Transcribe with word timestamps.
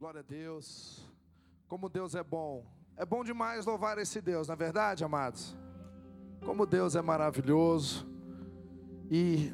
Glória 0.00 0.20
a 0.20 0.22
Deus. 0.22 1.06
Como 1.68 1.86
Deus 1.86 2.14
é 2.14 2.24
bom. 2.24 2.64
É 2.96 3.04
bom 3.04 3.22
demais 3.22 3.66
louvar 3.66 3.98
esse 3.98 4.18
Deus, 4.22 4.48
na 4.48 4.54
é 4.54 4.56
verdade, 4.56 5.04
amados? 5.04 5.54
Como 6.42 6.64
Deus 6.64 6.96
é 6.96 7.02
maravilhoso. 7.02 8.08
E 9.10 9.52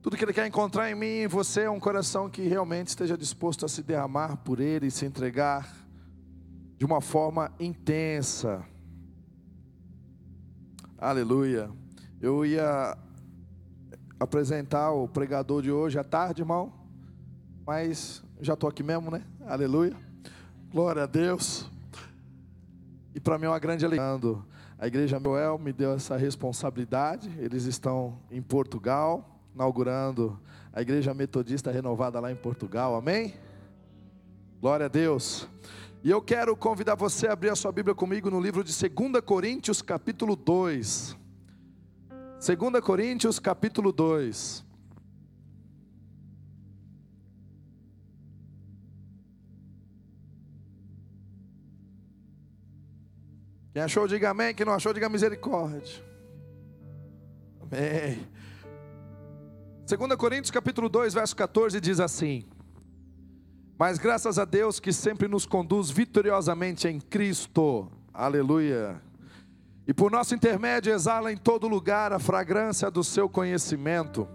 tudo 0.00 0.16
que 0.16 0.24
Ele 0.24 0.32
quer 0.32 0.46
encontrar 0.46 0.88
em 0.88 0.94
mim 0.94 1.22
e 1.22 1.26
você 1.26 1.62
é 1.62 1.70
um 1.70 1.80
coração 1.80 2.30
que 2.30 2.42
realmente 2.42 2.86
esteja 2.86 3.18
disposto 3.18 3.66
a 3.66 3.68
se 3.68 3.82
derramar 3.82 4.36
por 4.36 4.60
Ele 4.60 4.86
e 4.86 4.90
se 4.92 5.04
entregar 5.04 5.68
de 6.78 6.84
uma 6.84 7.00
forma 7.00 7.52
intensa. 7.58 8.64
Aleluia. 10.96 11.72
Eu 12.20 12.46
ia 12.46 12.96
apresentar 14.20 14.92
o 14.92 15.08
pregador 15.08 15.60
de 15.60 15.72
hoje 15.72 15.98
à 15.98 16.04
tarde, 16.04 16.42
irmão, 16.42 16.72
mas 17.66 18.24
já 18.40 18.54
estou 18.54 18.68
aqui 18.68 18.82
mesmo, 18.82 19.10
né? 19.10 19.22
Aleluia. 19.46 19.96
Glória 20.70 21.04
a 21.04 21.06
Deus. 21.06 21.70
E 23.14 23.20
para 23.20 23.38
mim 23.38 23.46
é 23.46 23.48
uma 23.48 23.58
grande 23.58 23.84
alegria. 23.84 24.20
A 24.78 24.86
igreja 24.86 25.18
Noel 25.18 25.58
me 25.58 25.72
deu 25.72 25.92
essa 25.92 26.16
responsabilidade. 26.16 27.30
Eles 27.38 27.64
estão 27.64 28.18
em 28.30 28.42
Portugal, 28.42 29.40
inaugurando 29.54 30.38
a 30.70 30.82
igreja 30.82 31.14
metodista 31.14 31.70
renovada 31.70 32.20
lá 32.20 32.30
em 32.30 32.36
Portugal. 32.36 32.94
Amém? 32.94 33.34
Glória 34.60 34.84
a 34.84 34.88
Deus. 34.88 35.48
E 36.04 36.10
eu 36.10 36.20
quero 36.20 36.54
convidar 36.54 36.94
você 36.94 37.26
a 37.26 37.32
abrir 37.32 37.48
a 37.48 37.56
sua 37.56 37.72
Bíblia 37.72 37.94
comigo 37.94 38.30
no 38.30 38.38
livro 38.38 38.62
de 38.62 38.70
2 38.70 39.24
Coríntios, 39.24 39.80
capítulo 39.80 40.36
2. 40.36 41.16
2 42.38 42.84
Coríntios, 42.84 43.38
capítulo 43.38 43.90
2. 43.92 44.65
Quem 53.76 53.82
achou, 53.82 54.08
diga 54.08 54.30
amém. 54.30 54.54
Quem 54.54 54.64
não 54.64 54.72
achou, 54.72 54.90
diga 54.94 55.06
misericórdia. 55.06 56.02
Amém. 57.60 58.26
2 59.86 60.16
Coríntios 60.16 60.50
capítulo 60.50 60.88
2, 60.88 61.12
verso 61.12 61.36
14 61.36 61.78
diz 61.78 62.00
assim: 62.00 62.46
Mas 63.78 63.98
graças 63.98 64.38
a 64.38 64.46
Deus 64.46 64.80
que 64.80 64.94
sempre 64.94 65.28
nos 65.28 65.44
conduz 65.44 65.90
vitoriosamente 65.90 66.88
em 66.88 66.98
Cristo. 66.98 67.92
Aleluia. 68.14 68.98
E 69.86 69.92
por 69.92 70.10
nosso 70.10 70.34
intermédio 70.34 70.90
exala 70.90 71.30
em 71.30 71.36
todo 71.36 71.68
lugar 71.68 72.14
a 72.14 72.18
fragrância 72.18 72.90
do 72.90 73.04
seu 73.04 73.28
conhecimento. 73.28 74.26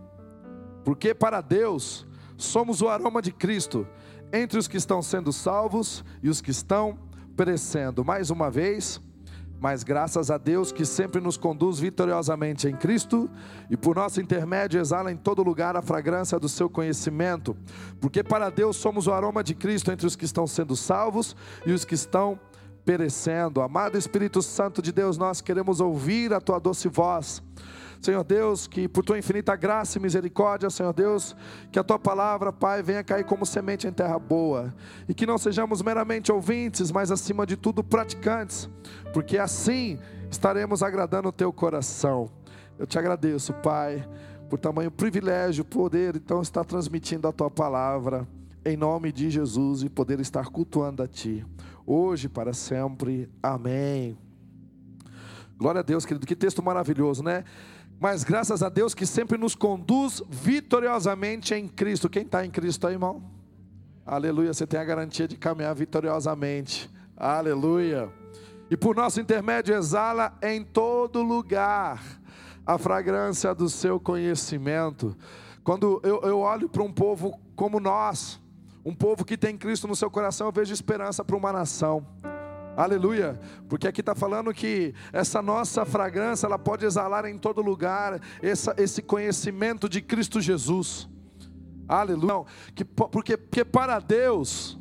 Porque 0.85 1.15
para 1.15 1.41
Deus 1.41 2.05
somos 2.37 2.79
o 2.79 2.87
aroma 2.87 3.23
de 3.23 3.31
Cristo 3.31 3.87
entre 4.31 4.59
os 4.59 4.67
que 4.67 4.77
estão 4.77 5.01
sendo 5.01 5.33
salvos 5.33 6.05
e 6.21 6.29
os 6.29 6.41
que 6.41 6.51
estão 6.51 6.95
perecendo. 7.35 8.05
Mais 8.05 8.29
uma 8.29 8.51
vez, 8.51 9.01
mas 9.61 9.83
graças 9.83 10.31
a 10.31 10.39
Deus 10.39 10.71
que 10.71 10.83
sempre 10.83 11.21
nos 11.21 11.37
conduz 11.37 11.77
vitoriosamente 11.79 12.67
em 12.67 12.75
Cristo 12.75 13.29
e 13.69 13.77
por 13.77 13.95
nosso 13.95 14.19
intermédio 14.19 14.81
exala 14.81 15.11
em 15.11 15.15
todo 15.15 15.43
lugar 15.43 15.75
a 15.77 15.83
fragrância 15.83 16.39
do 16.39 16.49
seu 16.49 16.67
conhecimento, 16.67 17.55
porque 17.99 18.23
para 18.23 18.49
Deus 18.49 18.75
somos 18.75 19.05
o 19.05 19.13
aroma 19.13 19.43
de 19.43 19.53
Cristo 19.53 19.91
entre 19.91 20.07
os 20.07 20.15
que 20.15 20.25
estão 20.25 20.47
sendo 20.47 20.75
salvos 20.75 21.35
e 21.63 21.71
os 21.71 21.85
que 21.85 21.93
estão 21.93 22.39
perecendo. 22.83 23.61
Amado 23.61 23.99
Espírito 23.99 24.41
Santo 24.41 24.81
de 24.81 24.91
Deus, 24.91 25.15
nós 25.15 25.41
queremos 25.41 25.79
ouvir 25.79 26.33
a 26.33 26.41
tua 26.41 26.57
doce 26.57 26.89
voz 26.89 27.43
Senhor 28.01 28.23
Deus, 28.23 28.65
que 28.65 28.87
por 28.87 29.05
tua 29.05 29.19
infinita 29.19 29.55
graça 29.55 29.99
e 29.99 30.01
misericórdia, 30.01 30.71
Senhor 30.71 30.91
Deus, 30.91 31.35
que 31.71 31.77
a 31.77 31.83
tua 31.83 31.99
palavra, 31.99 32.51
Pai, 32.51 32.81
venha 32.81 33.03
cair 33.03 33.23
como 33.23 33.45
semente 33.45 33.87
em 33.87 33.91
terra 33.91 34.17
boa, 34.17 34.73
e 35.07 35.13
que 35.13 35.27
não 35.27 35.37
sejamos 35.37 35.83
meramente 35.83 36.31
ouvintes, 36.31 36.91
mas 36.91 37.11
acima 37.11 37.45
de 37.45 37.55
tudo 37.55 37.83
praticantes, 37.83 38.67
porque 39.13 39.37
assim 39.37 39.99
estaremos 40.31 40.81
agradando 40.81 41.29
o 41.29 41.31
teu 41.31 41.53
coração. 41.53 42.27
Eu 42.79 42.87
te 42.87 42.97
agradeço, 42.97 43.53
Pai, 43.53 44.03
por 44.49 44.57
tamanho 44.57 44.89
privilégio, 44.89 45.63
poder 45.63 46.15
então 46.15 46.41
estar 46.41 46.65
transmitindo 46.65 47.27
a 47.27 47.31
tua 47.31 47.51
palavra 47.51 48.27
em 48.65 48.75
nome 48.75 49.11
de 49.11 49.29
Jesus 49.29 49.83
e 49.83 49.89
poder 49.89 50.19
estar 50.19 50.47
cultuando 50.47 51.03
a 51.03 51.07
ti, 51.07 51.45
hoje 51.85 52.27
para 52.27 52.51
sempre. 52.51 53.29
Amém. 53.43 54.17
Glória 55.57 55.81
a 55.81 55.83
Deus, 55.83 56.07
querido, 56.07 56.25
que 56.25 56.35
texto 56.35 56.63
maravilhoso, 56.63 57.21
né? 57.21 57.43
Mas 58.01 58.23
graças 58.23 58.63
a 58.63 58.69
Deus 58.69 58.95
que 58.95 59.05
sempre 59.05 59.37
nos 59.37 59.53
conduz 59.53 60.23
vitoriosamente 60.27 61.53
em 61.53 61.67
Cristo. 61.67 62.09
Quem 62.09 62.23
está 62.23 62.43
em 62.43 62.49
Cristo 62.49 62.87
aí, 62.87 62.93
irmão? 62.93 63.21
Aleluia, 64.03 64.51
você 64.51 64.65
tem 64.65 64.79
a 64.79 64.83
garantia 64.83 65.27
de 65.27 65.37
caminhar 65.37 65.75
vitoriosamente. 65.75 66.89
Aleluia. 67.15 68.09
E 68.71 68.75
por 68.75 68.95
nosso 68.95 69.21
intermédio 69.21 69.75
exala 69.75 70.35
em 70.41 70.63
todo 70.63 71.21
lugar 71.21 72.01
a 72.65 72.75
fragrância 72.79 73.53
do 73.53 73.69
seu 73.69 73.99
conhecimento. 73.99 75.15
Quando 75.63 76.01
eu, 76.03 76.21
eu 76.21 76.39
olho 76.39 76.67
para 76.67 76.81
um 76.81 76.91
povo 76.91 77.39
como 77.55 77.79
nós, 77.79 78.41
um 78.83 78.95
povo 78.95 79.23
que 79.23 79.37
tem 79.37 79.55
Cristo 79.55 79.87
no 79.87 79.95
seu 79.95 80.09
coração, 80.09 80.47
eu 80.47 80.51
vejo 80.51 80.73
esperança 80.73 81.23
para 81.23 81.37
uma 81.37 81.53
nação. 81.53 82.03
Aleluia, 82.75 83.39
porque 83.67 83.87
aqui 83.87 83.99
está 83.99 84.15
falando 84.15 84.53
que 84.53 84.93
essa 85.11 85.41
nossa 85.41 85.85
fragrância 85.85 86.45
ela 86.47 86.57
pode 86.57 86.85
exalar 86.85 87.25
em 87.25 87.37
todo 87.37 87.61
lugar 87.61 88.21
essa, 88.41 88.73
esse 88.77 89.01
conhecimento 89.01 89.89
de 89.89 90.01
Cristo 90.01 90.39
Jesus. 90.39 91.09
Aleluia, 91.87 92.27
Não, 92.27 92.45
que, 92.73 92.85
porque, 92.85 93.35
porque 93.35 93.65
para 93.65 93.99
Deus, 93.99 94.79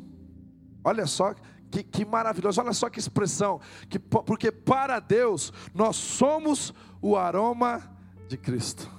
olha 0.83 1.05
só 1.05 1.35
que, 1.69 1.83
que 1.83 2.05
maravilhoso, 2.05 2.61
olha 2.61 2.73
só 2.73 2.89
que 2.89 2.99
expressão, 2.99 3.59
que, 3.89 3.99
porque 3.99 4.51
para 4.51 4.99
Deus 4.99 5.51
nós 5.73 5.97
somos 5.97 6.73
o 7.01 7.17
aroma 7.17 7.81
de 8.27 8.37
Cristo. 8.37 8.89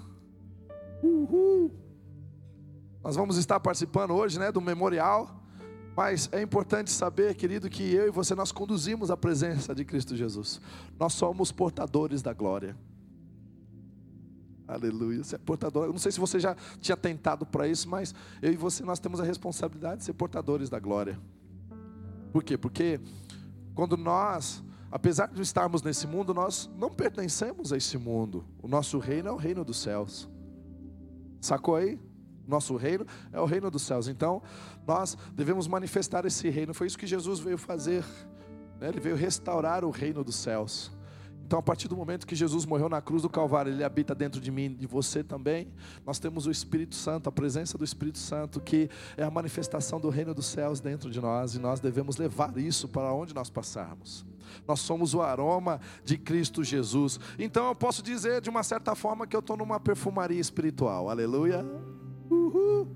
Uhul. 1.03 1.73
Nós 3.03 3.17
vamos 3.17 3.37
estar 3.37 3.59
participando 3.59 4.13
hoje 4.13 4.39
né, 4.39 4.53
do 4.53 4.61
memorial 4.61 5.42
mas 5.97 6.29
é 6.33 6.41
importante 6.41 6.91
saber, 6.91 7.35
querido, 7.35 7.69
que 7.69 7.83
eu 7.95 8.07
e 8.07 8.11
você 8.11 8.35
nós 8.35 8.51
conduzimos 8.51 9.11
a 9.11 9.17
presença 9.17 9.75
de 9.75 9.85
Cristo 9.85 10.17
Jesus. 10.17 10.61
Nós 10.99 11.13
somos 11.13 11.53
portadores 11.53 12.23
da 12.23 12.33
glória. 12.33 12.77
Aleluia. 14.67 15.23
Você 15.23 15.35
é 15.37 15.39
portador. 15.39 15.85
Eu 15.85 15.93
não 15.93 15.99
sei 15.99 16.11
se 16.11 16.19
você 16.19 16.41
já 16.41 16.57
tinha 16.81 16.97
tentado 16.97 17.45
para 17.45 17.69
isso, 17.69 17.89
mas 17.89 18.15
eu 18.41 18.53
e 18.53 18.57
você 18.57 18.83
nós 18.83 18.99
temos 18.99 19.21
a 19.21 19.25
responsabilidade 19.25 19.99
de 19.99 20.05
ser 20.05 20.15
portadores 20.15 20.71
da 20.71 20.81
glória. 20.81 21.21
Por 22.33 22.43
quê? 22.43 22.57
Porque 22.57 22.99
quando 23.75 23.97
nós, 23.97 24.65
apesar 24.91 25.27
de 25.27 25.43
estarmos 25.43 25.83
nesse 25.83 26.07
mundo, 26.07 26.33
nós 26.33 26.71
não 26.79 26.91
pertencemos 26.91 27.71
a 27.71 27.77
esse 27.77 27.99
mundo. 27.99 28.47
O 28.63 28.69
nosso 28.69 28.99
reino 28.99 29.29
é 29.29 29.33
o 29.33 29.37
reino 29.37 29.63
dos 29.63 29.77
céus. 29.77 30.27
Sacou 31.39 31.77
aí? 31.77 31.99
Nosso 32.53 32.77
reino 32.77 33.07
é 33.33 33.41
o 33.41 33.47
reino 33.47 33.71
dos 33.71 33.83
céus. 33.83 34.09
Então, 34.09 34.43
nós 34.87 35.17
devemos 35.35 35.67
manifestar 35.67 36.27
esse 36.27 36.51
reino. 36.51 36.75
Foi 36.75 36.87
isso 36.87 36.99
que 36.99 37.07
Jesus 37.07 37.41
veio 37.41 37.57
fazer. 37.57 38.05
Né? 38.79 38.89
Ele 38.89 39.01
veio 39.01 39.17
restaurar 39.17 39.85
o 39.85 39.91
reino 39.91 40.23
dos 40.23 40.37
céus. 40.37 40.93
Então, 41.47 41.59
a 41.59 41.63
partir 41.63 41.89
do 41.89 41.97
momento 41.97 42.27
que 42.27 42.35
Jesus 42.35 42.65
morreu 42.65 42.89
na 42.89 43.01
cruz 43.03 43.23
do 43.23 43.29
Calvário, 43.29 43.73
Ele 43.73 43.85
habita 43.85 44.15
dentro 44.15 44.41
de 44.41 44.51
mim 44.51 44.77
e 44.81 44.87
você 44.87 45.23
também. 45.23 45.73
Nós 46.05 46.19
temos 46.19 46.47
o 46.47 46.51
Espírito 46.51 46.95
Santo, 46.95 47.29
a 47.29 47.33
presença 47.33 47.77
do 47.77 47.85
Espírito 47.85 48.19
Santo, 48.19 48.61
que 48.61 48.89
é 49.17 49.23
a 49.23 49.31
manifestação 49.31 50.01
do 50.01 50.09
reino 50.09 50.35
dos 50.35 50.47
céus 50.47 50.81
dentro 50.81 51.11
de 51.11 51.21
nós, 51.21 51.55
e 51.55 51.59
nós 51.59 51.81
devemos 51.81 52.17
levar 52.17 52.57
isso 52.57 52.89
para 52.89 53.13
onde 53.13 53.35
nós 53.35 53.51
passarmos. 53.51 54.25
Nós 54.67 54.81
somos 54.81 55.15
o 55.15 55.21
aroma 55.21 55.81
de 56.05 56.17
Cristo 56.17 56.65
Jesus. 56.65 57.19
Então, 57.39 57.69
eu 57.69 57.75
posso 57.75 58.03
dizer 58.03 58.41
de 58.41 58.49
uma 58.49 58.63
certa 58.63 58.95
forma 58.95 59.27
que 59.27 59.37
eu 59.37 59.41
estou 59.41 59.57
numa 59.57 59.79
perfumaria 59.81 60.41
espiritual. 60.41 61.11
Aleluia. 61.11 61.67
Uhul. 62.33 62.89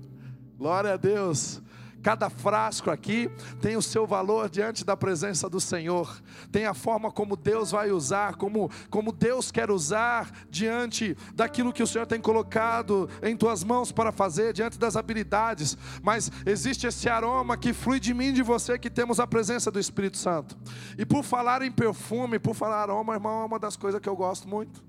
Glória 0.57 0.93
a 0.93 0.97
Deus. 0.97 1.61
Cada 2.01 2.29
frasco 2.29 2.89
aqui 2.89 3.29
tem 3.59 3.75
o 3.75 3.81
seu 3.81 4.07
valor 4.07 4.49
diante 4.49 4.85
da 4.85 4.95
presença 4.95 5.49
do 5.49 5.59
Senhor, 5.59 6.21
tem 6.51 6.65
a 6.65 6.73
forma 6.73 7.11
como 7.11 7.35
Deus 7.35 7.71
vai 7.71 7.91
usar, 7.91 8.35
como, 8.35 8.71
como 8.89 9.11
Deus 9.11 9.51
quer 9.51 9.69
usar 9.69 10.31
diante 10.49 11.17
daquilo 11.33 11.73
que 11.73 11.83
o 11.83 11.87
Senhor 11.87 12.05
tem 12.05 12.21
colocado 12.21 13.09
em 13.21 13.35
tuas 13.35 13.63
mãos 13.63 13.91
para 13.91 14.11
fazer, 14.11 14.53
diante 14.53 14.79
das 14.79 14.95
habilidades. 14.95 15.77
Mas 16.01 16.31
existe 16.45 16.87
esse 16.87 17.09
aroma 17.09 17.57
que 17.57 17.73
flui 17.73 17.99
de 17.99 18.13
mim 18.13 18.27
e 18.27 18.33
de 18.33 18.43
você, 18.43 18.79
que 18.79 18.89
temos 18.89 19.19
a 19.19 19.27
presença 19.27 19.69
do 19.69 19.79
Espírito 19.79 20.17
Santo. 20.17 20.57
E 20.97 21.05
por 21.05 21.23
falar 21.23 21.61
em 21.61 21.71
perfume, 21.71 22.39
por 22.39 22.55
falar 22.55 22.83
aroma, 22.83 23.15
irmão, 23.15 23.41
é 23.41 23.45
uma 23.45 23.59
das 23.59 23.75
coisas 23.75 23.99
que 23.99 24.07
eu 24.07 24.15
gosto 24.15 24.47
muito, 24.47 24.81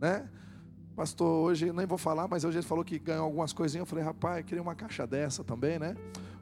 né? 0.00 0.28
Pastor, 0.96 1.26
hoje 1.26 1.72
nem 1.72 1.86
vou 1.86 1.98
falar, 1.98 2.28
mas 2.28 2.44
hoje 2.44 2.58
ele 2.58 2.66
falou 2.66 2.84
que 2.84 3.00
ganhou 3.00 3.24
algumas 3.24 3.52
coisinhas. 3.52 3.82
Eu 3.82 3.86
falei, 3.86 4.04
rapaz, 4.04 4.38
eu 4.38 4.44
queria 4.44 4.62
uma 4.62 4.76
caixa 4.76 5.04
dessa 5.04 5.42
também, 5.42 5.76
né? 5.76 5.96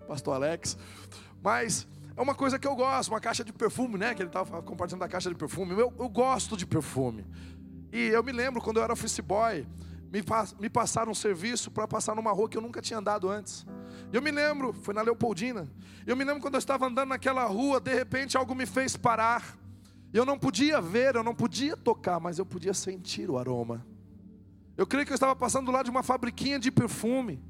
Pastor 0.06 0.34
Alex. 0.34 0.76
Mas 1.42 1.88
é 2.14 2.20
uma 2.20 2.34
coisa 2.34 2.58
que 2.58 2.68
eu 2.68 2.76
gosto, 2.76 3.08
uma 3.08 3.20
caixa 3.20 3.42
de 3.42 3.52
perfume, 3.52 3.96
né? 3.96 4.14
Que 4.14 4.20
ele 4.20 4.28
estava 4.28 4.60
compartilhando 4.62 5.00
da 5.00 5.08
caixa 5.08 5.30
de 5.30 5.36
perfume. 5.36 5.72
Eu, 5.72 5.92
eu 5.98 6.08
gosto 6.08 6.54
de 6.54 6.66
perfume. 6.66 7.24
E 7.90 8.08
eu 8.08 8.22
me 8.22 8.30
lembro 8.30 8.60
quando 8.60 8.76
eu 8.76 8.82
era 8.82 8.92
office 8.92 9.20
boy, 9.20 9.66
me, 10.12 10.22
me 10.60 10.68
passaram 10.68 11.12
um 11.12 11.14
serviço 11.14 11.70
para 11.70 11.88
passar 11.88 12.14
numa 12.14 12.30
rua 12.30 12.46
que 12.46 12.56
eu 12.58 12.62
nunca 12.62 12.82
tinha 12.82 12.98
andado 12.98 13.30
antes. 13.30 13.66
Eu 14.12 14.20
me 14.20 14.30
lembro, 14.30 14.74
foi 14.74 14.92
na 14.92 15.00
Leopoldina. 15.00 15.66
Eu 16.06 16.14
me 16.14 16.24
lembro 16.24 16.42
quando 16.42 16.54
eu 16.54 16.58
estava 16.58 16.86
andando 16.86 17.08
naquela 17.08 17.44
rua, 17.46 17.80
de 17.80 17.94
repente 17.94 18.36
algo 18.36 18.54
me 18.54 18.66
fez 18.66 18.98
parar. 18.98 19.56
Eu 20.12 20.26
não 20.26 20.38
podia 20.38 20.78
ver, 20.78 21.14
eu 21.14 21.22
não 21.22 21.34
podia 21.34 21.74
tocar, 21.74 22.20
mas 22.20 22.38
eu 22.38 22.44
podia 22.44 22.74
sentir 22.74 23.30
o 23.30 23.38
aroma. 23.38 23.86
Eu 24.76 24.86
creio 24.86 25.04
que 25.04 25.12
eu 25.12 25.16
estava 25.16 25.36
passando 25.36 25.66
do 25.66 25.72
lado 25.72 25.84
de 25.84 25.90
uma 25.90 26.02
fabriquinha 26.02 26.58
de 26.58 26.70
perfume. 26.70 27.42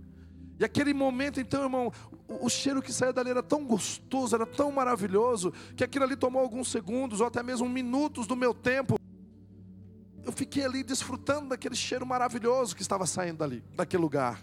E 0.59 0.65
aquele 0.65 0.93
momento, 0.93 1.41
então, 1.41 1.63
irmão, 1.63 1.93
o, 2.29 2.47
o 2.47 2.51
cheiro 2.51 2.83
que 2.83 2.93
saía 2.93 3.13
dali 3.13 3.31
era 3.31 3.43
tão 3.43 3.65
gostoso, 3.65 4.35
era 4.35 4.47
tão 4.47 4.71
maravilhoso, 4.71 5.53
que 5.77 5.85
aquilo 5.85 6.05
ali 6.05 6.17
tomou 6.17 6.43
alguns 6.43 6.71
segundos 6.71 7.21
ou 7.21 7.27
até 7.27 7.43
mesmo 7.43 7.69
minutos 7.69 8.27
do 8.27 8.37
meu 8.37 8.53
tempo 8.53 8.97
eu 10.25 10.33
fiquei 10.33 10.65
ali 10.65 10.83
desfrutando 10.83 11.49
daquele 11.49 11.75
cheiro 11.75 12.07
maravilhoso 12.07 12.77
que 12.77 12.83
estava 12.83 13.07
saindo 13.07 13.39
dali, 13.39 13.63
daquele 13.75 14.03
lugar. 14.03 14.43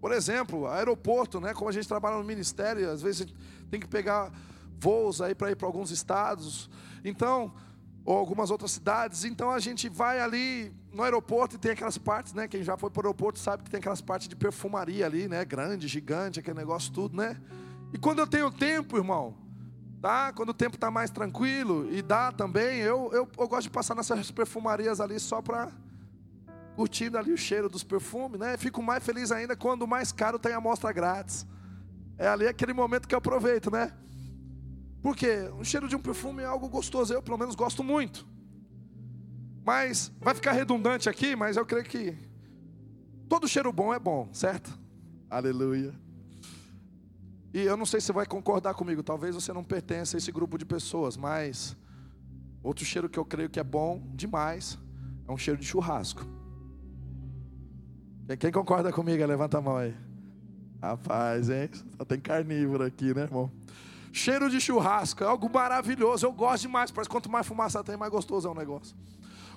Por 0.00 0.12
exemplo, 0.12 0.66
aeroporto, 0.66 1.40
né? 1.40 1.52
Como 1.52 1.68
a 1.68 1.72
gente 1.72 1.86
trabalha 1.86 2.16
no 2.16 2.24
ministério, 2.24 2.90
às 2.90 3.02
vezes 3.02 3.26
tem 3.70 3.78
que 3.78 3.86
pegar 3.86 4.32
voos 4.78 5.20
aí 5.20 5.34
para 5.34 5.50
ir 5.50 5.56
para 5.56 5.66
alguns 5.66 5.90
estados, 5.90 6.70
então, 7.04 7.52
ou 8.04 8.16
algumas 8.16 8.50
outras 8.50 8.70
cidades. 8.70 9.24
Então 9.24 9.50
a 9.50 9.58
gente 9.58 9.88
vai 9.88 10.20
ali 10.20 10.72
no 10.98 11.04
aeroporto 11.04 11.56
tem 11.56 11.70
aquelas 11.70 11.96
partes, 11.96 12.34
né? 12.34 12.48
Quem 12.48 12.64
já 12.64 12.76
foi 12.76 12.90
para 12.90 13.02
o 13.02 13.06
aeroporto 13.06 13.38
sabe 13.38 13.62
que 13.62 13.70
tem 13.70 13.78
aquelas 13.78 14.00
partes 14.00 14.26
de 14.26 14.34
perfumaria 14.34 15.06
ali, 15.06 15.28
né? 15.28 15.44
Grande, 15.44 15.86
gigante, 15.86 16.40
aquele 16.40 16.58
negócio 16.58 16.92
tudo, 16.92 17.16
né? 17.16 17.40
E 17.92 17.98
quando 17.98 18.18
eu 18.18 18.26
tenho 18.26 18.50
tempo, 18.50 18.96
irmão, 18.96 19.36
Tá? 20.00 20.32
Quando 20.32 20.50
o 20.50 20.54
tempo 20.54 20.76
está 20.76 20.92
mais 20.92 21.10
tranquilo 21.10 21.92
e 21.92 22.00
dá 22.02 22.30
também, 22.30 22.78
eu, 22.78 23.10
eu, 23.12 23.28
eu 23.36 23.48
gosto 23.48 23.64
de 23.64 23.70
passar 23.70 23.96
nessas 23.96 24.30
perfumarias 24.30 25.00
ali 25.00 25.18
só 25.18 25.42
para 25.42 25.72
curtindo 26.76 27.18
ali 27.18 27.32
o 27.32 27.36
cheiro 27.36 27.68
dos 27.68 27.82
perfumes, 27.82 28.38
né? 28.38 28.56
Fico 28.56 28.80
mais 28.80 29.04
feliz 29.04 29.32
ainda 29.32 29.56
quando 29.56 29.82
o 29.82 29.88
mais 29.88 30.12
caro 30.12 30.38
tem 30.38 30.52
amostra 30.52 30.92
grátis. 30.92 31.44
É 32.16 32.28
ali 32.28 32.46
aquele 32.46 32.72
momento 32.72 33.08
que 33.08 33.14
eu 33.14 33.18
aproveito, 33.18 33.72
né? 33.72 33.92
Porque 35.02 35.50
o 35.58 35.64
cheiro 35.64 35.88
de 35.88 35.96
um 35.96 36.00
perfume 36.00 36.42
é 36.42 36.46
algo 36.46 36.68
gostoso, 36.68 37.12
eu 37.12 37.20
pelo 37.20 37.36
menos 37.36 37.56
gosto 37.56 37.82
muito. 37.82 38.24
Mas 39.68 40.10
vai 40.18 40.34
ficar 40.34 40.52
redundante 40.52 41.10
aqui, 41.10 41.36
mas 41.36 41.58
eu 41.58 41.66
creio 41.66 41.84
que 41.84 42.16
todo 43.28 43.46
cheiro 43.46 43.70
bom 43.70 43.92
é 43.92 43.98
bom, 43.98 44.26
certo? 44.32 44.80
Aleluia. 45.28 45.94
E 47.52 47.60
eu 47.60 47.76
não 47.76 47.84
sei 47.84 48.00
se 48.00 48.06
você 48.06 48.14
vai 48.14 48.24
concordar 48.24 48.72
comigo, 48.72 49.02
talvez 49.02 49.34
você 49.34 49.52
não 49.52 49.62
pertença 49.62 50.16
a 50.16 50.18
esse 50.18 50.32
grupo 50.32 50.56
de 50.56 50.64
pessoas, 50.64 51.18
mas 51.18 51.76
outro 52.62 52.82
cheiro 52.82 53.10
que 53.10 53.18
eu 53.18 53.26
creio 53.26 53.50
que 53.50 53.60
é 53.60 53.62
bom 53.62 54.02
demais 54.14 54.78
é 55.28 55.30
um 55.30 55.36
cheiro 55.36 55.60
de 55.60 55.66
churrasco. 55.66 56.26
Quem 58.40 58.50
concorda 58.50 58.90
comigo, 58.90 59.22
levanta 59.26 59.58
a 59.58 59.60
mão 59.60 59.76
aí. 59.76 59.94
Rapaz, 60.80 61.50
hein? 61.50 61.68
Só 61.98 62.06
tem 62.06 62.18
carnívoro 62.18 62.84
aqui, 62.84 63.12
né, 63.12 63.24
irmão? 63.24 63.52
Cheiro 64.14 64.48
de 64.48 64.62
churrasco 64.62 65.22
é 65.22 65.26
algo 65.26 65.50
maravilhoso. 65.52 66.24
Eu 66.24 66.32
gosto 66.32 66.62
demais. 66.62 66.90
Parece 66.90 67.10
que 67.10 67.14
quanto 67.14 67.30
mais 67.30 67.46
fumaça 67.46 67.84
tem, 67.84 67.98
mais 67.98 68.10
gostoso 68.10 68.48
é 68.48 68.50
o 68.50 68.54
negócio. 68.54 68.96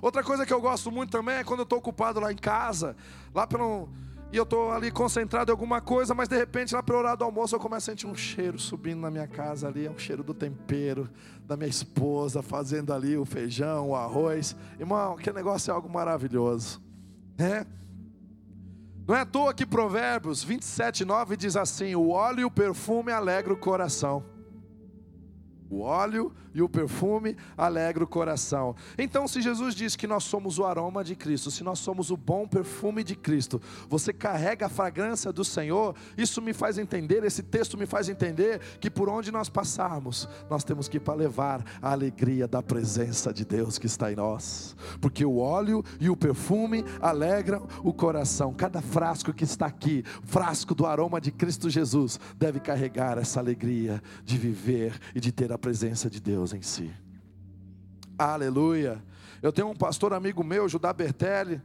Outra 0.02 0.24
coisa 0.24 0.46
que 0.46 0.54
eu 0.54 0.60
gosto 0.60 0.92
muito 0.92 1.12
também 1.12 1.36
é 1.36 1.44
quando 1.44 1.60
eu 1.60 1.64
estou 1.64 1.80
ocupado 1.80 2.20
lá 2.20 2.32
em 2.32 2.38
casa, 2.38 2.96
lá 3.34 3.46
pelo 3.46 3.88
e 4.32 4.38
eu 4.38 4.44
estou 4.44 4.72
ali 4.72 4.90
concentrado 4.90 5.52
em 5.52 5.54
alguma 5.54 5.82
coisa, 5.82 6.14
mas 6.14 6.30
de 6.30 6.38
repente, 6.38 6.74
lá 6.74 6.82
pelo 6.82 7.00
horário 7.00 7.18
do 7.18 7.26
almoço, 7.26 7.54
eu 7.54 7.60
começo 7.60 7.92
a 7.92 7.94
sentir 7.94 8.08
um 8.08 8.16
cheiro 8.16 8.58
subindo 8.58 9.02
na 9.02 9.12
minha 9.12 9.28
casa 9.28 9.68
ali, 9.68 9.86
é 9.86 9.92
um 9.92 9.98
cheiro 9.98 10.24
do 10.24 10.34
tempero, 10.34 11.10
da 11.46 11.58
minha 11.58 11.70
esposa 11.70 12.42
fazendo 12.42 12.94
ali 12.94 13.18
o 13.18 13.26
feijão, 13.26 13.90
o 13.90 13.96
arroz. 13.96 14.56
Irmão, 14.80 15.16
aquele 15.16 15.36
negócio 15.36 15.70
é 15.70 15.74
algo 15.74 15.90
maravilhoso, 15.90 16.82
né? 17.38 17.68
Não 19.06 19.16
é 19.18 19.22
à 19.22 19.26
toa 19.26 19.54
que 19.54 19.66
Provérbios 19.66 20.42
27, 20.42 21.04
9 21.04 21.36
diz 21.36 21.58
assim: 21.58 21.94
O 21.96 22.08
óleo 22.10 22.40
e 22.40 22.46
o 22.46 22.52
perfume 22.52 23.12
alegram 23.12 23.56
o 23.56 23.58
coração. 23.58 24.24
O 25.70 25.82
óleo 25.82 26.34
e 26.54 26.62
o 26.62 26.70
perfume 26.70 27.36
alegra 27.58 28.04
o 28.04 28.08
coração. 28.08 28.76
Então, 28.98 29.28
se 29.28 29.42
Jesus 29.42 29.74
diz 29.76 29.96
que 29.96 30.08
nós 30.08 30.24
somos 30.24 30.60
o 30.60 30.66
aroma 30.66 31.04
de 31.04 31.16
Cristo, 31.16 31.52
se 31.52 31.64
nós 31.64 31.80
somos 31.80 32.12
o 32.12 32.18
bom 32.18 32.48
perfume 32.48 33.04
de 33.04 33.16
Cristo, 33.16 33.62
você 33.90 34.12
carrega 34.12 34.66
a 34.66 34.70
fragrância 34.70 35.32
do 35.32 35.44
Senhor, 35.44 35.96
isso 36.18 36.42
me 36.42 36.54
faz 36.54 36.78
entender, 36.78 37.24
esse 37.24 37.44
texto 37.44 37.78
me 37.78 37.86
faz 37.86 38.10
entender 38.10 38.60
que 38.80 38.90
por 38.90 39.10
onde 39.10 39.32
nós 39.32 39.50
passarmos, 39.50 40.28
nós 40.50 40.64
temos 40.64 40.88
que 40.88 40.98
ir 40.98 41.00
para 41.00 41.14
levar 41.14 41.64
a 41.82 41.92
alegria 41.92 42.48
da 42.48 42.62
presença 42.62 43.34
de 43.34 43.46
Deus 43.46 43.78
que 43.78 43.86
está 43.86 44.12
em 44.12 44.16
nós, 44.16 44.76
porque 45.00 45.26
o 45.26 45.38
óleo 45.38 45.84
e 46.00 46.10
o 46.10 46.16
perfume 46.16 46.84
alegram 47.02 47.68
o 47.84 47.94
coração. 47.94 48.54
Cada 48.54 48.82
frasco 48.82 49.34
que 49.34 49.44
está 49.44 49.66
aqui, 49.66 50.04
frasco 50.24 50.76
do 50.76 50.86
aroma 50.86 51.22
de 51.22 51.32
Cristo 51.32 51.70
Jesus, 51.70 52.20
deve 52.38 52.60
carregar 52.60 53.18
essa 53.18 53.40
alegria 53.40 54.02
de 54.24 54.38
viver 54.38 55.00
e 55.16 55.20
de 55.20 55.32
ter 55.32 55.52
a 55.52 55.58
presença 55.58 56.10
de 56.10 56.20
Deus 56.20 56.41
em 56.54 56.62
si. 56.62 56.92
Aleluia. 58.18 59.04
Eu 59.42 59.52
tenho 59.52 59.70
um 59.70 59.76
pastor 59.76 60.14
amigo 60.14 60.44
meu, 60.44 60.68
Judá 60.70 60.94
Bertelli. 60.94 61.62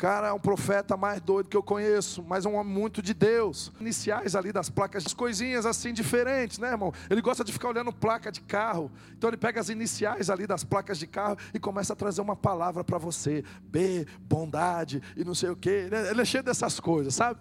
Cara, 0.00 0.28
é 0.28 0.32
um 0.32 0.40
profeta 0.40 0.96
mais 0.96 1.20
doido 1.20 1.50
que 1.50 1.56
eu 1.56 1.62
conheço, 1.62 2.24
mas 2.26 2.46
é 2.46 2.48
um 2.48 2.54
homem 2.54 2.72
muito 2.72 3.02
de 3.02 3.12
Deus. 3.12 3.70
Iniciais 3.78 4.34
ali 4.34 4.50
das 4.50 4.70
placas, 4.70 5.12
coisinhas 5.12 5.66
assim 5.66 5.92
diferentes, 5.92 6.58
né, 6.58 6.70
irmão? 6.70 6.90
Ele 7.10 7.20
gosta 7.20 7.44
de 7.44 7.52
ficar 7.52 7.68
olhando 7.68 7.92
placa 7.92 8.32
de 8.32 8.40
carro. 8.40 8.90
Então 9.12 9.28
ele 9.28 9.36
pega 9.36 9.60
as 9.60 9.68
iniciais 9.68 10.30
ali 10.30 10.46
das 10.46 10.64
placas 10.64 10.98
de 10.98 11.06
carro 11.06 11.36
e 11.52 11.60
começa 11.60 11.92
a 11.92 11.96
trazer 11.96 12.22
uma 12.22 12.34
palavra 12.34 12.82
para 12.82 12.96
você: 12.96 13.44
B, 13.62 14.06
bondade 14.22 15.02
e 15.18 15.22
não 15.22 15.34
sei 15.34 15.50
o 15.50 15.56
quê. 15.56 15.90
Ele 16.10 16.22
é 16.22 16.24
cheio 16.24 16.42
dessas 16.42 16.80
coisas, 16.80 17.14
sabe? 17.14 17.38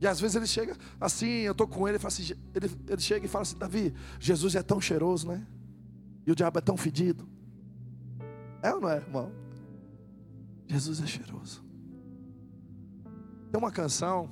E 0.00 0.06
às 0.06 0.20
vezes 0.20 0.36
ele 0.36 0.46
chega 0.46 0.76
assim, 1.00 1.40
eu 1.40 1.52
estou 1.52 1.66
com 1.66 1.88
ele, 1.88 1.98
ele, 1.98 2.06
assim, 2.06 2.34
ele, 2.54 2.70
ele 2.88 3.00
chega 3.00 3.26
e 3.26 3.28
fala 3.28 3.42
assim: 3.42 3.58
Davi, 3.58 3.92
Jesus 4.20 4.54
é 4.54 4.62
tão 4.62 4.80
cheiroso, 4.80 5.26
né? 5.26 5.44
E 6.26 6.32
o 6.32 6.34
diabo 6.34 6.58
é 6.58 6.62
tão 6.62 6.76
fedido. 6.76 7.28
É 8.62 8.74
ou 8.74 8.80
não 8.80 8.88
é, 8.88 8.96
irmão? 8.96 9.32
Jesus 10.66 11.00
é 11.02 11.06
cheiroso. 11.06 11.64
Tem 13.50 13.58
uma 13.58 13.72
canção 13.72 14.30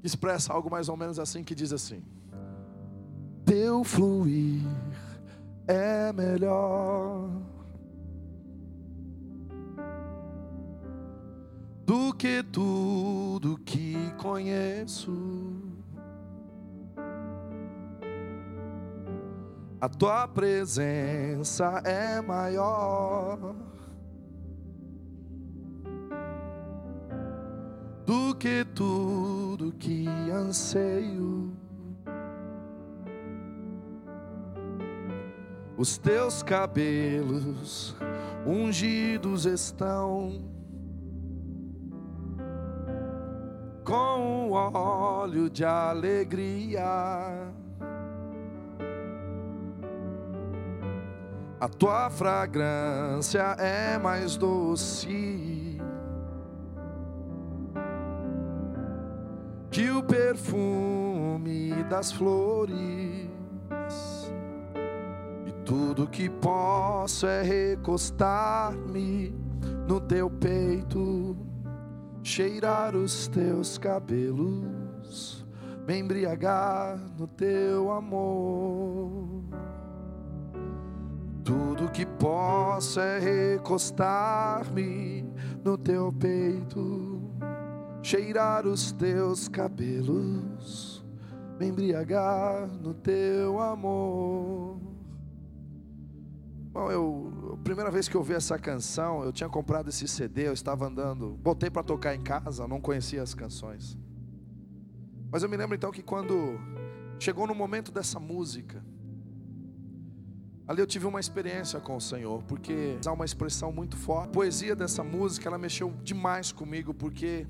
que 0.00 0.06
expressa 0.06 0.52
algo 0.52 0.70
mais 0.70 0.88
ou 0.88 0.96
menos 0.96 1.18
assim, 1.18 1.44
que 1.44 1.54
diz 1.54 1.72
assim: 1.72 2.02
Teu 3.44 3.84
fluir 3.84 4.62
é 5.66 6.12
melhor 6.12 7.30
do 11.84 12.12
que 12.14 12.42
tudo 12.42 13.58
que 13.58 13.94
conheço. 14.18 15.12
A 19.78 19.88
tua 19.90 20.26
presença 20.26 21.82
é 21.84 22.20
maior 22.22 23.54
do 28.06 28.34
que 28.36 28.64
tudo 28.74 29.72
que 29.72 30.08
anseio. 30.30 31.52
Os 35.76 35.98
teus 35.98 36.42
cabelos 36.42 37.94
ungidos 38.46 39.44
estão 39.44 40.42
com 43.84 44.48
o 44.48 44.52
óleo 44.52 45.50
de 45.50 45.66
alegria. 45.66 46.82
A 51.58 51.68
tua 51.68 52.10
fragrância 52.10 53.56
é 53.58 53.96
mais 53.96 54.36
doce 54.36 55.80
que 59.70 59.90
o 59.90 60.02
perfume 60.02 61.82
das 61.84 62.12
flores. 62.12 63.26
E 65.46 65.52
tudo 65.64 66.06
que 66.06 66.28
posso 66.28 67.26
é 67.26 67.42
recostar-me 67.42 69.34
no 69.88 69.98
teu 69.98 70.28
peito 70.28 71.36
cheirar 72.22 72.96
os 72.96 73.28
teus 73.28 73.78
cabelos, 73.78 75.46
me 75.86 75.96
embriagar 75.96 76.98
no 77.16 77.26
teu 77.26 77.92
amor. 77.92 79.55
Tudo 81.46 81.90
que 81.92 82.04
posso 82.04 82.98
é 82.98 83.20
recostar-me 83.20 85.24
no 85.64 85.78
teu 85.78 86.12
peito, 86.12 87.22
cheirar 88.02 88.66
os 88.66 88.90
teus 88.90 89.46
cabelos, 89.46 91.06
me 91.56 91.68
embriagar 91.68 92.66
no 92.66 92.92
teu 92.92 93.60
amor. 93.60 94.80
Bom, 96.72 96.90
eu 96.90 97.60
primeira 97.62 97.92
vez 97.92 98.08
que 98.08 98.16
eu 98.16 98.22
ouvi 98.22 98.34
essa 98.34 98.58
canção, 98.58 99.22
eu 99.22 99.32
tinha 99.32 99.48
comprado 99.48 99.88
esse 99.88 100.08
CD, 100.08 100.48
eu 100.48 100.52
estava 100.52 100.88
andando, 100.88 101.38
botei 101.40 101.70
para 101.70 101.84
tocar 101.84 102.12
em 102.12 102.22
casa, 102.22 102.66
não 102.66 102.80
conhecia 102.80 103.22
as 103.22 103.34
canções. 103.34 103.96
Mas 105.30 105.44
eu 105.44 105.48
me 105.48 105.56
lembro 105.56 105.76
então 105.76 105.92
que 105.92 106.02
quando 106.02 106.58
chegou 107.20 107.46
no 107.46 107.54
momento 107.54 107.92
dessa 107.92 108.18
música, 108.18 108.84
ali 110.66 110.80
eu 110.80 110.86
tive 110.86 111.06
uma 111.06 111.20
experiência 111.20 111.80
com 111.80 111.96
o 111.96 112.00
Senhor, 112.00 112.42
porque 112.44 112.98
há 113.04 113.12
uma 113.12 113.24
expressão 113.24 113.72
muito 113.72 113.96
forte. 113.96 114.28
A 114.28 114.32
poesia 114.32 114.74
dessa 114.74 115.04
música, 115.04 115.48
ela 115.48 115.58
mexeu 115.58 115.92
demais 116.02 116.52
comigo, 116.52 116.92
porque 116.92 117.46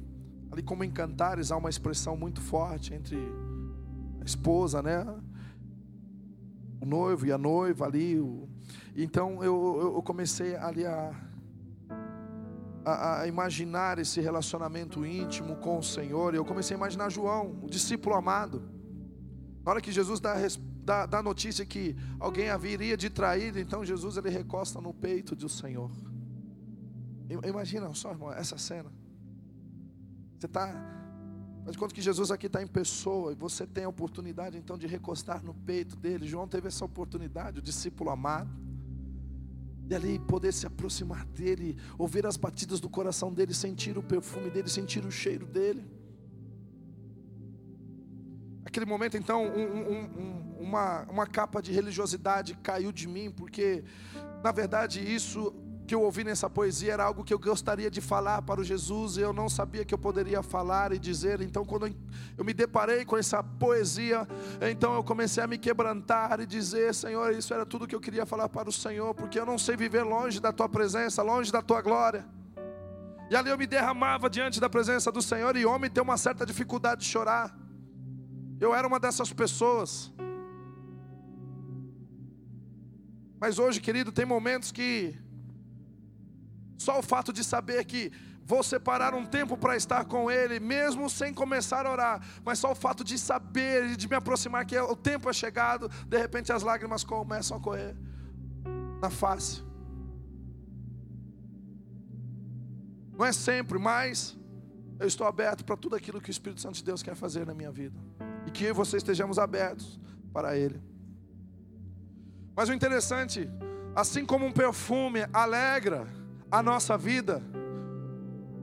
ali 0.50 0.62
como 0.62 0.84
em 0.84 0.90
Cantares 0.90 1.50
há 1.50 1.56
uma 1.56 1.70
expressão 1.70 2.16
muito 2.16 2.40
forte 2.40 2.94
entre 2.94 3.16
a 4.20 4.24
esposa, 4.24 4.82
né? 4.82 5.06
O 6.80 6.86
noivo 6.86 7.26
e 7.26 7.32
a 7.32 7.38
noiva 7.38 7.86
ali, 7.86 8.20
o 8.20 8.46
então 8.96 9.44
eu, 9.44 9.92
eu 9.94 10.02
comecei 10.02 10.56
ali 10.56 10.86
a, 10.86 11.14
a, 12.82 13.20
a, 13.20 13.26
imaginar 13.26 13.98
esse 13.98 14.22
relacionamento 14.22 15.04
íntimo 15.04 15.56
com 15.56 15.78
o 15.78 15.82
Senhor. 15.82 16.32
E 16.32 16.38
eu 16.38 16.44
comecei 16.46 16.74
a 16.74 16.78
imaginar 16.78 17.10
João, 17.10 17.58
o 17.62 17.68
discípulo 17.68 18.16
amado. 18.16 18.62
Na 19.62 19.72
hora 19.72 19.80
que 19.82 19.92
Jesus 19.92 20.18
dá, 20.18 20.34
dá, 20.86 21.04
dá 21.04 21.20
notícia 21.20 21.66
que 21.66 21.96
alguém 22.20 22.48
haveria 22.48 22.96
de 22.96 23.10
trair, 23.10 23.56
então 23.56 23.84
Jesus 23.84 24.16
ele 24.16 24.30
recosta 24.30 24.80
no 24.80 24.94
peito 24.94 25.34
do 25.34 25.48
Senhor. 25.48 25.90
Imagina 27.44 27.92
só, 27.92 28.12
irmão, 28.12 28.32
essa 28.32 28.56
cena. 28.56 28.90
Você 30.38 30.46
está. 30.46 30.72
Mas 31.64 31.76
quando 31.76 31.92
que 31.92 32.00
Jesus 32.00 32.30
aqui 32.30 32.46
está 32.46 32.62
em 32.62 32.68
pessoa 32.68 33.32
e 33.32 33.34
você 33.34 33.66
tem 33.66 33.82
a 33.82 33.88
oportunidade 33.88 34.56
então 34.56 34.78
de 34.78 34.86
recostar 34.86 35.42
no 35.42 35.52
peito 35.52 35.96
dele. 35.96 36.24
João 36.24 36.46
teve 36.46 36.68
essa 36.68 36.84
oportunidade, 36.84 37.58
o 37.58 37.62
discípulo 37.62 38.10
amado 38.10 38.48
e 39.88 39.94
ali 39.94 40.18
poder 40.20 40.52
se 40.52 40.66
aproximar 40.66 41.24
dele, 41.26 41.76
ouvir 41.98 42.24
as 42.26 42.36
batidas 42.36 42.78
do 42.78 42.88
coração 42.88 43.32
dele, 43.32 43.52
sentir 43.52 43.98
o 43.98 44.02
perfume 44.02 44.50
dele, 44.50 44.68
sentir 44.68 45.04
o 45.04 45.10
cheiro 45.10 45.46
dele. 45.46 45.84
Aquele 48.66 48.84
momento, 48.84 49.16
então, 49.16 49.46
um, 49.46 49.92
um, 49.92 50.56
uma, 50.58 51.02
uma 51.08 51.24
capa 51.24 51.62
de 51.62 51.70
religiosidade 51.70 52.58
caiu 52.64 52.90
de 52.90 53.06
mim, 53.06 53.30
porque, 53.30 53.84
na 54.42 54.50
verdade, 54.50 55.00
isso 55.00 55.54
que 55.86 55.94
eu 55.94 56.02
ouvi 56.02 56.24
nessa 56.24 56.50
poesia 56.50 56.94
era 56.94 57.04
algo 57.04 57.22
que 57.22 57.32
eu 57.32 57.38
gostaria 57.38 57.88
de 57.88 58.00
falar 58.00 58.42
para 58.42 58.60
o 58.60 58.64
Jesus 58.64 59.18
e 59.18 59.20
eu 59.20 59.32
não 59.32 59.48
sabia 59.48 59.84
que 59.84 59.94
eu 59.94 59.98
poderia 59.98 60.42
falar 60.42 60.92
e 60.92 60.98
dizer. 60.98 61.40
Então, 61.40 61.64
quando 61.64 61.94
eu 62.36 62.44
me 62.44 62.52
deparei 62.52 63.04
com 63.04 63.16
essa 63.16 63.40
poesia, 63.40 64.26
então 64.60 64.96
eu 64.96 65.04
comecei 65.04 65.44
a 65.44 65.46
me 65.46 65.58
quebrantar 65.58 66.40
e 66.40 66.44
dizer: 66.44 66.92
Senhor, 66.92 67.32
isso 67.34 67.54
era 67.54 67.64
tudo 67.64 67.86
que 67.86 67.94
eu 67.94 68.00
queria 68.00 68.26
falar 68.26 68.48
para 68.48 68.68
o 68.68 68.72
Senhor, 68.72 69.14
porque 69.14 69.38
eu 69.38 69.46
não 69.46 69.58
sei 69.58 69.76
viver 69.76 70.02
longe 70.02 70.40
da 70.40 70.52
tua 70.52 70.68
presença, 70.68 71.22
longe 71.22 71.52
da 71.52 71.62
tua 71.62 71.80
glória. 71.80 72.26
E 73.30 73.36
ali 73.36 73.48
eu 73.48 73.56
me 73.56 73.66
derramava 73.68 74.28
diante 74.28 74.58
da 74.58 74.68
presença 74.68 75.12
do 75.12 75.22
Senhor, 75.22 75.56
e 75.56 75.64
homem 75.64 75.88
tem 75.88 76.02
uma 76.02 76.16
certa 76.16 76.44
dificuldade 76.44 77.02
de 77.02 77.06
chorar. 77.06 77.65
Eu 78.60 78.74
era 78.74 78.86
uma 78.86 78.98
dessas 78.98 79.32
pessoas. 79.32 80.12
Mas 83.38 83.58
hoje, 83.58 83.80
querido, 83.80 84.10
tem 84.10 84.24
momentos 84.24 84.72
que 84.72 85.14
só 86.78 86.98
o 86.98 87.02
fato 87.02 87.32
de 87.32 87.44
saber 87.44 87.84
que 87.84 88.10
vou 88.44 88.62
separar 88.62 89.12
um 89.14 89.26
tempo 89.26 89.56
para 89.56 89.76
estar 89.76 90.04
com 90.04 90.30
Ele, 90.30 90.60
mesmo 90.60 91.10
sem 91.10 91.34
começar 91.34 91.84
a 91.84 91.90
orar, 91.90 92.26
mas 92.44 92.58
só 92.58 92.72
o 92.72 92.74
fato 92.74 93.02
de 93.02 93.18
saber 93.18 93.90
e 93.90 93.96
de 93.96 94.08
me 94.08 94.14
aproximar 94.14 94.64
que 94.64 94.78
o 94.78 94.96
tempo 94.96 95.28
é 95.28 95.32
chegado, 95.32 95.88
de 96.06 96.16
repente 96.16 96.52
as 96.52 96.62
lágrimas 96.62 97.02
começam 97.02 97.56
a 97.56 97.60
correr 97.60 97.94
na 99.00 99.10
face. 99.10 99.64
Não 103.18 103.24
é 103.24 103.32
sempre, 103.32 103.78
mas 103.78 104.36
eu 105.00 105.06
estou 105.06 105.26
aberto 105.26 105.64
para 105.64 105.76
tudo 105.76 105.96
aquilo 105.96 106.20
que 106.20 106.30
o 106.30 106.32
Espírito 106.32 106.60
Santo 106.60 106.76
de 106.76 106.84
Deus 106.84 107.02
quer 107.02 107.14
fazer 107.14 107.44
na 107.44 107.54
minha 107.54 107.72
vida. 107.72 107.98
E 108.46 108.50
que 108.50 108.64
eu 108.64 108.70
e 108.70 108.72
você 108.72 108.96
estejamos 108.96 109.38
abertos 109.38 109.98
para 110.32 110.56
Ele. 110.56 110.80
Mas 112.54 112.68
o 112.68 112.72
interessante, 112.72 113.48
assim 113.94 114.24
como 114.24 114.46
um 114.46 114.52
perfume 114.52 115.26
alegra, 115.32 116.06
a 116.50 116.62
nossa 116.62 116.96
vida 116.96 117.42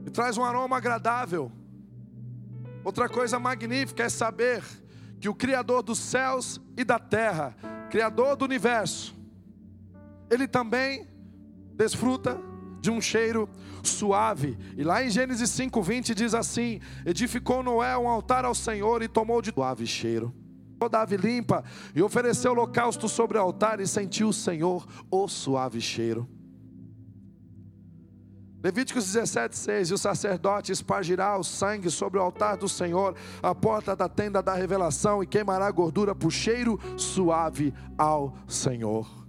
e 0.06 0.10
traz 0.10 0.36
um 0.36 0.44
aroma 0.44 0.76
agradável. 0.76 1.50
Outra 2.82 3.08
coisa 3.08 3.38
magnífica 3.38 4.02
é 4.02 4.08
saber 4.08 4.62
que 5.20 5.28
o 5.28 5.34
Criador 5.34 5.82
dos 5.82 5.98
céus 5.98 6.60
e 6.76 6.84
da 6.84 6.98
terra, 6.98 7.56
Criador 7.90 8.36
do 8.36 8.44
universo, 8.44 9.14
Ele 10.30 10.46
também 10.46 11.06
desfruta 11.74 12.38
de 12.84 12.90
um 12.90 13.00
cheiro 13.00 13.48
suave. 13.82 14.58
E 14.76 14.84
lá 14.84 15.02
em 15.02 15.08
Gênesis 15.08 15.48
5:20 15.50 16.14
diz 16.14 16.34
assim: 16.34 16.80
Edificou 17.06 17.62
Noé 17.62 17.96
um 17.96 18.06
altar 18.06 18.44
ao 18.44 18.54
Senhor 18.54 19.02
e 19.02 19.08
tomou 19.08 19.40
de 19.40 19.50
suave 19.50 19.86
cheiro. 19.86 20.34
Toda 20.78 21.00
ave 21.00 21.16
limpa 21.16 21.64
e 21.94 22.02
ofereceu 22.02 22.52
holocausto 22.52 23.08
sobre 23.08 23.38
o 23.38 23.40
altar 23.40 23.80
e 23.80 23.86
sentiu 23.86 24.28
o 24.28 24.32
Senhor 24.34 24.86
o 25.10 25.26
suave 25.26 25.80
cheiro. 25.80 26.28
Levíticos 28.62 29.06
17, 29.06 29.56
6: 29.56 29.90
E 29.90 29.94
o 29.94 29.98
sacerdote 29.98 30.70
espargirá 30.70 31.38
o 31.38 31.42
sangue 31.42 31.90
sobre 31.90 32.18
o 32.18 32.22
altar 32.22 32.58
do 32.58 32.68
Senhor, 32.68 33.16
a 33.42 33.54
porta 33.54 33.96
da 33.96 34.10
tenda 34.10 34.42
da 34.42 34.52
revelação, 34.52 35.22
e 35.22 35.26
queimará 35.26 35.70
gordura 35.70 36.14
por 36.14 36.30
cheiro 36.30 36.78
suave 36.98 37.72
ao 37.96 38.36
Senhor. 38.46 39.23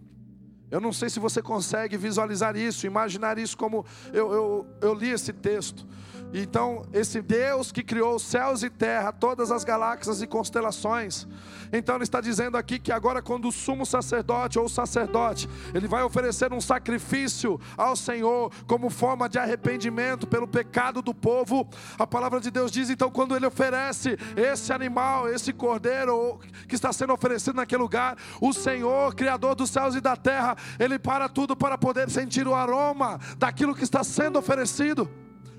Eu 0.75 0.81
não 0.81 0.91
sei 0.91 1.09
se 1.09 1.21
você 1.21 1.41
consegue 1.41 1.95
visualizar 1.95 2.57
isso, 2.57 2.85
imaginar 2.85 3.37
isso 3.37 3.57
como 3.57 3.85
eu, 4.11 4.33
eu, 4.33 4.67
eu 4.81 4.93
li 4.93 5.09
esse 5.09 5.31
texto. 5.31 5.87
Então, 6.37 6.85
esse 6.91 7.21
Deus 7.21 7.71
que 7.71 7.81
criou 7.81 8.15
os 8.15 8.23
céus 8.23 8.61
e 8.61 8.69
terra, 8.69 9.13
todas 9.13 9.51
as 9.51 9.63
galáxias 9.63 10.21
e 10.21 10.27
constelações. 10.27 11.25
Então, 11.71 11.95
ele 11.95 12.03
está 12.03 12.19
dizendo 12.19 12.57
aqui 12.57 12.77
que 12.77 12.91
agora, 12.91 13.21
quando 13.21 13.47
o 13.47 13.53
sumo 13.53 13.85
sacerdote 13.85 14.59
ou 14.59 14.65
o 14.65 14.69
sacerdote, 14.69 15.47
ele 15.73 15.87
vai 15.87 16.03
oferecer 16.03 16.51
um 16.51 16.59
sacrifício 16.59 17.57
ao 17.77 17.95
Senhor, 17.95 18.51
como 18.67 18.89
forma 18.89 19.29
de 19.29 19.39
arrependimento 19.39 20.27
pelo 20.27 20.45
pecado 20.45 21.01
do 21.01 21.13
povo, 21.13 21.65
a 21.97 22.05
palavra 22.05 22.41
de 22.41 22.51
Deus 22.51 22.69
diz: 22.69 22.89
então, 22.89 23.09
quando 23.09 23.33
ele 23.33 23.45
oferece 23.45 24.17
esse 24.35 24.73
animal, 24.73 25.29
esse 25.29 25.53
cordeiro 25.53 26.37
que 26.67 26.75
está 26.75 26.91
sendo 26.91 27.13
oferecido 27.13 27.55
naquele 27.55 27.81
lugar, 27.81 28.17
o 28.41 28.51
Senhor, 28.51 29.15
Criador 29.15 29.55
dos 29.55 29.69
céus 29.69 29.95
e 29.95 30.01
da 30.01 30.17
terra, 30.17 30.57
ele 30.77 30.99
para 30.99 31.29
tudo 31.29 31.55
para 31.55 31.77
poder 31.77 32.09
sentir 32.09 32.45
o 32.45 32.53
aroma 32.53 33.21
daquilo 33.37 33.73
que 33.73 33.85
está 33.85 34.03
sendo 34.03 34.37
oferecido. 34.37 35.09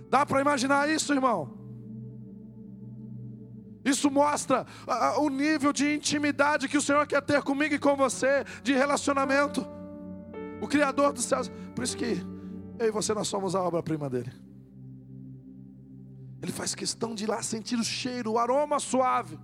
Dá 0.08 0.24
para 0.24 0.40
imaginar 0.40 0.88
isso, 0.88 1.12
irmão? 1.12 1.56
Isso 3.84 4.10
mostra 4.10 4.66
uh, 4.86 5.20
o 5.20 5.28
nível 5.28 5.72
de 5.72 5.94
intimidade 5.94 6.68
que 6.68 6.76
o 6.76 6.82
Senhor 6.82 7.06
quer 7.06 7.22
ter 7.22 7.40
comigo 7.42 7.74
e 7.74 7.78
com 7.78 7.94
você, 7.94 8.44
de 8.62 8.72
relacionamento. 8.72 9.64
O 10.60 10.66
Criador 10.66 11.12
dos 11.12 11.24
céus. 11.24 11.50
Por 11.74 11.84
isso 11.84 11.96
que 11.96 12.20
eu 12.78 12.88
e 12.88 12.90
você 12.90 13.14
nós 13.14 13.28
somos 13.28 13.54
a 13.54 13.62
obra-prima 13.62 14.10
dele. 14.10 14.32
Ele 16.42 16.52
faz 16.52 16.74
questão 16.74 17.14
de 17.14 17.24
ir 17.24 17.26
lá 17.28 17.42
sentir 17.42 17.76
o 17.76 17.84
cheiro, 17.84 18.32
o 18.32 18.38
aroma 18.38 18.78
suave. 18.78 19.38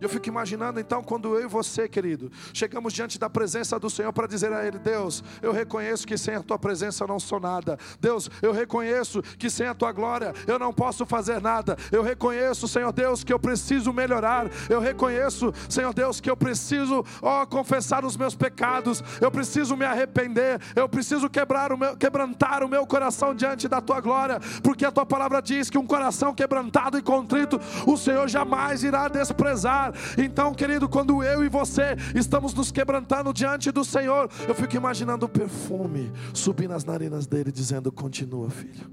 Eu 0.00 0.08
fico 0.08 0.28
imaginando 0.28 0.78
então 0.78 1.02
quando 1.02 1.34
eu 1.34 1.44
e 1.44 1.46
você, 1.46 1.88
querido, 1.88 2.30
chegamos 2.52 2.92
diante 2.92 3.18
da 3.18 3.30
presença 3.30 3.78
do 3.78 3.88
Senhor 3.88 4.12
para 4.12 4.26
dizer 4.26 4.52
a 4.52 4.66
Ele: 4.66 4.78
Deus, 4.78 5.24
eu 5.40 5.52
reconheço 5.52 6.06
que 6.06 6.18
sem 6.18 6.34
a 6.34 6.42
Tua 6.42 6.58
presença 6.58 7.04
eu 7.04 7.08
não 7.08 7.18
sou 7.18 7.40
nada. 7.40 7.78
Deus, 7.98 8.30
eu 8.42 8.52
reconheço 8.52 9.22
que 9.22 9.48
sem 9.48 9.66
a 9.66 9.74
Tua 9.74 9.92
glória 9.92 10.34
eu 10.46 10.58
não 10.58 10.72
posso 10.72 11.06
fazer 11.06 11.40
nada. 11.40 11.76
Eu 11.90 12.02
reconheço, 12.02 12.68
Senhor 12.68 12.92
Deus, 12.92 13.24
que 13.24 13.32
eu 13.32 13.38
preciso 13.38 13.92
melhorar. 13.92 14.50
Eu 14.68 14.80
reconheço, 14.80 15.52
Senhor 15.68 15.94
Deus, 15.94 16.20
que 16.20 16.30
eu 16.30 16.36
preciso, 16.36 17.04
ó, 17.22 17.46
confessar 17.46 18.04
os 18.04 18.16
meus 18.16 18.34
pecados. 18.34 19.02
Eu 19.20 19.30
preciso 19.30 19.76
me 19.76 19.84
arrepender. 19.86 20.60
Eu 20.74 20.88
preciso 20.88 21.30
quebrar 21.30 21.72
o 21.72 21.78
meu, 21.78 21.96
quebrantar 21.96 22.62
o 22.62 22.68
meu 22.68 22.86
coração 22.86 23.34
diante 23.34 23.66
da 23.66 23.80
Tua 23.80 24.00
glória, 24.00 24.40
porque 24.62 24.84
a 24.84 24.92
Tua 24.92 25.06
palavra 25.06 25.40
diz 25.40 25.70
que 25.70 25.78
um 25.78 25.86
coração 25.86 26.34
quebrantado 26.34 26.98
e 26.98 27.02
contrito 27.02 27.58
o 27.86 27.96
Senhor 27.96 28.28
jamais 28.28 28.82
irá 28.82 29.08
desprezar. 29.08 29.85
Então, 30.16 30.54
querido, 30.54 30.88
quando 30.88 31.22
eu 31.22 31.44
e 31.44 31.48
você 31.48 31.96
estamos 32.14 32.54
nos 32.54 32.70
quebrantando 32.70 33.32
diante 33.32 33.70
do 33.70 33.84
Senhor, 33.84 34.28
eu 34.46 34.54
fico 34.54 34.76
imaginando 34.76 35.26
o 35.26 35.28
perfume 35.28 36.12
subir 36.32 36.68
nas 36.68 36.84
narinas 36.84 37.26
dele, 37.26 37.50
dizendo: 37.52 37.90
Continua, 37.92 38.50
filho. 38.50 38.90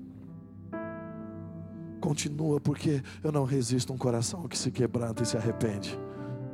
Continua, 2.00 2.60
porque 2.60 3.02
eu 3.24 3.32
não 3.32 3.46
resisto 3.46 3.92
a 3.92 3.96
um 3.96 3.98
coração 3.98 4.48
que 4.48 4.58
se 4.58 4.70
quebranta 4.70 5.24
e 5.24 5.26
se 5.26 5.38
arrepende 5.38 5.98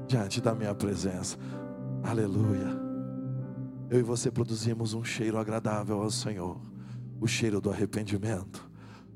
diante 0.07 0.39
da 0.39 0.53
minha 0.53 0.75
presença. 0.75 1.37
Aleluia. 2.03 2.67
Eu 3.89 3.99
e 3.99 4.03
você 4.03 4.29
produzimos 4.29 4.93
um 4.93 5.03
cheiro 5.03 5.39
agradável 5.39 6.01
ao 6.01 6.11
Senhor, 6.11 6.61
o 7.19 7.27
cheiro 7.27 7.59
do 7.59 7.71
arrependimento, 7.71 8.69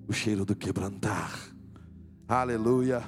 o 0.07 0.13
cheiro 0.13 0.43
do 0.43 0.55
quebrantar. 0.55 1.31
Aleluia. 2.27 3.03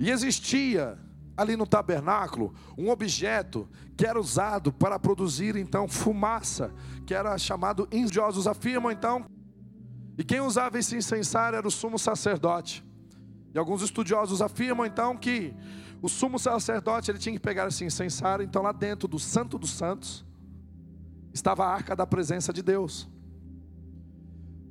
E 0.00 0.10
existia 0.10 0.98
ali 1.36 1.56
no 1.56 1.66
tabernáculo 1.66 2.54
um 2.76 2.88
objeto 2.88 3.68
que 3.96 4.06
era 4.06 4.18
usado 4.18 4.72
para 4.72 4.98
produzir 4.98 5.56
então 5.56 5.86
fumaça, 5.86 6.72
que 7.06 7.12
era 7.12 7.36
chamado 7.36 7.86
indiosos 7.92 8.46
afirmam 8.46 8.90
então, 8.90 9.26
e 10.16 10.24
quem 10.24 10.40
usava 10.40 10.78
esse 10.78 10.96
incensário 10.96 11.56
era 11.56 11.68
o 11.68 11.70
sumo 11.70 11.98
sacerdote. 11.98 12.82
E 13.54 13.58
alguns 13.58 13.82
estudiosos 13.82 14.40
afirmam 14.40 14.86
então 14.86 15.16
que 15.16 15.54
o 16.00 16.08
sumo 16.08 16.38
sacerdote 16.38 17.10
ele 17.10 17.18
tinha 17.18 17.34
que 17.34 17.40
pegar 17.40 17.68
esse 17.68 17.84
incensário, 17.84 18.42
então 18.42 18.62
lá 18.62 18.72
dentro 18.72 19.06
do 19.06 19.18
Santo 19.18 19.58
dos 19.58 19.70
Santos 19.70 20.24
estava 21.32 21.66
a 21.66 21.68
arca 21.68 21.94
da 21.94 22.06
presença 22.06 22.54
de 22.54 22.62
Deus. 22.62 23.06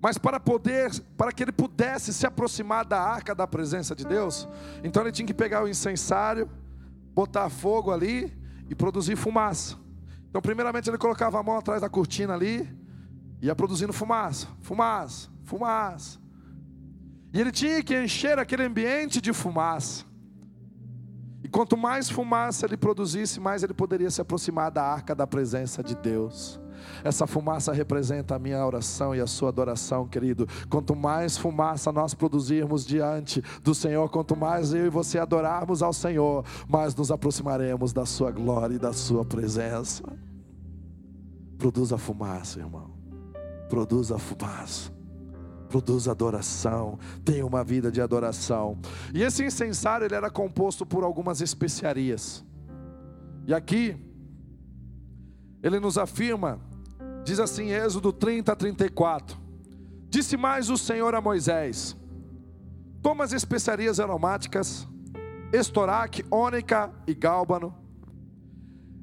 Mas 0.01 0.17
para 0.17 0.39
poder, 0.39 0.91
para 1.17 1.31
que 1.31 1.43
ele 1.43 1.51
pudesse 1.51 2.13
se 2.13 2.25
aproximar 2.25 2.85
da 2.85 3.01
arca 3.01 3.35
da 3.35 3.45
presença 3.45 3.95
de 3.95 4.05
Deus, 4.05 4.47
então 4.83 5.03
ele 5.03 5.11
tinha 5.11 5.25
que 5.25 5.33
pegar 5.33 5.63
o 5.63 5.67
incensário, 5.67 6.49
botar 7.13 7.49
fogo 7.49 7.91
ali 7.91 8.33
e 8.69 8.75
produzir 8.75 9.15
fumaça. 9.15 9.75
Então, 10.29 10.41
primeiramente 10.41 10.89
ele 10.89 10.97
colocava 10.97 11.39
a 11.39 11.43
mão 11.43 11.57
atrás 11.57 11.81
da 11.81 11.89
cortina 11.89 12.33
ali, 12.33 12.69
ia 13.41 13.55
produzindo 13.55 13.91
fumaça, 13.91 14.47
fumaça, 14.61 15.29
fumaça. 15.43 16.19
E 17.33 17.41
ele 17.41 17.51
tinha 17.51 17.83
que 17.83 17.99
encher 17.99 18.39
aquele 18.39 18.63
ambiente 18.63 19.19
de 19.19 19.33
fumaça. 19.33 20.05
E 21.43 21.47
quanto 21.47 21.75
mais 21.75 22.09
fumaça 22.09 22.65
ele 22.65 22.77
produzisse, 22.77 23.39
mais 23.39 23.63
ele 23.63 23.73
poderia 23.73 24.09
se 24.09 24.21
aproximar 24.21 24.71
da 24.71 24.83
arca 24.83 25.15
da 25.15 25.25
presença 25.25 25.83
de 25.83 25.95
Deus. 25.95 26.59
Essa 27.03 27.27
fumaça 27.27 27.71
representa 27.71 28.35
a 28.35 28.39
minha 28.39 28.65
oração 28.65 29.15
e 29.15 29.19
a 29.19 29.27
sua 29.27 29.49
adoração, 29.49 30.07
querido. 30.07 30.47
Quanto 30.69 30.95
mais 30.95 31.37
fumaça 31.37 31.91
nós 31.91 32.13
produzirmos 32.13 32.85
diante 32.85 33.41
do 33.63 33.73
Senhor, 33.73 34.09
quanto 34.09 34.35
mais 34.35 34.73
eu 34.73 34.85
e 34.85 34.89
você 34.89 35.19
adorarmos 35.19 35.81
ao 35.81 35.93
Senhor, 35.93 36.45
mais 36.67 36.95
nos 36.95 37.11
aproximaremos 37.11 37.93
da 37.93 38.05
sua 38.05 38.31
glória 38.31 38.75
e 38.75 38.79
da 38.79 38.93
sua 38.93 39.25
presença. 39.25 40.03
Produza 41.57 41.97
fumaça, 41.97 42.59
irmão. 42.59 42.91
Produza 43.69 44.17
fumaça 44.17 44.99
produz 45.69 46.07
adoração, 46.07 46.97
tem 47.23 47.43
uma 47.43 47.63
vida 47.63 47.91
de 47.91 48.01
adoração. 48.01 48.77
E 49.13 49.21
esse 49.21 49.45
incensário 49.45 50.05
ele 50.05 50.15
era 50.15 50.29
composto 50.29 50.85
por 50.85 51.03
algumas 51.03 51.41
especiarias. 51.41 52.43
E 53.47 53.53
aqui 53.53 53.95
ele 55.61 55.79
nos 55.79 55.97
afirma, 55.97 56.59
diz 57.23 57.39
assim, 57.39 57.69
Êxodo 57.71 58.11
30 58.11 58.51
a 58.51 58.55
34. 58.55 59.37
Disse 60.09 60.35
mais 60.35 60.69
o 60.69 60.77
Senhor 60.77 61.13
a 61.13 61.21
Moisés: 61.21 61.95
Toma 63.01 63.23
as 63.23 63.31
especiarias 63.31 63.99
aromáticas, 63.99 64.87
estoraque, 65.53 66.25
ônica 66.31 66.91
e 67.05 67.13
gálbano, 67.13 67.75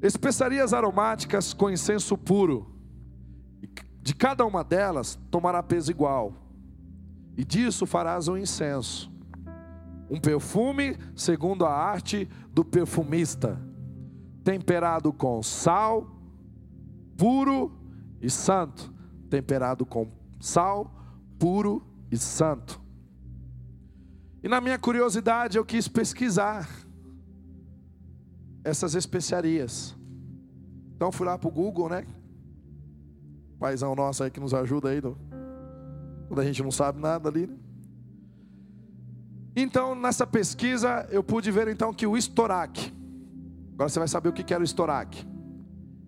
especiarias 0.03 0.73
aromáticas 0.73 1.55
com 1.55 1.71
incenso 1.71 2.17
puro. 2.19 2.75
De 4.03 4.15
cada 4.15 4.47
uma 4.47 4.63
delas 4.63 5.19
tomará 5.31 5.63
peso 5.63 5.91
igual 5.91 6.33
e 7.37 7.45
disso 7.45 7.87
farás 7.87 8.29
um 8.29 8.37
incenso, 8.37 9.13
um 10.09 10.19
perfume 10.19 10.97
segundo 11.15 11.67
a 11.67 11.73
arte 11.73 12.29
do 12.53 12.65
perfumista, 12.65 13.61
temperado 14.43 15.13
com 15.13 15.43
sal, 15.43 16.07
puro 17.17 17.76
e 18.21 18.31
santo. 18.31 18.93
Temperado 19.29 19.85
com 19.85 20.09
sal, 20.41 20.91
puro 21.39 21.83
e 22.11 22.17
santo. 22.17 22.81
E 24.43 24.49
na 24.49 24.61
minha 24.61 24.79
curiosidade 24.79 25.59
eu 25.59 25.65
quis 25.65 25.89
pesquisar 25.89 26.69
essas 28.63 28.95
especiarias. 28.95 29.97
Então 30.95 31.11
fui 31.11 31.27
lá 31.27 31.37
para 31.37 31.49
o 31.49 31.53
Google, 31.53 31.89
né? 31.89 32.07
Paizão 33.59 33.95
nosso 33.95 34.23
aí 34.23 34.31
que 34.31 34.41
nos 34.41 34.55
ajuda 34.55 34.91
aí. 34.91 35.01
Do 35.01 35.17
quando 36.29 36.41
a 36.41 36.45
gente 36.45 36.63
não 36.63 36.71
sabe 36.71 37.01
nada 37.01 37.29
ali. 37.29 37.47
Né? 37.47 37.57
Então, 39.55 39.95
nessa 39.95 40.27
pesquisa, 40.27 41.07
eu 41.11 41.23
pude 41.23 41.51
ver 41.51 41.69
então 41.69 41.93
que 41.93 42.07
o 42.07 42.17
estoraque, 42.17 42.93
agora 43.75 43.89
você 43.89 43.99
vai 43.99 44.09
saber 44.09 44.29
o 44.29 44.33
que 44.33 44.53
era 44.53 44.61
o 44.61 44.65
estoraque. 44.65 45.27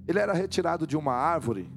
Ele 0.06 0.18
era 0.18 0.32
retirado 0.32 0.86
de 0.86 0.96
uma 0.96 1.12
árvore 1.12 1.70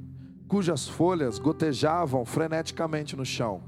cujas 0.52 0.86
folhas 0.86 1.40
gotejavam 1.40 2.26
freneticamente 2.26 3.16
no 3.16 3.26
chão. 3.26 3.64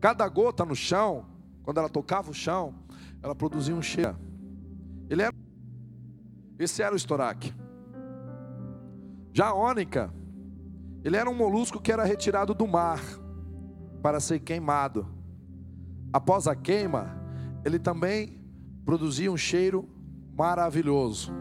Cada 0.00 0.28
gota 0.28 0.64
no 0.64 0.74
chão, 0.74 1.26
quando 1.62 1.78
ela 1.78 1.88
tocava 1.88 2.32
o 2.32 2.34
chão, 2.34 2.74
ela 3.22 3.36
produzia 3.36 3.72
um 3.72 3.80
cheiro. 3.80 4.16
Ele 5.08 5.22
era 5.22 5.32
esse 6.58 6.82
era 6.82 6.92
o 6.92 6.96
estoraque. 6.96 7.54
Já 9.32 9.50
a 9.50 9.54
ônica 9.54 10.12
ele 11.04 11.16
era 11.16 11.30
um 11.30 11.34
molusco 11.34 11.80
que 11.80 11.92
era 11.92 12.02
retirado 12.02 12.52
do 12.52 12.66
mar 12.66 13.00
para 14.02 14.18
ser 14.18 14.40
queimado. 14.40 15.06
Após 16.12 16.48
a 16.48 16.56
queima, 16.56 17.16
ele 17.64 17.78
também 17.78 18.44
produzia 18.84 19.30
um 19.30 19.36
cheiro 19.36 19.88
maravilhoso. 20.36 21.32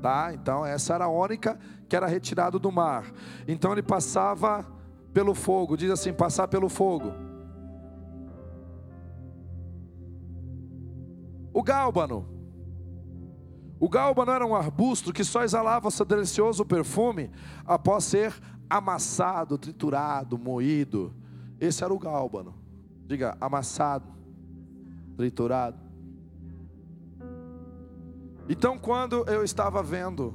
Tá? 0.00 0.32
Então, 0.32 0.64
essa 0.64 0.94
era 0.94 1.04
a 1.04 1.08
ônica 1.08 1.58
que 1.88 1.94
era 1.94 2.06
retirado 2.06 2.58
do 2.58 2.72
mar. 2.72 3.04
Então 3.46 3.72
ele 3.72 3.82
passava 3.82 4.66
pelo 5.12 5.34
fogo, 5.34 5.76
diz 5.76 5.90
assim: 5.90 6.12
passar 6.12 6.48
pelo 6.48 6.68
fogo. 6.68 7.12
O 11.52 11.62
gálbano 11.62 12.40
o 13.80 13.88
gálbano 13.88 14.30
era 14.30 14.46
um 14.46 14.54
arbusto 14.54 15.10
que 15.10 15.24
só 15.24 15.42
exalava 15.42 15.90
seu 15.90 16.04
delicioso 16.04 16.66
perfume 16.66 17.30
após 17.64 18.04
ser 18.04 18.34
amassado, 18.68 19.56
triturado, 19.56 20.36
moído. 20.36 21.14
Esse 21.58 21.82
era 21.82 21.92
o 21.92 21.98
gálbano. 21.98 22.54
Diga, 23.06 23.38
amassado, 23.40 24.06
triturado. 25.16 25.78
Então, 28.52 28.76
quando 28.76 29.24
eu 29.28 29.44
estava 29.44 29.80
vendo 29.80 30.34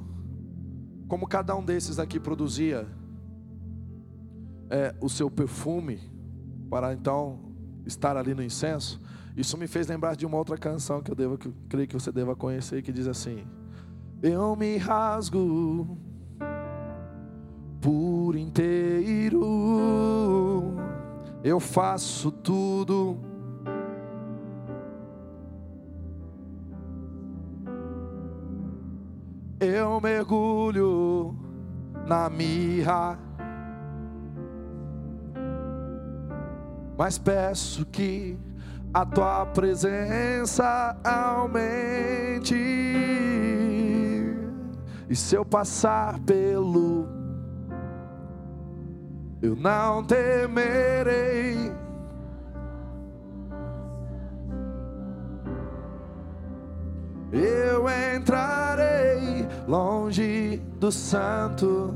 como 1.06 1.28
cada 1.28 1.54
um 1.54 1.62
desses 1.62 1.98
aqui 1.98 2.18
produzia 2.18 2.88
é, 4.70 4.94
o 5.02 5.08
seu 5.10 5.30
perfume 5.30 6.00
para 6.70 6.94
então 6.94 7.52
estar 7.84 8.16
ali 8.16 8.34
no 8.34 8.42
incenso, 8.42 8.98
isso 9.36 9.58
me 9.58 9.66
fez 9.66 9.86
lembrar 9.86 10.16
de 10.16 10.24
uma 10.24 10.38
outra 10.38 10.56
canção 10.56 11.02
que 11.02 11.10
eu 11.10 11.14
devo, 11.14 11.36
que 11.36 11.48
eu 11.48 11.54
creio 11.68 11.86
que 11.86 11.92
você 11.92 12.10
deva 12.10 12.34
conhecer, 12.34 12.80
que 12.80 12.90
diz 12.90 13.06
assim: 13.06 13.46
Eu 14.22 14.56
me 14.56 14.78
rasgo 14.78 15.98
por 17.82 18.34
inteiro, 18.34 19.44
eu 21.44 21.60
faço 21.60 22.30
tudo. 22.30 23.25
Eu 29.66 30.00
mergulho 30.00 31.34
na 32.06 32.30
mirra, 32.30 33.18
mas 36.96 37.18
peço 37.18 37.84
que 37.86 38.38
a 38.94 39.04
tua 39.04 39.44
presença 39.46 40.96
aumente. 41.02 42.54
E 45.08 45.16
se 45.16 45.34
eu 45.34 45.44
passar 45.44 46.20
pelo, 46.20 47.08
eu 49.42 49.56
não 49.56 50.04
temerei. 50.04 51.75
Do 60.86 60.92
santo. 60.92 61.94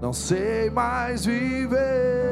Não 0.00 0.12
sei 0.12 0.70
mais 0.70 1.24
viver 1.24 2.24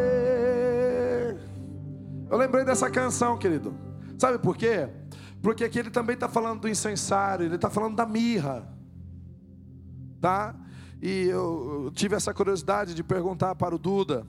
eu 2.32 2.38
lembrei 2.38 2.64
dessa 2.64 2.90
canção, 2.90 3.36
querido. 3.36 3.74
Sabe 4.18 4.38
por 4.38 4.56
quê? 4.56 4.88
Porque 5.42 5.64
aqui 5.64 5.78
ele 5.78 5.90
também 5.90 6.14
está 6.14 6.30
falando 6.30 6.60
do 6.60 6.68
incensário, 6.68 7.44
ele 7.44 7.56
está 7.56 7.68
falando 7.68 7.94
da 7.94 8.06
mirra. 8.06 8.66
Tá? 10.18 10.54
E 11.02 11.24
eu, 11.24 11.92
tive 11.94 12.16
essa 12.16 12.32
curiosidade 12.32 12.94
de 12.94 13.04
perguntar 13.04 13.54
para 13.54 13.74
o 13.74 13.78
Duda. 13.78 14.26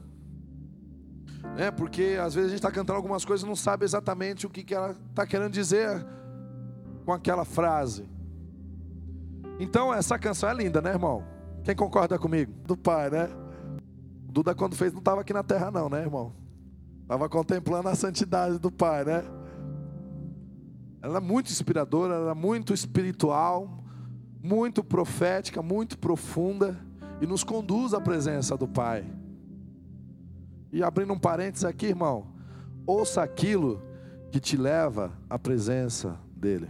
Né? 1.56 1.72
Porque 1.72 2.18
às 2.22 2.34
vezes 2.34 2.48
a 2.48 2.50
gente 2.50 2.60
está 2.60 2.72
cantando 2.72 2.98
algumas 2.98 3.24
coisas 3.24 3.46
e 3.46 3.48
não 3.48 3.56
sabe 3.56 3.86
exatamente 3.86 4.46
o 4.46 4.50
que, 4.50 4.66
que 4.66 4.76
ela 4.76 4.98
está 5.10 5.26
querendo 5.26 5.54
dizer 5.54 6.06
com 7.06 7.14
aquela 7.14 7.46
frase. 7.46 8.06
Então 9.60 9.94
essa 9.94 10.18
canção 10.18 10.50
é 10.50 10.54
linda, 10.54 10.82
né, 10.82 10.92
irmão? 10.92 11.24
Quem 11.64 11.76
concorda 11.76 12.18
comigo? 12.20 12.52
Do 12.66 12.76
pai, 12.76 13.10
né? 13.10 13.30
Duda 14.34 14.56
quando 14.56 14.76
fez 14.76 14.92
não 14.92 15.00
estava 15.00 15.22
aqui 15.22 15.32
na 15.32 15.44
terra 15.44 15.70
não, 15.70 15.90
né, 15.90 16.02
irmão? 16.02 16.34
Estava 17.04 17.30
contemplando 17.30 17.90
a 17.90 17.96
santidade 17.96 18.58
do 18.58 18.72
Pai, 18.72 19.04
né? 19.04 19.24
Ela 21.02 21.18
é 21.18 21.22
muito 21.22 21.52
inspiradora, 21.52 22.16
ela 22.16 22.32
é 22.32 22.34
muito 22.34 22.74
espiritual, 22.74 23.84
muito 24.42 24.84
profética, 24.84 25.62
muito 25.62 26.00
profunda 26.00 26.80
e 27.22 27.28
nos 27.28 27.44
conduz 27.44 27.94
à 27.94 28.00
presença 28.00 28.58
do 28.58 28.68
Pai. 28.68 29.06
E 30.72 30.82
abrindo 30.82 31.14
um 31.14 31.20
parênteses 31.20 31.66
aqui, 31.66 31.88
irmão, 31.88 32.34
ouça 32.88 33.22
aquilo 33.22 33.84
que 34.32 34.40
te 34.40 34.56
leva 34.58 35.12
à 35.30 35.38
presença 35.38 36.18
dEle. 36.36 36.70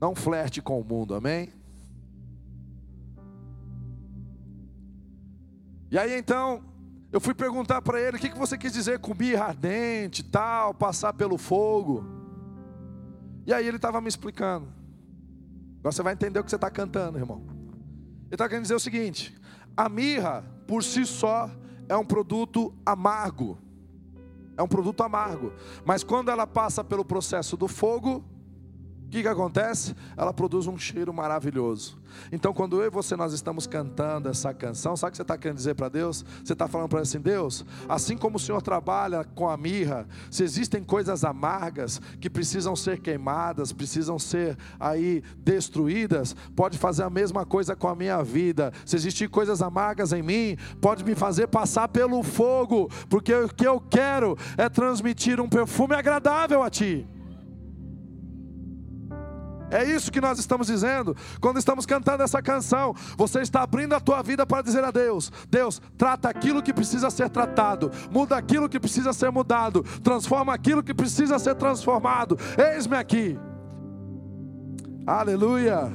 Não 0.00 0.14
flerte 0.14 0.62
com 0.62 0.80
o 0.80 0.84
mundo, 0.84 1.14
amém? 1.14 1.52
E 5.90 5.98
aí 5.98 6.16
então, 6.16 6.62
eu 7.12 7.20
fui 7.20 7.34
perguntar 7.34 7.82
para 7.82 8.00
ele: 8.00 8.16
o 8.16 8.20
que, 8.20 8.30
que 8.30 8.38
você 8.38 8.56
quis 8.56 8.72
dizer 8.72 9.00
com 9.00 9.14
birra 9.14 9.46
ardente, 9.46 10.22
tal, 10.22 10.72
passar 10.72 11.12
pelo 11.12 11.36
fogo? 11.36 12.04
E 13.46 13.52
aí 13.52 13.66
ele 13.66 13.76
estava 13.76 14.00
me 14.00 14.08
explicando. 14.08 14.68
Agora 15.80 15.92
você 15.92 16.02
vai 16.02 16.12
entender 16.12 16.38
o 16.38 16.44
que 16.44 16.50
você 16.50 16.56
está 16.56 16.70
cantando, 16.70 17.18
irmão. 17.18 17.42
Ele 18.26 18.34
está 18.34 18.48
querendo 18.48 18.62
dizer 18.62 18.74
o 18.74 18.80
seguinte: 18.80 19.38
a 19.76 19.88
mirra, 19.88 20.44
por 20.66 20.84
si 20.84 21.04
só, 21.04 21.50
é 21.88 21.96
um 21.96 22.04
produto 22.04 22.72
amargo. 22.86 23.58
É 24.56 24.62
um 24.62 24.68
produto 24.68 25.02
amargo. 25.02 25.52
Mas 25.84 26.04
quando 26.04 26.30
ela 26.30 26.46
passa 26.46 26.84
pelo 26.84 27.04
processo 27.04 27.56
do 27.56 27.66
fogo, 27.66 28.24
o 29.10 29.12
que, 29.12 29.22
que 29.22 29.28
acontece? 29.28 29.92
Ela 30.16 30.32
produz 30.32 30.68
um 30.68 30.78
cheiro 30.78 31.12
maravilhoso. 31.12 31.98
Então, 32.30 32.54
quando 32.54 32.80
eu 32.80 32.86
e 32.86 32.90
você 32.90 33.16
nós 33.16 33.32
estamos 33.32 33.66
cantando 33.66 34.28
essa 34.28 34.54
canção, 34.54 34.96
sabe 34.96 35.08
o 35.08 35.10
que 35.10 35.16
você 35.16 35.22
está 35.22 35.36
querendo 35.36 35.56
dizer 35.56 35.74
para 35.74 35.88
Deus? 35.88 36.24
Você 36.44 36.52
está 36.52 36.68
falando 36.68 36.88
para 36.88 37.00
ele 37.00 37.08
assim: 37.08 37.18
Deus, 37.18 37.64
assim 37.88 38.16
como 38.16 38.36
o 38.36 38.38
Senhor 38.38 38.62
trabalha 38.62 39.24
com 39.24 39.48
a 39.48 39.56
mirra, 39.56 40.06
se 40.30 40.44
existem 40.44 40.84
coisas 40.84 41.24
amargas 41.24 42.00
que 42.20 42.30
precisam 42.30 42.76
ser 42.76 43.00
queimadas, 43.00 43.72
precisam 43.72 44.16
ser 44.16 44.56
aí 44.78 45.24
destruídas, 45.38 46.36
pode 46.54 46.78
fazer 46.78 47.02
a 47.02 47.10
mesma 47.10 47.44
coisa 47.44 47.74
com 47.74 47.88
a 47.88 47.96
minha 47.96 48.22
vida. 48.22 48.72
Se 48.86 48.94
existem 48.94 49.28
coisas 49.28 49.60
amargas 49.60 50.12
em 50.12 50.22
mim, 50.22 50.56
pode 50.80 51.02
me 51.02 51.16
fazer 51.16 51.48
passar 51.48 51.88
pelo 51.88 52.22
fogo, 52.22 52.88
porque 53.08 53.34
o 53.34 53.48
que 53.48 53.66
eu 53.66 53.80
quero 53.80 54.38
é 54.56 54.68
transmitir 54.68 55.40
um 55.40 55.48
perfume 55.48 55.96
agradável 55.96 56.62
a 56.62 56.70
Ti. 56.70 57.08
É 59.70 59.84
isso 59.84 60.10
que 60.10 60.20
nós 60.20 60.38
estamos 60.38 60.66
dizendo 60.66 61.16
quando 61.40 61.58
estamos 61.58 61.86
cantando 61.86 62.22
essa 62.22 62.42
canção. 62.42 62.94
Você 63.16 63.40
está 63.40 63.62
abrindo 63.62 63.94
a 63.94 64.00
tua 64.00 64.22
vida 64.22 64.44
para 64.44 64.62
dizer 64.62 64.82
a 64.82 64.90
Deus: 64.90 65.30
Deus, 65.48 65.80
trata 65.96 66.28
aquilo 66.28 66.62
que 66.62 66.74
precisa 66.74 67.10
ser 67.10 67.30
tratado, 67.30 67.90
muda 68.10 68.36
aquilo 68.36 68.68
que 68.68 68.80
precisa 68.80 69.12
ser 69.12 69.30
mudado, 69.30 69.84
transforma 70.02 70.52
aquilo 70.52 70.82
que 70.82 70.92
precisa 70.92 71.38
ser 71.38 71.54
transformado. 71.54 72.36
Eis-me 72.58 72.96
aqui. 72.96 73.38
Aleluia. 75.06 75.90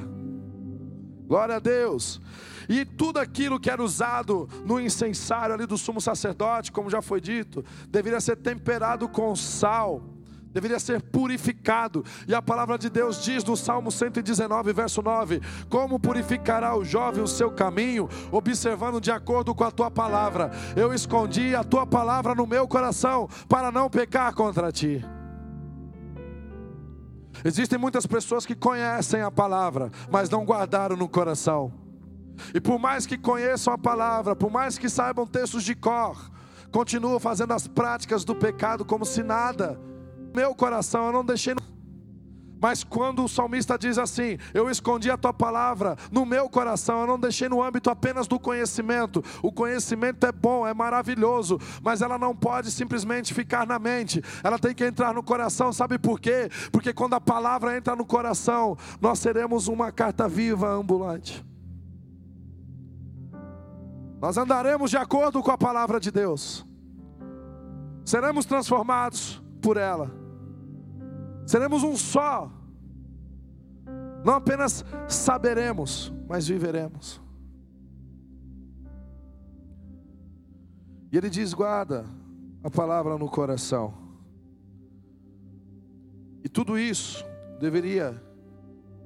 Glória 1.26 1.56
a 1.56 1.58
Deus. 1.58 2.20
E 2.68 2.84
tudo 2.84 3.18
aquilo 3.18 3.60
que 3.60 3.70
era 3.70 3.82
usado 3.82 4.48
no 4.64 4.80
incensário 4.80 5.54
ali 5.54 5.66
do 5.66 5.78
sumo 5.78 6.00
sacerdote, 6.00 6.72
como 6.72 6.90
já 6.90 7.00
foi 7.00 7.20
dito, 7.20 7.64
deveria 7.88 8.20
ser 8.20 8.36
temperado 8.36 9.08
com 9.08 9.34
sal 9.36 10.15
deveria 10.56 10.80
ser 10.80 11.02
purificado. 11.02 12.02
E 12.26 12.34
a 12.34 12.40
palavra 12.40 12.78
de 12.78 12.88
Deus 12.88 13.22
diz 13.22 13.44
no 13.44 13.56
Salmo 13.56 13.92
119, 13.92 14.72
verso 14.72 15.02
9: 15.02 15.42
Como 15.68 16.00
purificará 16.00 16.74
o 16.74 16.82
jovem 16.84 17.22
o 17.22 17.28
seu 17.28 17.50
caminho, 17.50 18.08
observando 18.32 18.98
de 18.98 19.10
acordo 19.10 19.54
com 19.54 19.64
a 19.64 19.70
tua 19.70 19.90
palavra. 19.90 20.50
Eu 20.74 20.94
escondi 20.94 21.54
a 21.54 21.62
tua 21.62 21.86
palavra 21.86 22.34
no 22.34 22.46
meu 22.46 22.66
coração 22.66 23.28
para 23.48 23.70
não 23.70 23.90
pecar 23.90 24.34
contra 24.34 24.72
ti. 24.72 25.04
Existem 27.44 27.78
muitas 27.78 28.06
pessoas 28.06 28.46
que 28.46 28.54
conhecem 28.54 29.20
a 29.20 29.30
palavra, 29.30 29.90
mas 30.10 30.30
não 30.30 30.44
guardaram 30.44 30.96
no 30.96 31.06
coração. 31.06 31.70
E 32.54 32.60
por 32.60 32.78
mais 32.78 33.04
que 33.04 33.18
conheçam 33.18 33.74
a 33.74 33.78
palavra, 33.78 34.34
por 34.34 34.50
mais 34.50 34.78
que 34.78 34.88
saibam 34.88 35.26
textos 35.26 35.62
de 35.64 35.74
cor, 35.74 36.30
continuam 36.72 37.20
fazendo 37.20 37.52
as 37.52 37.66
práticas 37.66 38.24
do 38.24 38.34
pecado 38.34 38.86
como 38.86 39.04
se 39.04 39.22
nada 39.22 39.78
meu 40.36 40.54
coração, 40.54 41.06
eu 41.06 41.12
não 41.12 41.24
deixei. 41.24 41.54
Mas 42.60 42.84
quando 42.84 43.24
o 43.24 43.28
salmista 43.28 43.78
diz 43.78 43.96
assim: 43.96 44.36
Eu 44.52 44.68
escondi 44.68 45.10
a 45.10 45.16
tua 45.16 45.32
palavra 45.32 45.96
no 46.12 46.26
meu 46.26 46.46
coração, 46.48 47.00
eu 47.00 47.06
não 47.06 47.18
deixei 47.18 47.48
no 47.48 47.62
âmbito 47.62 47.88
apenas 47.88 48.26
do 48.26 48.38
conhecimento. 48.38 49.24
O 49.42 49.50
conhecimento 49.50 50.26
é 50.26 50.32
bom, 50.32 50.66
é 50.66 50.74
maravilhoso, 50.74 51.58
mas 51.82 52.02
ela 52.02 52.18
não 52.18 52.36
pode 52.36 52.70
simplesmente 52.70 53.32
ficar 53.32 53.66
na 53.66 53.78
mente, 53.78 54.22
ela 54.44 54.58
tem 54.58 54.74
que 54.74 54.84
entrar 54.84 55.14
no 55.14 55.22
coração. 55.22 55.72
Sabe 55.72 55.98
por 55.98 56.20
quê? 56.20 56.50
Porque 56.70 56.92
quando 56.92 57.14
a 57.14 57.20
palavra 57.20 57.74
entra 57.74 57.96
no 57.96 58.04
coração, 58.04 58.76
nós 59.00 59.18
seremos 59.18 59.68
uma 59.68 59.90
carta 59.90 60.28
viva 60.28 60.68
ambulante. 60.68 61.42
Nós 64.20 64.36
andaremos 64.36 64.90
de 64.90 64.98
acordo 64.98 65.42
com 65.42 65.50
a 65.50 65.58
palavra 65.58 65.98
de 65.98 66.10
Deus, 66.10 66.66
seremos 68.04 68.44
transformados 68.44 69.42
por 69.62 69.78
ela. 69.78 70.25
Seremos 71.46 71.84
um 71.84 71.96
só. 71.96 72.50
Não 74.24 74.34
apenas 74.34 74.84
saberemos, 75.08 76.12
mas 76.28 76.48
viveremos. 76.48 77.22
E 81.12 81.16
ele 81.16 81.30
diz: 81.30 81.54
guarda 81.54 82.04
a 82.64 82.68
palavra 82.68 83.16
no 83.16 83.30
coração. 83.30 83.94
E 86.42 86.48
tudo 86.48 86.76
isso 86.76 87.24
deveria 87.60 88.20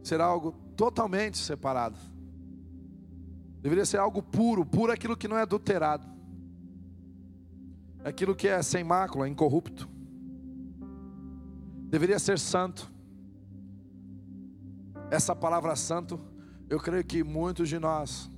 ser 0.02 0.20
algo 0.22 0.52
totalmente 0.74 1.36
separado. 1.36 1.98
Deveria 3.60 3.84
ser 3.84 3.98
algo 3.98 4.22
puro, 4.22 4.64
puro 4.64 4.90
aquilo 4.90 5.14
que 5.14 5.28
não 5.28 5.36
é 5.36 5.42
adulterado. 5.42 6.08
Aquilo 8.02 8.34
que 8.34 8.48
é 8.48 8.62
sem 8.62 8.82
mácula, 8.82 9.28
incorrupto 9.28 9.89
deveria 11.90 12.18
ser 12.18 12.38
santo. 12.38 12.90
Essa 15.10 15.34
palavra 15.34 15.74
santo, 15.74 16.20
eu 16.68 16.78
creio 16.78 17.04
que 17.04 17.24
muitos 17.24 17.68
de 17.68 17.80
nós 17.80 18.30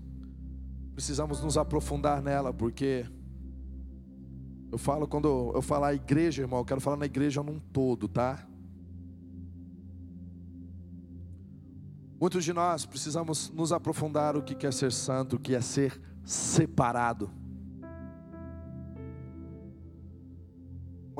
precisamos 0.95 1.43
nos 1.43 1.59
aprofundar 1.59 2.23
nela, 2.23 2.53
porque 2.53 3.07
eu 4.71 4.79
falo 4.79 5.07
quando 5.07 5.53
eu 5.55 5.61
falar 5.61 5.93
igreja, 5.93 6.43
irmão, 6.43 6.61
eu 6.61 6.65
quero 6.65 6.81
falar 6.81 6.97
na 6.97 7.05
igreja 7.05 7.43
num 7.43 7.59
todo, 7.59 8.09
tá? 8.09 8.49
Muitos 12.19 12.43
de 12.45 12.55
nós 12.55 12.87
precisamos 12.87 13.51
nos 13.51 13.71
aprofundar 13.71 14.35
o 14.35 14.43
que 14.43 14.67
é 14.67 14.71
ser 14.71 14.93
santo, 14.93 15.37
o 15.37 15.38
que 15.38 15.55
é 15.55 15.61
ser 15.61 16.01
separado. 16.25 17.31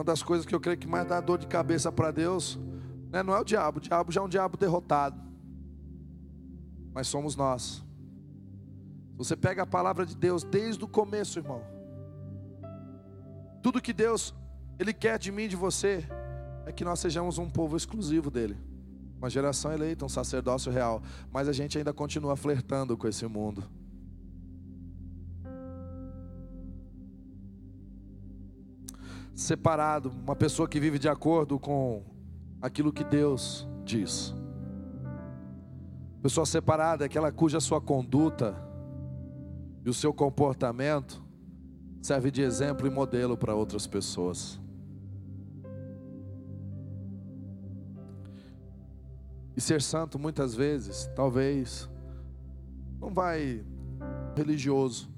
Uma 0.03 0.07
das 0.07 0.21
coisas 0.21 0.45
que 0.45 0.53
eu 0.53 0.59
creio 0.59 0.77
que 0.77 0.89
mais 0.89 1.07
dá 1.07 1.21
dor 1.21 1.39
de 1.39 1.47
cabeça 1.47 1.93
para 1.93 2.11
Deus 2.11 2.59
né, 3.09 3.23
não 3.23 3.37
é 3.37 3.39
o 3.39 3.45
diabo, 3.45 3.79
o 3.79 3.81
diabo 3.81 4.11
já 4.11 4.21
é 4.21 4.25
um 4.25 4.29
diabo 4.29 4.57
derrotado, 4.57 5.17
mas 6.93 7.07
somos 7.07 7.37
nós. 7.37 7.85
Você 9.17 9.37
pega 9.37 9.63
a 9.63 9.67
palavra 9.67 10.05
de 10.05 10.17
Deus 10.17 10.43
desde 10.43 10.83
o 10.83 10.89
começo, 10.89 11.39
irmão. 11.39 11.63
Tudo 13.63 13.81
que 13.81 13.93
Deus 13.93 14.35
ele 14.77 14.93
quer 14.93 15.21
de 15.21 15.31
mim, 15.31 15.47
de 15.47 15.55
você, 15.55 16.05
é 16.67 16.73
que 16.73 16.83
nós 16.83 16.99
sejamos 16.99 17.39
um 17.39 17.49
povo 17.49 17.77
exclusivo 17.77 18.29
dele, 18.29 18.59
uma 19.19 19.31
geração 19.31 19.73
eleita, 19.73 20.05
um 20.05 20.09
sacerdócio 20.09 20.73
real. 20.73 21.01
Mas 21.31 21.47
a 21.47 21.53
gente 21.53 21.79
ainda 21.79 21.93
continua 21.93 22.35
flertando 22.35 22.97
com 22.97 23.07
esse 23.07 23.25
mundo. 23.29 23.63
Separado, 29.35 30.11
uma 30.11 30.37
pessoa 30.37 30.69
que 30.69 30.79
vive 30.79 30.99
de 30.99 31.09
acordo 31.09 31.59
com 31.59 32.03
aquilo 32.61 32.93
que 32.93 33.05
Deus 33.05 33.69
diz. 33.85 34.35
Pessoa 36.23 36.47
separada 36.47 37.05
é 37.05 37.07
aquela 37.07 37.33
cuja 37.33 37.61
sua 37.61 37.81
conduta 37.81 38.55
e 39.85 39.91
o 39.91 39.95
seu 39.95 40.13
comportamento 40.13 41.23
serve 42.01 42.31
de 42.31 42.43
exemplo 42.43 42.87
e 42.87 42.91
modelo 42.91 43.37
para 43.37 43.55
outras 43.55 43.87
pessoas. 43.87 44.61
E 49.57 49.61
ser 49.61 49.83
santo 49.83 50.19
muitas 50.19 50.55
vezes, 50.55 51.11
talvez, 51.15 51.91
não 53.01 53.13
vai 53.13 53.65
religioso 54.37 55.11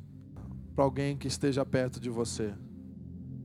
para 0.74 0.84
alguém 0.84 1.16
que 1.16 1.28
esteja 1.28 1.64
perto 1.64 2.00
de 2.00 2.10
você 2.10 2.54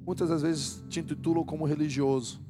muitas 0.10 0.30
das 0.30 0.42
vezes 0.42 0.84
te 0.90 1.02
intitulam 1.02 1.46
como 1.46 1.66
religioso. 1.66 2.42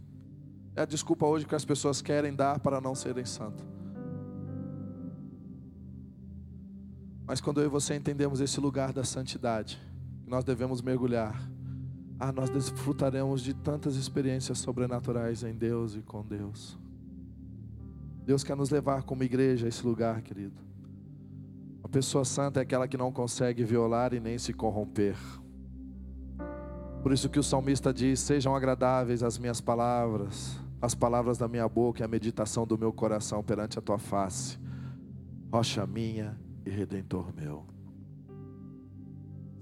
É 0.78 0.84
a 0.84 0.86
desculpa 0.86 1.26
hoje 1.26 1.46
que 1.46 1.54
as 1.54 1.66
pessoas 1.66 2.02
querem 2.02 2.34
dar 2.34 2.58
para 2.62 2.80
não 2.80 2.96
serem 2.96 3.26
santos. 3.26 3.66
Mas 7.28 7.42
quando 7.42 7.60
eu 7.60 7.66
e 7.66 7.70
você 7.70 7.96
entendemos 7.96 8.40
esse 8.40 8.62
lugar 8.62 8.94
da 8.94 9.04
santidade, 9.04 9.78
nós 10.26 10.46
devemos 10.46 10.82
mergulhar, 10.82 11.52
ah, 12.18 12.32
nós 12.32 12.50
desfrutaremos 12.50 13.42
de 13.42 13.54
tantas 13.54 13.98
experiências 13.98 14.60
sobrenaturais 14.60 15.44
em 15.44 15.54
Deus 15.54 15.98
e 15.98 16.02
com 16.02 16.26
Deus. 16.26 16.80
Deus 18.26 18.42
quer 18.42 18.56
nos 18.56 18.70
levar 18.70 19.04
como 19.04 19.22
igreja 19.22 19.66
a 19.66 19.70
esse 19.70 19.86
lugar, 19.86 20.22
querido. 20.22 20.56
A 21.84 21.90
pessoa 21.90 22.24
santa 22.24 22.62
é 22.62 22.64
aquela 22.64 22.88
que 22.88 22.96
não 22.96 23.12
consegue 23.12 23.66
violar 23.66 24.14
e 24.14 24.22
nem 24.22 24.38
se 24.38 24.54
corromper. 24.54 25.18
Por 27.02 27.14
isso 27.14 27.30
que 27.30 27.40
o 27.40 27.44
salmista 27.44 27.94
diz: 27.94 28.20
Sejam 28.20 28.56
agradáveis 28.56 29.24
as 29.24 29.38
minhas 29.38 29.62
palavras, 29.62 30.60
as 30.82 30.94
palavras 30.94 31.38
da 31.38 31.48
minha 31.48 31.68
boca 31.68 32.02
e 32.02 32.04
a 32.04 32.08
meditação 32.08 32.68
do 32.68 32.78
meu 32.78 32.92
coração 32.92 33.42
perante 33.42 33.80
a 33.80 33.82
tua 33.82 33.98
face, 33.98 34.60
rocha 35.52 35.86
minha 35.88 36.38
e 36.66 36.70
redentor 36.70 37.34
meu. 37.34 37.66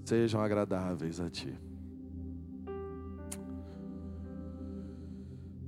Sejam 0.04 0.40
agradáveis 0.40 1.20
a 1.20 1.30
ti. 1.30 1.54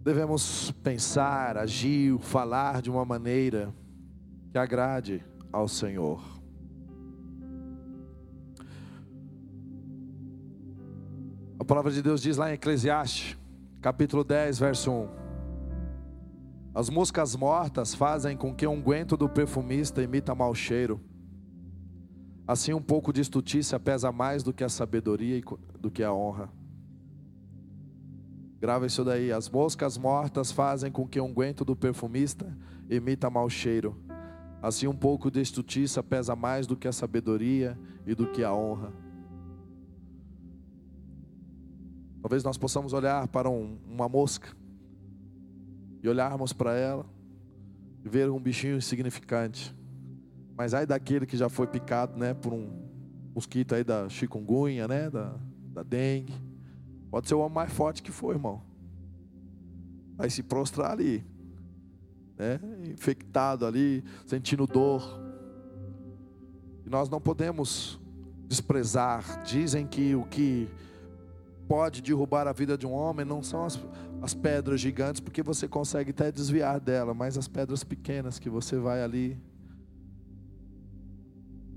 Devemos 0.03 0.73
pensar, 0.83 1.59
agir, 1.59 2.19
falar 2.19 2.81
de 2.81 2.91
uma 2.91 3.05
maneira 3.05 3.73
que 4.51 4.59
agrade 4.59 5.23
ao 5.53 5.69
Senhor. 5.69 6.40
Palavra 11.71 11.93
de 11.93 12.03
Deus 12.03 12.21
diz 12.21 12.37
lá 12.37 12.51
em 12.51 12.55
Eclesiastes, 12.55 13.39
capítulo 13.81 14.25
10, 14.25 14.59
verso 14.59 14.91
1. 14.91 15.09
As 16.75 16.91
moscas 16.91 17.37
mortas 17.37 17.95
fazem 17.95 18.37
com 18.37 18.53
que 18.53 18.67
o 18.67 18.71
unguento 18.73 19.17
do 19.17 19.29
perfumista 19.29 20.03
imita 20.03 20.35
mau 20.35 20.53
cheiro. 20.53 21.01
Assim 22.45 22.73
um 22.73 22.83
pouco 22.83 23.13
de 23.13 23.21
estutícia 23.21 23.79
pesa 23.79 24.11
mais 24.11 24.43
do 24.43 24.53
que 24.53 24.65
a 24.65 24.69
sabedoria 24.69 25.37
e 25.37 25.45
do 25.79 25.93
que 25.93 26.03
a 26.03 26.13
honra. 26.13 26.51
Grava 28.59 28.87
isso 28.87 29.05
daí. 29.05 29.31
As 29.31 29.49
moscas 29.49 29.97
mortas 29.97 30.51
fazem 30.51 30.91
com 30.91 31.07
que 31.07 31.21
o 31.21 31.25
unguento 31.25 31.65
do 31.65 31.77
perfumista 31.77 32.53
emita 32.89 33.31
mau 33.31 33.49
cheiro. 33.49 33.97
Assim, 34.61 34.89
um 34.89 34.97
pouco 34.97 35.31
de 35.31 35.45
justiça 35.45 36.03
pesa 36.03 36.35
mais 36.35 36.67
do 36.67 36.77
que 36.77 36.89
a 36.89 36.93
sabedoria 36.93 37.79
e 38.05 38.13
do 38.13 38.27
que 38.27 38.43
a 38.43 38.53
honra. 38.53 38.93
Talvez 42.21 42.45
nós 42.45 42.59
possamos 42.59 42.93
olhar 42.93 43.27
para 43.29 43.49
um, 43.49 43.79
uma 43.87 44.09
mosca 44.09 44.49
e 46.03 46.09
olharmos 46.09 46.53
para 46.53 46.75
ela 46.75 47.07
e 48.05 48.09
ver 48.09 48.31
um 48.31 48.41
bichinho 48.41 48.77
insignificante. 48.77 49.75
Mas 50.57 50.75
ai 50.75 50.87
daquele 50.87 51.27
que 51.27 51.37
já 51.37 51.49
foi 51.49 51.67
picado, 51.67 52.19
né, 52.19 52.35
por 52.35 52.53
um 52.53 52.89
mosquito 53.35 53.75
aí 53.75 53.83
da 53.83 54.09
chikungunya, 54.09 54.87
né, 54.87 55.09
da, 55.09 55.35
da 55.73 55.83
dengue 55.83 56.51
Pode 57.11 57.27
ser 57.27 57.35
o 57.35 57.41
homem 57.41 57.55
mais 57.55 57.73
forte 57.73 58.03
que 58.03 58.13
for, 58.13 58.35
irmão. 58.35 58.63
Vai 60.17 60.31
se 60.31 60.43
prostrar 60.43 60.93
ali, 60.93 61.25
né? 62.39 62.61
infectado 62.89 63.67
ali, 63.67 64.05
sentindo 64.27 64.67
dor. 64.67 65.03
E 66.87 66.89
nós 66.89 67.09
não 67.09 67.21
podemos 67.21 67.99
desprezar. 68.47 69.43
Dizem 69.43 69.87
que 69.87 70.15
o 70.15 70.25
que 70.25 70.69
pode 71.71 72.03
derrubar 72.03 72.49
a 72.49 72.53
vida 72.53 72.77
de 72.77 72.85
um 72.85 72.91
homem 72.91 73.25
não 73.25 73.45
são 73.45 73.65
as, 73.65 73.79
as 74.21 74.35
pedras 74.35 74.81
gigantes, 74.81 75.21
porque 75.21 75.41
você 75.41 75.69
consegue 75.69 76.11
até 76.11 76.33
desviar 76.33 76.81
dela, 76.81 77.15
mas 77.15 77.39
as 77.39 77.47
pedras 77.47 77.85
pequenas 77.85 78.41
que 78.41 78.51
você 78.51 78.77
vai 78.77 79.05
ali 79.05 79.41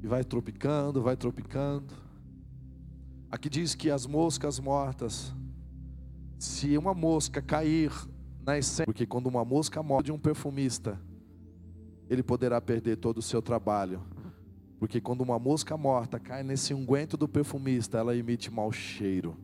e 0.02 0.08
vai 0.08 0.24
tropicando, 0.24 1.00
vai 1.00 1.16
tropicando. 1.16 1.94
Aqui 3.30 3.48
diz 3.48 3.76
que 3.76 3.92
as 3.92 4.08
moscas 4.08 4.60
mortas, 4.60 5.32
se 6.40 6.76
uma 6.76 6.96
mosca 6.96 7.40
cair 7.40 7.92
na 8.44 8.58
essência, 8.58 8.86
porque 8.86 9.06
quando 9.06 9.28
uma 9.28 9.46
mosca 9.46 9.84
morre 9.84 10.06
de 10.06 10.12
um 10.12 10.18
perfumista, 10.18 11.00
ele 12.10 12.24
poderá 12.24 12.60
perder 12.60 12.98
todo 12.98 13.20
o 13.20 13.22
seu 13.22 13.44
trabalho. 13.44 14.02
Porque 14.80 15.00
quando 15.00 15.22
uma 15.22 15.38
mosca 15.38 15.78
morta 15.78 16.20
cai 16.20 16.42
nesse 16.42 16.74
unguento 16.74 17.16
do 17.16 17.28
perfumista, 17.28 18.00
ela 18.00 18.18
emite 18.18 18.50
mau 18.50 18.72
cheiro. 18.72 19.38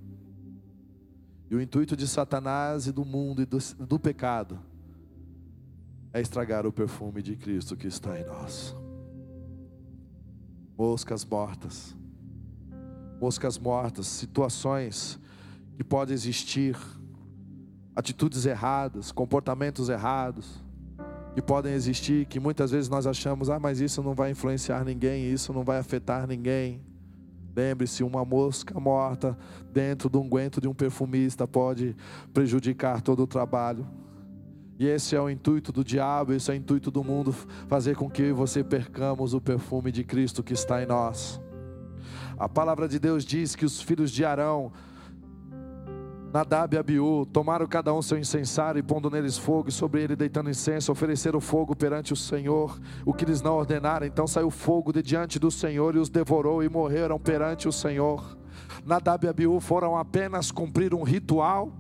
E 1.50 1.56
o 1.56 1.62
intuito 1.62 1.96
de 1.96 2.08
Satanás 2.08 2.88
e 2.88 2.92
do 2.92 3.04
mundo 3.04 3.42
e 3.42 3.46
do, 3.46 3.58
do 3.80 4.00
pecado 4.00 4.60
é 6.14 6.22
estragar 6.22 6.66
o 6.66 6.72
perfume 6.72 7.22
de 7.22 7.36
Cristo 7.36 7.76
que 7.76 7.88
está 7.88 8.20
em 8.20 8.26
nós. 8.26 8.76
Moscas 10.78 11.26
mortas 11.26 11.96
moscas 13.20 13.58
mortas, 13.58 14.08
situações 14.08 15.20
que 15.76 15.84
podem 15.84 16.14
existir, 16.14 16.78
atitudes 17.96 18.46
erradas, 18.46 19.12
comportamentos 19.12 19.90
errados 19.90 20.64
que 21.36 21.42
podem 21.42 21.74
existir, 21.74 22.26
que 22.26 22.40
muitas 22.40 22.72
vezes 22.72 22.90
nós 22.90 23.06
achamos, 23.06 23.50
ah, 23.50 23.60
mas 23.60 23.80
isso 23.80 24.02
não 24.02 24.14
vai 24.14 24.32
influenciar 24.32 24.84
ninguém, 24.84 25.32
isso 25.32 25.54
não 25.54 25.64
vai 25.64 25.78
afetar 25.78 26.26
ninguém. 26.26 26.82
Lembre-se, 27.56 28.04
uma 28.04 28.24
mosca 28.24 28.80
morta 28.80 29.38
dentro 29.72 30.10
de 30.10 30.18
um 30.18 30.30
guento 30.30 30.62
de 30.62 30.68
um 30.68 30.74
perfumista 30.74 31.48
pode 31.48 31.96
prejudicar 32.34 33.02
todo 33.02 33.24
o 33.24 33.28
trabalho. 33.28 33.88
E 34.78 34.86
esse 34.86 35.16
é 35.16 35.22
o 35.22 35.30
intuito 35.30 35.74
do 35.74 35.84
diabo, 35.84 36.32
esse 36.32 36.50
é 36.50 36.54
o 36.54 36.58
intuito 36.58 36.90
do 36.90 37.04
mundo, 37.04 37.34
fazer 37.68 37.98
com 37.98 38.10
que 38.10 38.32
você 38.32 38.64
percamos 38.64 39.34
o 39.34 39.42
perfume 39.42 39.92
de 39.92 40.06
Cristo 40.06 40.42
que 40.42 40.54
está 40.54 40.82
em 40.82 40.86
nós. 40.86 41.42
A 42.38 42.48
palavra 42.48 42.88
de 42.88 42.98
Deus 42.98 43.26
diz 43.26 43.58
que 43.58 43.66
os 43.66 43.82
filhos 43.82 44.10
de 44.10 44.24
Arão, 44.24 44.72
Nadab 46.32 46.76
e 46.76 46.78
Abiú, 46.78 47.26
tomaram 47.26 47.66
cada 47.66 47.92
um 47.92 48.04
seu 48.04 48.18
incensário 48.18 48.78
e 48.78 48.84
pondo 48.84 49.10
neles 49.10 49.38
fogo, 49.38 49.70
e 49.70 49.72
sobre 49.72 50.04
ele 50.04 50.16
deitando 50.16 50.50
incenso, 50.50 50.92
ofereceram 50.92 51.42
fogo 51.42 51.76
perante 51.76 52.14
o 52.14 52.16
Senhor, 52.16 52.80
o 53.04 53.14
que 53.14 53.26
eles 53.26 53.42
não 53.42 53.56
ordenaram. 53.56 54.06
Então 54.06 54.28
saiu 54.28 54.52
fogo 54.52 54.94
de 54.94 55.02
diante 55.02 55.40
do 55.40 55.50
Senhor 55.50 55.96
e 55.96 56.00
os 56.00 56.10
devorou 56.10 56.64
e 56.64 56.70
morreram 56.70 57.20
perante 57.20 57.68
o 57.68 57.72
Senhor. 57.72 58.38
Nadab 58.86 59.26
e 59.26 59.30
Abiú 59.30 59.60
foram 59.60 59.98
apenas 59.98 60.52
cumprir 60.52 60.94
um 60.94 61.02
ritual, 61.02 61.72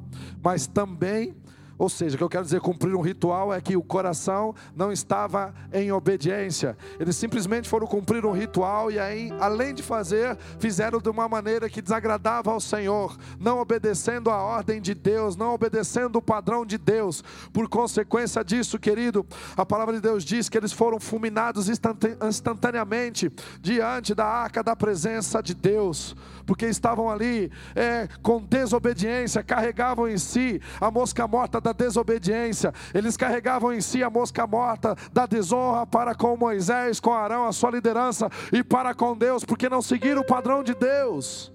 mas 0.41 0.65
também 0.65 1.35
ou 1.79 1.87
seja, 1.87 2.15
o 2.15 2.17
que 2.17 2.23
eu 2.25 2.29
quero 2.29 2.43
dizer 2.43 2.59
cumprir 2.59 2.93
um 2.93 2.99
ritual 2.99 3.53
é 3.53 3.61
que 3.61 3.77
o 3.77 3.81
coração 3.81 4.53
não 4.75 4.91
estava 4.91 5.53
em 5.71 5.93
obediência. 5.93 6.77
Eles 6.99 7.15
simplesmente 7.15 7.69
foram 7.69 7.87
cumprir 7.87 8.25
um 8.25 8.33
ritual 8.33 8.91
e 8.91 8.99
aí, 8.99 9.31
além 9.39 9.73
de 9.73 9.81
fazer, 9.81 10.37
fizeram 10.59 10.99
de 10.99 11.09
uma 11.09 11.29
maneira 11.29 11.69
que 11.69 11.81
desagradava 11.81 12.51
ao 12.51 12.59
Senhor, 12.59 13.17
não 13.39 13.59
obedecendo 13.59 14.29
a 14.29 14.35
ordem 14.35 14.81
de 14.81 14.93
Deus, 14.93 15.37
não 15.37 15.53
obedecendo 15.53 16.17
o 16.17 16.21
padrão 16.21 16.65
de 16.65 16.77
Deus. 16.77 17.23
Por 17.53 17.69
consequência 17.69 18.43
disso, 18.43 18.77
querido, 18.77 19.25
a 19.55 19.65
palavra 19.65 19.95
de 19.95 20.01
Deus 20.01 20.25
diz 20.25 20.49
que 20.49 20.57
eles 20.57 20.73
foram 20.73 20.99
fulminados 20.99 21.69
instantaneamente 21.69 23.31
diante 23.61 24.13
da 24.13 24.25
arca 24.25 24.61
da 24.61 24.75
presença 24.75 25.41
de 25.41 25.53
Deus, 25.53 26.13
porque 26.45 26.65
estavam 26.65 27.09
ali 27.09 27.49
é, 27.73 28.09
com 28.21 28.41
desobediência, 28.41 29.41
carregavam 29.41 30.09
em 30.09 30.17
si 30.17 30.59
a 30.81 30.91
mosca 30.91 31.25
morta 31.25 31.61
da 31.61 31.68
da 31.69 31.73
desobediência, 31.73 32.73
eles 32.93 33.15
carregavam 33.15 33.73
em 33.73 33.81
si 33.81 34.03
a 34.03 34.09
mosca 34.09 34.45
morta 34.47 34.95
da 35.13 35.25
desonra 35.25 35.85
para 35.85 36.15
com 36.15 36.35
Moisés, 36.35 36.99
com 36.99 37.13
Arão, 37.13 37.45
a 37.45 37.51
sua 37.51 37.71
liderança 37.71 38.29
e 38.51 38.63
para 38.63 38.93
com 38.93 39.15
Deus, 39.15 39.45
porque 39.45 39.69
não 39.69 39.81
seguiram 39.81 40.21
o 40.21 40.25
padrão 40.25 40.63
de 40.63 40.73
Deus. 40.73 41.53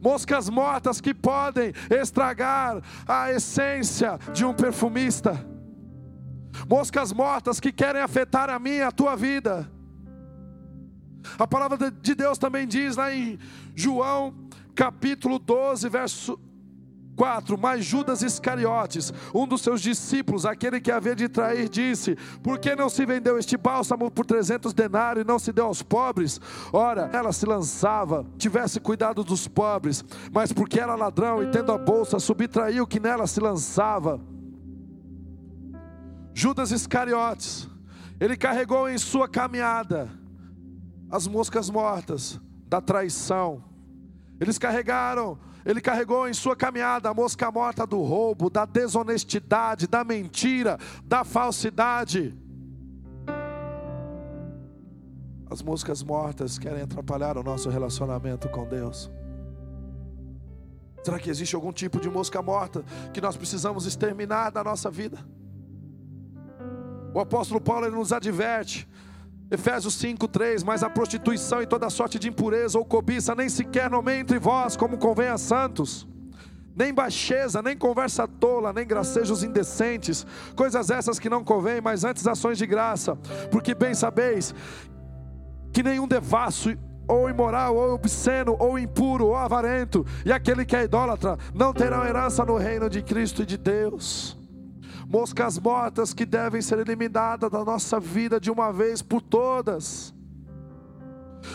Moscas 0.00 0.48
mortas 0.48 1.00
que 1.00 1.14
podem 1.14 1.72
estragar 1.90 2.82
a 3.06 3.30
essência 3.30 4.18
de 4.32 4.44
um 4.44 4.52
perfumista. 4.52 5.46
Moscas 6.68 7.12
mortas 7.12 7.60
que 7.60 7.70
querem 7.70 8.02
afetar 8.02 8.50
a 8.50 8.58
minha, 8.58 8.88
a 8.88 8.92
tua 8.92 9.14
vida. 9.14 9.70
A 11.38 11.46
palavra 11.46 11.90
de 11.90 12.14
Deus 12.14 12.38
também 12.38 12.66
diz 12.66 12.96
lá 12.96 13.12
em 13.12 13.38
João 13.74 14.34
capítulo 14.74 15.38
12, 15.38 15.88
verso 15.88 16.38
4. 17.16 17.58
Mas 17.58 17.84
Judas 17.84 18.22
Iscariotes, 18.22 19.12
um 19.34 19.46
dos 19.46 19.62
seus 19.62 19.80
discípulos, 19.80 20.44
aquele 20.44 20.80
que 20.80 20.92
havia 20.92 21.16
de 21.16 21.28
trair, 21.28 21.68
disse: 21.68 22.16
Por 22.42 22.58
que 22.58 22.76
não 22.76 22.88
se 22.88 23.06
vendeu 23.06 23.38
este 23.38 23.56
bálsamo 23.56 24.10
por 24.10 24.26
300 24.26 24.74
denários 24.74 25.24
e 25.24 25.26
não 25.26 25.38
se 25.38 25.52
deu 25.52 25.66
aos 25.66 25.82
pobres? 25.82 26.40
Ora, 26.72 27.10
ela 27.12 27.32
se 27.32 27.46
lançava, 27.46 28.26
tivesse 28.36 28.78
cuidado 28.78 29.24
dos 29.24 29.48
pobres, 29.48 30.04
mas 30.32 30.52
porque 30.52 30.78
era 30.78 30.94
ladrão 30.94 31.42
e 31.42 31.50
tendo 31.50 31.72
a 31.72 31.78
bolsa, 31.78 32.18
subtraiu 32.18 32.84
o 32.84 32.86
que 32.86 33.00
nela 33.00 33.26
se 33.26 33.40
lançava. 33.40 34.20
Judas 36.34 36.70
Iscariotes, 36.70 37.66
ele 38.20 38.36
carregou 38.36 38.90
em 38.90 38.98
sua 38.98 39.26
caminhada 39.26 40.10
as 41.10 41.26
moscas 41.26 41.70
mortas 41.70 42.38
da 42.68 42.80
traição. 42.80 43.64
Eles 44.38 44.58
carregaram 44.58 45.38
ele 45.66 45.80
carregou 45.80 46.28
em 46.28 46.32
sua 46.32 46.54
caminhada 46.54 47.10
a 47.10 47.14
mosca 47.14 47.50
morta 47.50 47.84
do 47.84 48.00
roubo, 48.00 48.48
da 48.48 48.64
desonestidade, 48.64 49.88
da 49.88 50.04
mentira, 50.04 50.78
da 51.04 51.24
falsidade. 51.24 52.32
As 55.50 55.62
moscas 55.62 56.04
mortas 56.04 56.56
querem 56.56 56.82
atrapalhar 56.82 57.36
o 57.36 57.42
nosso 57.42 57.68
relacionamento 57.68 58.48
com 58.48 58.64
Deus. 58.64 59.10
Será 61.02 61.18
que 61.18 61.30
existe 61.30 61.56
algum 61.56 61.72
tipo 61.72 62.00
de 62.00 62.08
mosca 62.08 62.40
morta 62.40 62.84
que 63.12 63.20
nós 63.20 63.36
precisamos 63.36 63.86
exterminar 63.86 64.50
da 64.50 64.62
nossa 64.62 64.88
vida? 64.88 65.18
O 67.12 67.18
apóstolo 67.18 67.60
Paulo 67.60 67.90
nos 67.90 68.12
adverte, 68.12 68.88
Efésios 69.50 69.94
5:3, 69.94 70.64
mas 70.64 70.82
a 70.82 70.90
prostituição 70.90 71.62
e 71.62 71.66
toda 71.66 71.88
sorte 71.88 72.18
de 72.18 72.28
impureza 72.28 72.78
ou 72.78 72.84
cobiça 72.84 73.34
nem 73.34 73.48
sequer 73.48 73.88
nomeia 73.88 74.20
entre 74.20 74.38
vós 74.38 74.76
como 74.76 74.98
convém 74.98 75.28
a 75.28 75.38
santos. 75.38 76.06
Nem 76.74 76.92
baixeza, 76.92 77.62
nem 77.62 77.76
conversa 77.76 78.28
tola, 78.28 78.72
nem 78.72 78.86
gracejos 78.86 79.42
indecentes, 79.42 80.26
coisas 80.54 80.90
essas 80.90 81.18
que 81.18 81.30
não 81.30 81.42
convêm, 81.42 81.80
mas 81.80 82.04
antes 82.04 82.26
ações 82.26 82.58
de 82.58 82.66
graça, 82.66 83.16
porque 83.50 83.74
bem 83.74 83.94
sabeis 83.94 84.54
que 85.72 85.82
nenhum 85.82 86.06
devasso 86.06 86.76
ou 87.08 87.30
imoral, 87.30 87.76
ou 87.76 87.94
obsceno, 87.94 88.56
ou 88.58 88.78
impuro, 88.78 89.26
ou 89.26 89.36
avarento, 89.36 90.04
e 90.24 90.32
aquele 90.32 90.64
que 90.64 90.74
é 90.74 90.82
idólatra, 90.82 91.38
não 91.54 91.72
terão 91.72 92.04
herança 92.04 92.44
no 92.44 92.56
reino 92.56 92.90
de 92.90 93.00
Cristo 93.00 93.42
e 93.42 93.46
de 93.46 93.56
Deus. 93.56 94.36
Moscas 95.08 95.58
mortas 95.58 96.12
que 96.12 96.26
devem 96.26 96.60
ser 96.60 96.80
eliminadas 96.80 97.50
da 97.50 97.64
nossa 97.64 98.00
vida 98.00 98.40
de 98.40 98.50
uma 98.50 98.72
vez 98.72 99.02
por 99.02 99.22
todas. 99.22 100.12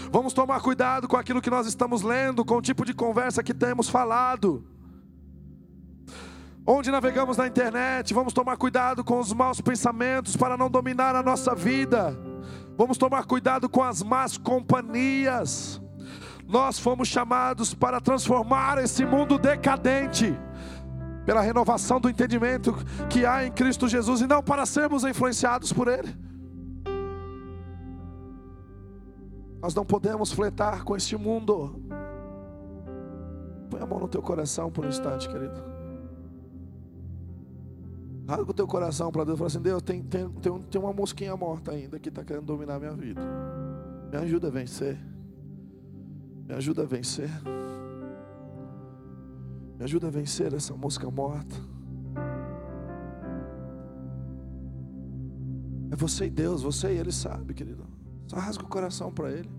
Vamos 0.10 0.32
tomar 0.32 0.62
cuidado 0.62 1.08
com 1.08 1.18
aquilo 1.18 1.42
que 1.42 1.50
nós 1.50 1.68
estamos 1.68 2.02
lendo, 2.02 2.46
com 2.46 2.56
o 2.56 2.62
tipo 2.62 2.86
de 2.86 2.94
conversa 2.94 3.44
que 3.44 3.54
temos 3.54 3.90
falado. 3.90 4.66
Onde 6.66 6.92
navegamos 6.92 7.38
na 7.38 7.48
internet, 7.48 8.14
vamos 8.14 8.34
tomar 8.34 8.56
cuidado 8.56 9.04
com 9.04 9.20
os 9.20 9.34
maus 9.34 9.60
pensamentos 9.60 10.38
para 10.38 10.56
não 10.56 10.70
dominar 10.70 11.16
a 11.16 11.24
nossa 11.24 11.54
vida. 11.54 12.18
Vamos 12.78 12.98
tomar 12.98 13.26
cuidado 13.26 13.68
com 13.68 13.84
as 13.84 14.02
más 14.02 14.38
companhias. 14.38 15.82
Nós 16.48 16.80
fomos 16.80 17.10
chamados 17.10 17.74
para 17.74 18.00
transformar 18.00 18.78
esse 18.78 19.06
mundo 19.06 19.38
decadente 19.38 20.38
pela 21.26 21.42
renovação 21.42 22.00
do 22.00 22.10
entendimento 22.10 22.74
que 23.10 23.26
há 23.26 23.46
em 23.46 23.52
Cristo 23.52 23.88
Jesus 23.88 24.22
e 24.22 24.28
não 24.28 24.42
para 24.42 24.66
sermos 24.66 25.04
influenciados 25.04 25.72
por 25.72 25.88
Ele. 25.88 26.16
Nós 29.62 29.76
não 29.76 29.86
podemos 29.86 30.32
fletar 30.32 30.84
com 30.84 30.96
este 30.96 31.16
mundo. 31.16 31.80
Põe 33.70 33.82
a 33.82 33.86
mão 33.86 34.00
no 34.00 34.08
teu 34.08 34.22
coração 34.22 34.72
por 34.72 34.86
um 34.86 34.90
instante, 34.90 35.30
querido. 35.30 35.72
Rasga 38.28 38.52
o 38.52 38.54
teu 38.54 38.68
coração 38.68 39.12
para 39.12 39.24
Deus 39.24 39.36
e 39.36 39.38
fala 39.38 39.48
assim: 39.48 39.62
Deus, 39.62 39.82
tem, 39.84 40.02
tem, 40.02 40.30
tem, 40.30 40.62
tem 40.64 40.82
uma 40.82 40.94
mosquinha 40.94 41.36
morta 41.36 41.72
ainda 41.72 42.00
que 42.00 42.10
está 42.10 42.24
querendo 42.24 42.46
dominar 42.46 42.76
a 42.76 42.80
minha 42.80 42.94
vida. 42.94 43.22
Me 44.12 44.18
ajuda 44.18 44.48
a 44.48 44.52
vencer. 44.52 44.98
Me 46.48 46.56
ajuda 46.56 46.82
a 46.82 46.86
vencer. 46.86 47.30
Me 49.82 49.86
ajuda 49.86 50.10
a 50.10 50.12
vencer 50.12 50.54
essa 50.54 50.76
mosca 50.76 51.10
morta. 51.10 51.56
É 55.90 55.96
você 55.96 56.28
e 56.28 56.30
Deus, 56.30 56.62
você 56.62 56.94
e 56.94 57.00
Ele 57.00 57.12
sabe, 57.12 57.56
querido. 57.56 57.84
Só 58.28 58.38
rasga 58.38 58.64
o 58.64 58.68
coração 58.68 59.12
para 59.12 59.32
Ele. 59.32 59.50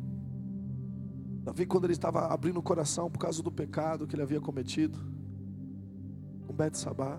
Davi, 1.43 1.67
quando 1.67 1.87
ele 1.87 1.95
estava 1.95 2.33
abrindo 2.33 2.61
o 2.61 2.63
coração 2.63 3.11
por 3.11 3.19
causa 3.19 3.43
do 3.43 3.51
pecado 3.51 4.07
que 4.07 4.15
ele 4.15 4.23
havia 4.23 4.41
cometido, 4.41 4.97
com 6.47 6.55
Bet 6.55 6.79
Sabá, 6.79 7.19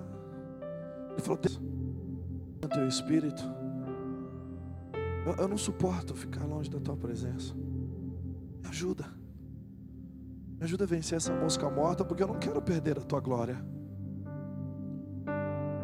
ele 1.12 1.22
falou: 1.22 1.42
o 2.64 2.68
teu 2.70 2.88
espírito. 2.88 3.44
Eu, 5.26 5.34
eu 5.44 5.48
não 5.50 5.58
suporto 5.58 6.16
ficar 6.16 6.46
longe 6.46 6.70
da 6.70 6.80
tua 6.80 6.96
presença. 6.96 7.54
Me 8.62 8.70
ajuda. 8.70 9.23
Me 10.64 10.66
ajuda 10.66 10.86
a 10.86 10.88
vencer 10.88 11.18
essa 11.18 11.36
mosca 11.36 11.70
morta, 11.70 12.06
porque 12.06 12.24
eu 12.24 12.28
não 12.28 12.40
quero 12.40 12.62
perder 12.62 12.98
a 12.98 13.02
tua 13.02 13.20
glória. 13.20 13.62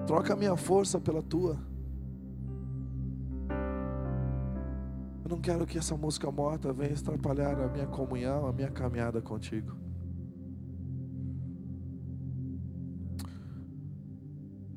Troca 0.07 0.31
a 0.31 0.37
minha 0.37 0.55
força 0.55 1.01
pela 1.01 1.21
tua. 1.21 1.59
Eu 5.21 5.29
não 5.29 5.41
quero 5.41 5.65
que 5.65 5.77
essa 5.77 5.97
mosca 5.97 6.31
morta 6.31 6.71
venha 6.71 6.93
atrapalhar 6.93 7.59
a 7.59 7.67
minha 7.67 7.87
comunhão, 7.87 8.47
a 8.47 8.53
minha 8.53 8.71
caminhada 8.71 9.21
contigo. 9.21 9.75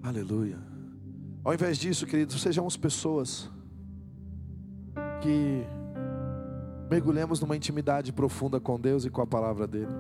Aleluia. 0.03 0.59
Ao 1.45 1.55
invés 1.55 1.79
disso, 1.79 2.07
queridos, 2.07 2.43
sejamos 2.43 2.77
pessoas 2.77 3.49
que 5.21 5.65
mergulhemos 6.91 7.41
numa 7.41 7.57
intimidade 7.57 8.13
profunda 8.13 8.61
com 8.61 8.79
Deus 8.79 9.05
e 9.05 9.11
com 9.11 9.23
a 9.23 9.27
palavra 9.27 9.67
dele. 9.67 9.93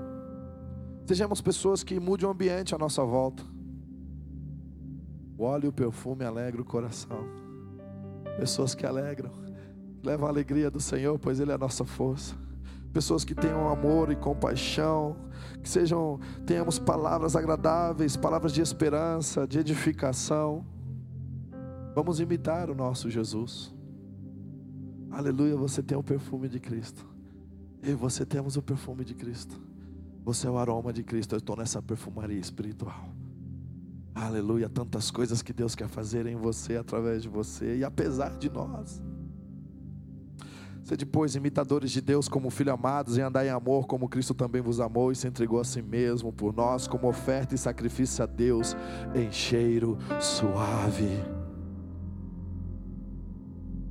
Sejamos 1.07 1.41
pessoas 1.41 1.83
que 1.83 1.99
mudem 1.99 2.27
o 2.27 2.31
ambiente 2.31 2.75
à 2.75 2.79
nossa 2.79 3.05
volta. 3.05 3.43
O 5.37 5.45
óleo 5.45 5.67
e 5.67 5.69
o 5.69 5.73
perfume 5.73 6.25
alegram 6.25 6.63
o 6.63 6.65
coração. 6.65 7.25
Pessoas 8.39 8.75
que 8.75 8.87
alegram, 8.87 9.33
levam 10.03 10.27
a 10.27 10.31
alegria 10.31 10.71
do 10.71 10.81
Senhor, 10.81 11.19
pois 11.19 11.41
Ele 11.41 11.51
é 11.51 11.55
a 11.55 11.59
nossa 11.59 11.85
força. 11.85 12.35
Pessoas 12.93 13.25
que 13.25 13.35
tenham 13.35 13.69
amor 13.69 14.13
e 14.13 14.17
compaixão, 14.17 15.17
que 15.63 15.69
sejam, 15.69 16.21
tenhamos 16.47 16.79
palavras 16.79 17.35
agradáveis, 17.35 18.17
palavras 18.17 18.53
de 18.53 18.61
esperança, 18.61 19.47
de 19.47 19.59
edificação. 19.59 20.65
Vamos 21.95 22.21
imitar 22.21 22.71
o 22.71 22.75
nosso 22.75 23.11
Jesus. 23.11 23.75
Aleluia, 25.13 25.55
você 25.55 25.83
tem 25.83 25.97
o 25.97 26.03
perfume 26.03 26.49
de 26.49 26.59
Cristo. 26.59 27.07
Eu 27.83 27.93
e 27.93 27.95
você 27.95 28.25
temos 28.25 28.57
o 28.57 28.63
perfume 28.63 29.05
de 29.05 29.15
Cristo. 29.15 29.61
Você 30.25 30.47
é 30.47 30.51
o 30.51 30.57
aroma 30.57 30.91
de 30.91 31.03
Cristo. 31.03 31.35
Eu 31.35 31.39
estou 31.39 31.55
nessa 31.55 31.83
perfumaria 31.83 32.39
espiritual. 32.39 33.11
Aleluia, 34.15 34.71
tantas 34.71 35.11
coisas 35.11 35.43
que 35.43 35.53
Deus 35.53 35.75
quer 35.75 35.89
fazer 35.89 36.27
em 36.27 36.37
você, 36.37 36.77
através 36.77 37.23
de 37.23 37.29
você 37.29 37.77
e 37.77 37.85
apesar 37.85 38.37
de 38.39 38.49
nós. 38.49 39.03
Sede, 40.83 41.05
pois, 41.05 41.35
imitadores 41.35 41.91
de 41.91 42.01
Deus 42.01 42.29
como 42.29 42.51
filhos 42.51 42.75
amados, 42.75 43.17
e 43.17 43.21
andar 43.21 43.45
em 43.45 43.51
amor 43.51 43.87
como 43.87 44.09
Cristo 44.09 44.35
também 44.35 44.63
vos 44.63 44.81
amou 44.81 45.13
e 45.13 45.17
se 45.17 45.29
entregou 45.29 45.61
a 45.61 45.65
si 45.65 45.83
mesmo 45.83 46.33
por 46.33 46.55
nós, 46.55 46.87
como 46.89 47.09
oferta 47.09 47.55
e 47.55 47.59
sacrifício 47.59 48.25
a 48.25 48.27
Deus 48.27 48.75
em 49.15 49.31
cheiro 49.31 49.99
suave. 50.21 51.42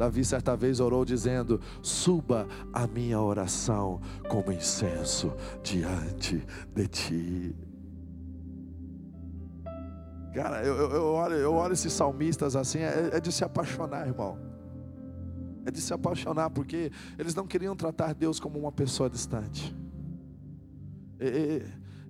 Davi 0.02 0.26
certa 0.26 0.56
vez 0.56 0.80
orou 0.80 1.06
dizendo: 1.06 1.62
Suba 1.80 2.48
a 2.74 2.88
minha 2.88 3.22
oração 3.22 4.02
como 4.28 4.52
incenso 4.52 5.32
diante 5.62 6.44
de 6.74 6.88
ti. 6.88 7.56
Cara, 10.34 10.64
eu, 10.64 10.76
eu, 10.76 10.90
eu, 10.90 11.04
olho, 11.04 11.36
eu 11.36 11.54
olho 11.54 11.74
esses 11.74 11.94
salmistas 11.94 12.56
assim, 12.56 12.80
é, 12.80 13.12
é 13.14 13.20
de 13.20 13.32
se 13.32 13.44
apaixonar, 13.44 14.08
irmão 14.08 14.50
é 15.64 15.70
de 15.70 15.80
se 15.80 15.94
apaixonar, 15.94 16.50
porque 16.50 16.92
eles 17.20 17.36
não 17.36 17.46
queriam 17.46 17.76
tratar 17.76 18.16
Deus 18.16 18.40
como 18.40 18.58
uma 18.58 18.72
pessoa 18.72 19.08
distante. 19.08 19.76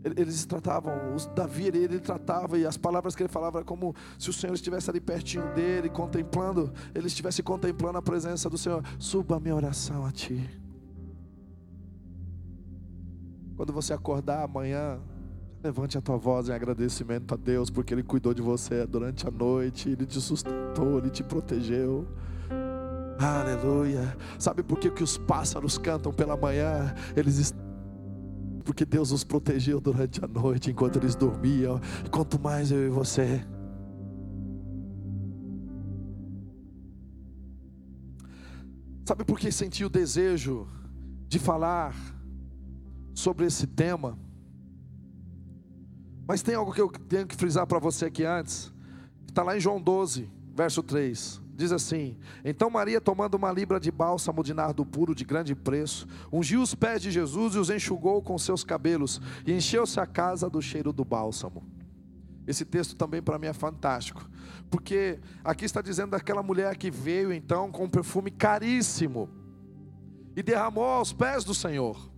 Eles 0.03 0.45
tratavam, 0.45 1.13
os 1.13 1.27
Davi 1.27 1.67
ele, 1.67 1.77
ele 1.77 1.99
tratava, 1.99 2.57
e 2.57 2.65
as 2.65 2.75
palavras 2.75 3.15
que 3.15 3.21
ele 3.21 3.29
falava 3.29 3.59
era 3.59 3.65
como 3.65 3.95
se 4.17 4.31
o 4.31 4.33
Senhor 4.33 4.53
estivesse 4.53 4.89
ali 4.89 4.99
pertinho 4.99 5.53
dele, 5.53 5.89
contemplando, 5.89 6.73
ele 6.95 7.05
estivesse 7.05 7.43
contemplando 7.43 7.99
a 7.99 8.01
presença 8.01 8.49
do 8.49 8.57
Senhor. 8.57 8.83
Suba 8.97 9.37
a 9.37 9.39
minha 9.39 9.55
oração 9.55 10.05
a 10.05 10.11
Ti. 10.11 10.49
Quando 13.55 13.71
você 13.71 13.93
acordar 13.93 14.43
amanhã, 14.43 14.99
levante 15.63 15.95
a 15.97 16.01
tua 16.01 16.17
voz 16.17 16.49
em 16.49 16.53
agradecimento 16.53 17.35
a 17.35 17.37
Deus, 17.37 17.69
porque 17.69 17.93
Ele 17.93 18.01
cuidou 18.01 18.33
de 18.33 18.41
você 18.41 18.87
durante 18.87 19.27
a 19.27 19.31
noite, 19.31 19.89
Ele 19.89 20.07
te 20.07 20.19
sustentou, 20.19 20.97
Ele 20.97 21.11
te 21.11 21.23
protegeu. 21.23 22.07
Aleluia. 23.19 24.17
Sabe 24.39 24.63
por 24.63 24.79
que, 24.79 24.89
que 24.89 25.03
os 25.03 25.15
pássaros 25.15 25.77
cantam 25.77 26.11
pela 26.11 26.35
manhã? 26.35 26.91
Eles 27.15 27.53
porque 28.61 28.85
Deus 28.85 29.11
os 29.11 29.23
protegeu 29.23 29.79
durante 29.79 30.23
a 30.23 30.27
noite 30.27 30.69
enquanto 30.71 30.97
eles 30.97 31.15
dormiam. 31.15 31.79
Quanto 32.11 32.39
mais 32.39 32.71
eu 32.71 32.85
e 32.85 32.89
você. 32.89 33.45
Sabe 39.05 39.25
por 39.25 39.39
que 39.39 39.51
senti 39.51 39.83
o 39.83 39.89
desejo 39.89 40.67
de 41.27 41.39
falar 41.39 41.95
sobre 43.13 43.45
esse 43.45 43.67
tema? 43.67 44.17
Mas 46.27 46.41
tem 46.41 46.55
algo 46.55 46.71
que 46.71 46.79
eu 46.79 46.89
tenho 46.89 47.27
que 47.27 47.35
frisar 47.35 47.67
para 47.67 47.79
você 47.79 48.05
aqui 48.05 48.23
antes. 48.23 48.71
Está 49.27 49.43
lá 49.43 49.57
em 49.57 49.59
João 49.59 49.81
12, 49.81 50.31
verso 50.55 50.81
3. 50.81 51.40
Diz 51.61 51.71
assim: 51.71 52.17
Então 52.43 52.71
Maria, 52.71 52.99
tomando 52.99 53.35
uma 53.35 53.51
libra 53.51 53.79
de 53.79 53.91
bálsamo 53.91 54.43
de 54.43 54.51
nardo 54.51 54.83
puro 54.83 55.13
de 55.13 55.23
grande 55.23 55.53
preço, 55.53 56.07
ungiu 56.33 56.59
os 56.59 56.73
pés 56.73 57.03
de 57.03 57.11
Jesus 57.11 57.53
e 57.53 57.59
os 57.59 57.69
enxugou 57.69 58.19
com 58.19 58.35
seus 58.39 58.63
cabelos, 58.63 59.21
e 59.45 59.53
encheu-se 59.53 59.99
a 59.99 60.07
casa 60.07 60.49
do 60.49 60.59
cheiro 60.59 60.91
do 60.91 61.05
bálsamo. 61.05 61.63
Esse 62.47 62.65
texto 62.65 62.95
também 62.95 63.21
para 63.21 63.37
mim 63.37 63.45
é 63.45 63.53
fantástico, 63.53 64.27
porque 64.71 65.19
aqui 65.43 65.63
está 65.63 65.83
dizendo 65.83 66.09
daquela 66.09 66.41
mulher 66.41 66.75
que 66.77 66.89
veio 66.89 67.31
então 67.31 67.71
com 67.71 67.83
um 67.83 67.89
perfume 67.89 68.31
caríssimo 68.31 69.29
e 70.35 70.41
derramou 70.41 70.83
aos 70.83 71.13
pés 71.13 71.43
do 71.43 71.53
Senhor. 71.53 72.09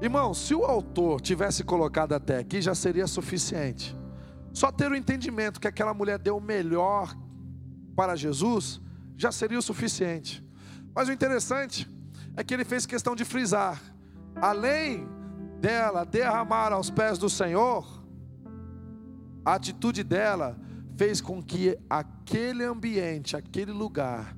Irmão, 0.00 0.32
se 0.34 0.54
o 0.54 0.64
autor 0.64 1.20
tivesse 1.20 1.64
colocado 1.64 2.12
até 2.12 2.38
aqui, 2.38 2.62
já 2.62 2.76
seria 2.76 3.08
suficiente. 3.08 3.96
Só 4.52 4.70
ter 4.70 4.88
o 4.88 4.94
entendimento 4.94 5.58
que 5.58 5.66
aquela 5.66 5.92
mulher 5.92 6.16
deu 6.16 6.36
o 6.36 6.40
melhor 6.40 7.12
para 7.98 8.14
Jesus, 8.14 8.80
já 9.16 9.32
seria 9.32 9.58
o 9.58 9.62
suficiente. 9.62 10.40
Mas 10.94 11.08
o 11.08 11.12
interessante 11.12 11.84
é 12.36 12.44
que 12.44 12.54
ele 12.54 12.64
fez 12.64 12.86
questão 12.86 13.16
de 13.16 13.24
frisar: 13.24 13.82
além 14.36 15.08
dela 15.60 16.06
derramar 16.06 16.72
aos 16.72 16.90
pés 16.90 17.18
do 17.18 17.28
Senhor, 17.28 17.84
a 19.44 19.54
atitude 19.54 20.04
dela 20.04 20.56
fez 20.96 21.20
com 21.20 21.42
que 21.42 21.76
aquele 21.90 22.62
ambiente, 22.62 23.36
aquele 23.36 23.72
lugar, 23.72 24.36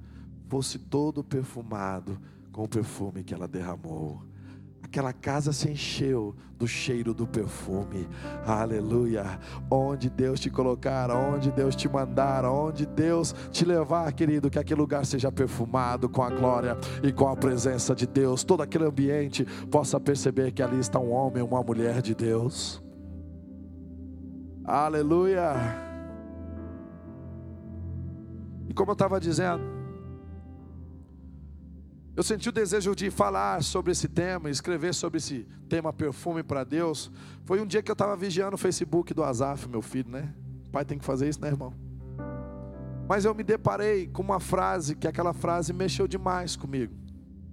fosse 0.49 0.79
todo 0.79 1.23
perfumado 1.23 2.19
com 2.51 2.65
o 2.65 2.69
perfume 2.69 3.23
que 3.23 3.35
ela 3.35 3.47
derramou. 3.47 4.23
Aquela 4.91 5.13
casa 5.13 5.53
se 5.53 5.71
encheu 5.71 6.35
do 6.59 6.67
cheiro 6.67 7.15
do 7.15 7.25
perfume. 7.25 8.09
Aleluia. 8.45 9.39
Onde 9.71 10.11
Deus 10.11 10.41
te 10.41 10.51
colocar, 10.51 11.13
onde 11.13 11.53
Deus 11.53 11.77
te 11.77 11.89
mandar, 11.89 12.45
onde 12.45 12.85
Deus 12.87 13.33
te 13.53 13.65
levar, 13.65 14.13
querido, 14.13 14.51
que 14.51 14.59
aquele 14.59 14.81
lugar 14.81 15.07
seja 15.07 15.31
perfumado 15.31 16.09
com 16.09 16.25
a 16.25 16.29
glória 16.29 16.77
e 17.05 17.13
com 17.13 17.29
a 17.29 17.37
presença 17.37 17.95
de 17.95 18.05
Deus. 18.05 18.43
Todo 18.43 18.65
aquele 18.65 18.85
ambiente 18.85 19.45
possa 19.71 20.01
perceber 20.01 20.51
que 20.51 20.61
ali 20.61 20.81
está 20.81 20.99
um 20.99 21.13
homem, 21.13 21.41
uma 21.41 21.63
mulher 21.63 22.03
de 22.03 22.13
Deus. 22.13 22.83
Aleluia. 24.65 25.53
E 28.69 28.75
como 28.75 28.91
eu 28.91 28.95
estava 28.95 29.21
dizendo, 29.21 29.80
eu 32.21 32.23
senti 32.23 32.51
o 32.51 32.53
desejo 32.53 32.95
de 32.95 33.11
falar 33.11 33.63
sobre 33.63 33.93
esse 33.93 34.07
tema, 34.07 34.51
escrever 34.51 34.93
sobre 34.93 35.17
esse 35.17 35.47
tema 35.71 35.91
perfume 35.91 36.43
para 36.43 36.65
Deus. 36.65 37.11
Foi 37.47 37.63
um 37.63 37.67
dia 37.67 37.83
que 37.83 37.91
eu 37.91 37.95
estava 37.95 38.15
vigiando 38.15 38.57
o 38.57 38.59
Facebook 38.59 39.15
do 39.15 39.25
Azaf, 39.25 39.67
meu 39.67 39.81
filho, 39.81 40.11
né? 40.11 40.31
O 40.69 40.71
pai 40.71 40.85
tem 40.85 40.99
que 40.99 41.05
fazer 41.07 41.31
isso, 41.31 41.41
né, 41.41 41.49
irmão? 41.49 41.73
Mas 43.09 43.25
eu 43.25 43.35
me 43.35 43.43
deparei 43.43 44.07
com 44.07 44.21
uma 44.21 44.39
frase, 44.39 44.97
que 44.97 45.09
aquela 45.09 45.33
frase 45.33 45.73
mexeu 45.73 46.07
demais 46.07 46.57
comigo, 46.57 46.93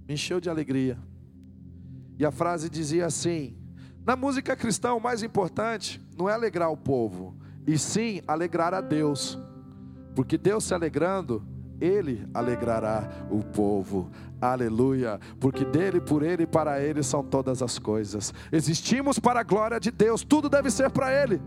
me 0.05 0.15
encheu 0.15 0.41
de 0.41 0.49
alegria. 0.49 0.99
E 2.19 2.25
a 2.25 2.31
frase 2.31 2.69
dizia 2.69 3.05
assim: 3.05 3.55
Na 4.05 4.17
música 4.17 4.53
cristã, 4.53 4.93
o 4.93 4.99
mais 4.99 5.23
importante 5.23 6.05
não 6.17 6.27
é 6.27 6.33
alegrar 6.33 6.69
o 6.69 6.75
povo, 6.75 7.37
e 7.65 7.77
sim 7.77 8.21
alegrar 8.27 8.73
a 8.73 8.81
Deus, 8.81 9.39
porque 10.13 10.37
Deus 10.37 10.65
se 10.65 10.73
alegrando, 10.73 11.41
ele 11.79 12.27
alegrará 12.33 13.09
o 13.29 13.43
povo. 13.43 14.09
Aleluia. 14.41 15.19
Porque 15.39 15.65
dele, 15.65 15.99
por 15.99 16.23
ele 16.23 16.43
e 16.43 16.47
para 16.47 16.81
ele 16.81 17.03
são 17.03 17.23
todas 17.23 17.61
as 17.61 17.77
coisas. 17.79 18.33
Existimos 18.51 19.19
para 19.19 19.39
a 19.41 19.43
glória 19.43 19.79
de 19.79 19.91
Deus. 19.91 20.23
Tudo 20.23 20.49
deve 20.49 20.69
ser 20.71 20.89
para 20.89 21.11
ele. 21.11 21.41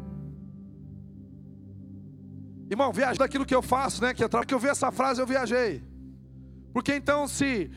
Irmão, 2.70 2.92
viaja 2.92 3.18
daquilo 3.18 3.44
que 3.44 3.54
eu 3.54 3.62
faço, 3.62 4.02
né? 4.02 4.14
Que, 4.14 4.22
eu, 4.22 4.28
que 4.28 4.54
eu 4.54 4.58
vi 4.58 4.68
essa 4.68 4.92
frase, 4.92 5.20
eu 5.20 5.26
viajei. 5.26 5.82
Porque 6.72 6.94
então, 6.94 7.26
se 7.26 7.70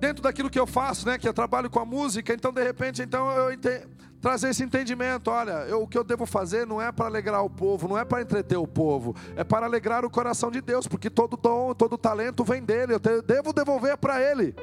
dentro 0.00 0.22
daquilo 0.22 0.50
que 0.50 0.58
eu 0.58 0.66
faço, 0.66 1.06
né? 1.06 1.18
Que 1.18 1.28
eu 1.28 1.34
trabalho 1.34 1.68
com 1.70 1.78
a 1.78 1.84
música, 1.84 2.32
então 2.32 2.52
de 2.52 2.62
repente, 2.62 3.02
então 3.02 3.30
eu 3.30 3.52
entendo 3.52 3.88
trazer 4.20 4.50
esse 4.50 4.62
entendimento. 4.62 5.30
Olha, 5.30 5.64
eu, 5.68 5.82
o 5.82 5.88
que 5.88 5.96
eu 5.96 6.04
devo 6.04 6.26
fazer 6.26 6.66
não 6.66 6.80
é 6.80 6.92
para 6.92 7.06
alegrar 7.06 7.44
o 7.44 7.50
povo, 7.50 7.88
não 7.88 7.98
é 7.98 8.04
para 8.04 8.22
entreter 8.22 8.58
o 8.58 8.66
povo, 8.66 9.14
é 9.36 9.42
para 9.42 9.66
alegrar 9.66 10.04
o 10.04 10.10
coração 10.10 10.50
de 10.50 10.60
Deus, 10.60 10.86
porque 10.86 11.08
todo 11.08 11.36
dom, 11.36 11.74
todo 11.74 11.96
talento 11.96 12.44
vem 12.44 12.62
dele, 12.62 12.94
eu 12.94 13.00
te, 13.00 13.22
devo 13.22 13.52
devolver 13.52 13.96
para 13.96 14.20
ele. 14.20 14.54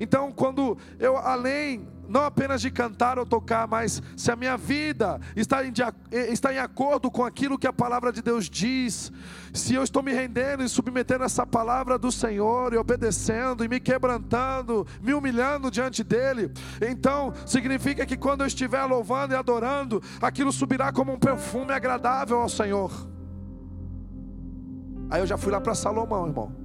Então, 0.00 0.32
quando 0.32 0.76
eu, 0.98 1.16
além 1.16 1.86
não 2.12 2.24
apenas 2.24 2.60
de 2.60 2.70
cantar 2.70 3.18
ou 3.18 3.24
tocar, 3.24 3.66
mas 3.66 4.02
se 4.16 4.30
a 4.30 4.36
minha 4.36 4.56
vida 4.56 5.18
está 5.34 5.64
em, 5.64 5.72
está 6.30 6.52
em 6.52 6.58
acordo 6.58 7.10
com 7.10 7.24
aquilo 7.24 7.58
que 7.58 7.66
a 7.66 7.72
palavra 7.72 8.12
de 8.12 8.20
Deus 8.20 8.50
diz, 8.50 9.10
se 9.52 9.74
eu 9.74 9.82
estou 9.82 10.02
me 10.02 10.12
rendendo 10.12 10.62
e 10.62 10.68
submetendo 10.68 11.24
essa 11.24 11.46
palavra 11.46 11.98
do 11.98 12.12
Senhor 12.12 12.74
e 12.74 12.76
obedecendo 12.76 13.64
e 13.64 13.68
me 13.68 13.80
quebrantando, 13.80 14.86
me 15.00 15.14
humilhando 15.14 15.70
diante 15.70 16.04
dEle, 16.04 16.52
então 16.86 17.32
significa 17.46 18.04
que 18.04 18.16
quando 18.16 18.42
eu 18.42 18.46
estiver 18.46 18.84
louvando 18.84 19.32
e 19.32 19.36
adorando, 19.36 20.02
aquilo 20.20 20.52
subirá 20.52 20.92
como 20.92 21.14
um 21.14 21.18
perfume 21.18 21.72
agradável 21.72 22.40
ao 22.40 22.48
Senhor. 22.48 22.92
Aí 25.08 25.20
eu 25.20 25.26
já 25.26 25.38
fui 25.38 25.50
lá 25.50 25.60
para 25.60 25.74
Salomão, 25.74 26.26
irmão. 26.26 26.61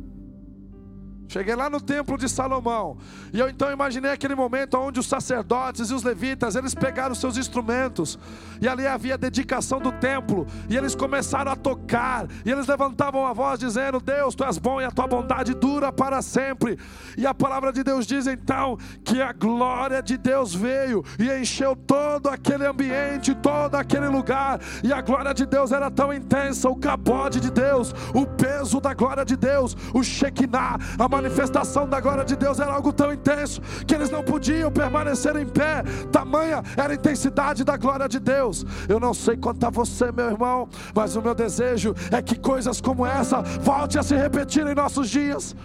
Cheguei 1.28 1.56
lá 1.56 1.70
no 1.70 1.82
templo 1.82 2.18
de 2.18 2.30
Salomão. 2.30 2.98
E 3.34 3.40
eu 3.40 3.50
então 3.50 3.72
imaginei 3.72 4.12
aquele 4.12 4.34
momento 4.34 4.78
onde 4.78 5.00
os 5.00 5.08
sacerdotes 5.08 5.90
e 5.90 5.94
os 5.94 6.04
levitas, 6.04 6.56
eles 6.56 6.74
pegaram 6.74 7.14
seus 7.14 7.38
instrumentos. 7.38 8.18
E 8.62 8.68
ali 8.68 8.88
havia 8.88 9.18
dedicação 9.18 9.80
do 9.80 9.92
templo. 9.92 10.48
E 10.70 10.78
eles 10.78 10.96
começaram 10.96 11.52
a 11.52 11.56
tocar. 11.56 12.28
E 12.46 12.52
eles 12.52 12.68
levantavam 12.68 13.26
a 13.26 13.34
voz 13.34 13.60
dizendo: 13.60 14.00
Deus, 14.00 14.36
tu 14.36 14.44
és 14.46 14.58
bom 14.58 14.80
e 14.80 14.86
a 14.86 14.92
tua 14.92 15.06
bondade 15.06 15.54
dura 15.54 15.92
para 15.92 16.22
sempre. 16.22 16.80
E 17.18 17.28
a 17.28 17.34
palavra 17.34 17.74
de 17.74 17.84
Deus 17.84 18.08
diz 18.08 18.26
então 18.26 18.78
que 19.04 19.22
a 19.22 19.34
glória 19.34 20.02
de 20.02 20.18
Deus 20.18 20.56
veio 20.56 21.04
e 21.20 21.30
encheu 21.32 21.76
todo 21.76 22.30
aquele 22.30 22.66
ambiente, 22.66 23.36
todo 23.36 23.76
aquele 23.76 24.08
lugar. 24.08 24.62
E 24.82 24.94
a 24.94 25.02
glória 25.02 25.34
de 25.34 25.46
Deus 25.46 25.74
era 25.74 25.92
tão 25.92 26.14
intensa, 26.14 26.70
o 26.70 26.76
cabode 26.76 27.42
de 27.42 27.52
Deus, 27.52 27.94
o 28.14 28.26
peso 28.26 28.80
da 28.80 28.94
glória 28.94 29.26
de 29.26 29.36
Deus, 29.36 29.76
o 29.94 30.02
Shekinah, 30.02 30.78
a 30.98 31.17
manifestação 31.18 31.88
da 31.90 32.00
glória 32.00 32.24
de 32.24 32.36
Deus 32.36 32.60
era 32.60 32.72
algo 32.72 32.94
tão 32.94 33.12
intenso 33.12 33.60
que 33.86 33.94
eles 33.96 34.10
não 34.10 34.24
podiam 34.24 34.72
permanecer 34.72 35.36
em 35.36 35.46
pé, 35.46 35.84
tamanha 36.12 36.62
era 36.76 36.94
a 36.94 36.96
intensidade 36.96 37.64
da 37.64 37.76
glória 37.76 38.08
de 38.08 38.20
Deus. 38.20 38.66
Eu 38.88 39.00
não 39.00 39.14
sei 39.14 39.36
quanto 39.36 39.66
a 39.66 39.70
você, 39.70 40.12
meu 40.12 40.30
irmão, 40.30 40.70
mas 40.94 41.16
o 41.16 41.22
meu 41.22 41.34
desejo 41.34 41.96
é 42.12 42.22
que 42.22 42.38
coisas 42.38 42.80
como 42.80 43.06
essa 43.06 43.42
volte 43.42 43.98
a 43.98 44.04
se 44.04 44.16
repetir 44.16 44.66
em 44.68 44.76
nossos 44.76 45.10
dias. 45.10 45.56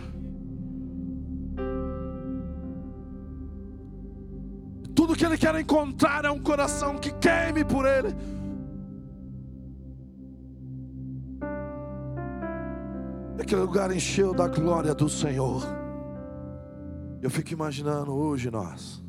Tudo 4.94 5.16
que 5.16 5.24
Ele 5.24 5.36
quer 5.36 5.54
encontrar 5.58 6.24
é 6.24 6.30
um 6.30 6.40
coração 6.40 6.96
que 6.96 7.10
queime 7.12 7.64
por 7.64 7.86
Ele. 7.86 8.14
Aquele 13.38 13.62
lugar 13.62 13.94
encheu 13.94 14.34
da 14.34 14.46
glória 14.46 14.94
do 14.94 15.08
Senhor. 15.08 15.62
Eu 17.20 17.30
fico 17.30 17.52
imaginando 17.52 18.12
hoje 18.12 18.50
nós. 18.50 19.02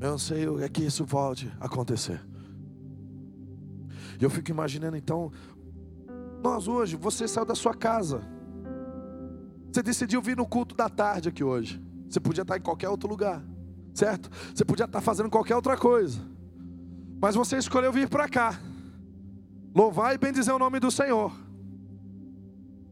Eu 0.00 0.10
não 0.10 0.18
sei 0.18 0.46
o 0.46 0.60
é 0.60 0.68
que 0.68 0.84
isso 0.84 1.06
pode 1.06 1.52
acontecer. 1.58 2.20
Eu 4.20 4.28
fico 4.28 4.50
imaginando 4.50 4.96
então, 4.96 5.30
nós 6.42 6.68
hoje, 6.68 6.96
você 6.96 7.26
saiu 7.26 7.46
da 7.46 7.54
sua 7.54 7.74
casa. 7.74 8.20
Você 9.72 9.82
decidiu 9.82 10.20
vir 10.22 10.36
no 10.36 10.46
culto 10.46 10.74
da 10.74 10.88
tarde 10.88 11.28
aqui 11.28 11.44
hoje. 11.44 11.82
Você 12.08 12.20
podia 12.20 12.42
estar 12.42 12.56
em 12.56 12.62
qualquer 12.62 12.88
outro 12.88 13.08
lugar, 13.08 13.42
certo? 13.94 14.30
Você 14.54 14.64
podia 14.64 14.84
estar 14.84 15.00
fazendo 15.00 15.28
qualquer 15.28 15.56
outra 15.56 15.76
coisa. 15.76 16.18
Mas 17.20 17.34
você 17.34 17.56
escolheu 17.56 17.92
vir 17.92 18.08
para 18.08 18.28
cá. 18.28 18.58
Louvar 19.74 20.14
e 20.14 20.18
bendizer 20.18 20.54
o 20.54 20.58
nome 20.58 20.80
do 20.80 20.90
Senhor. 20.90 21.45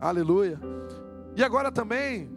Aleluia. 0.05 0.61
E 1.34 1.42
agora 1.42 1.72
também, 1.72 2.28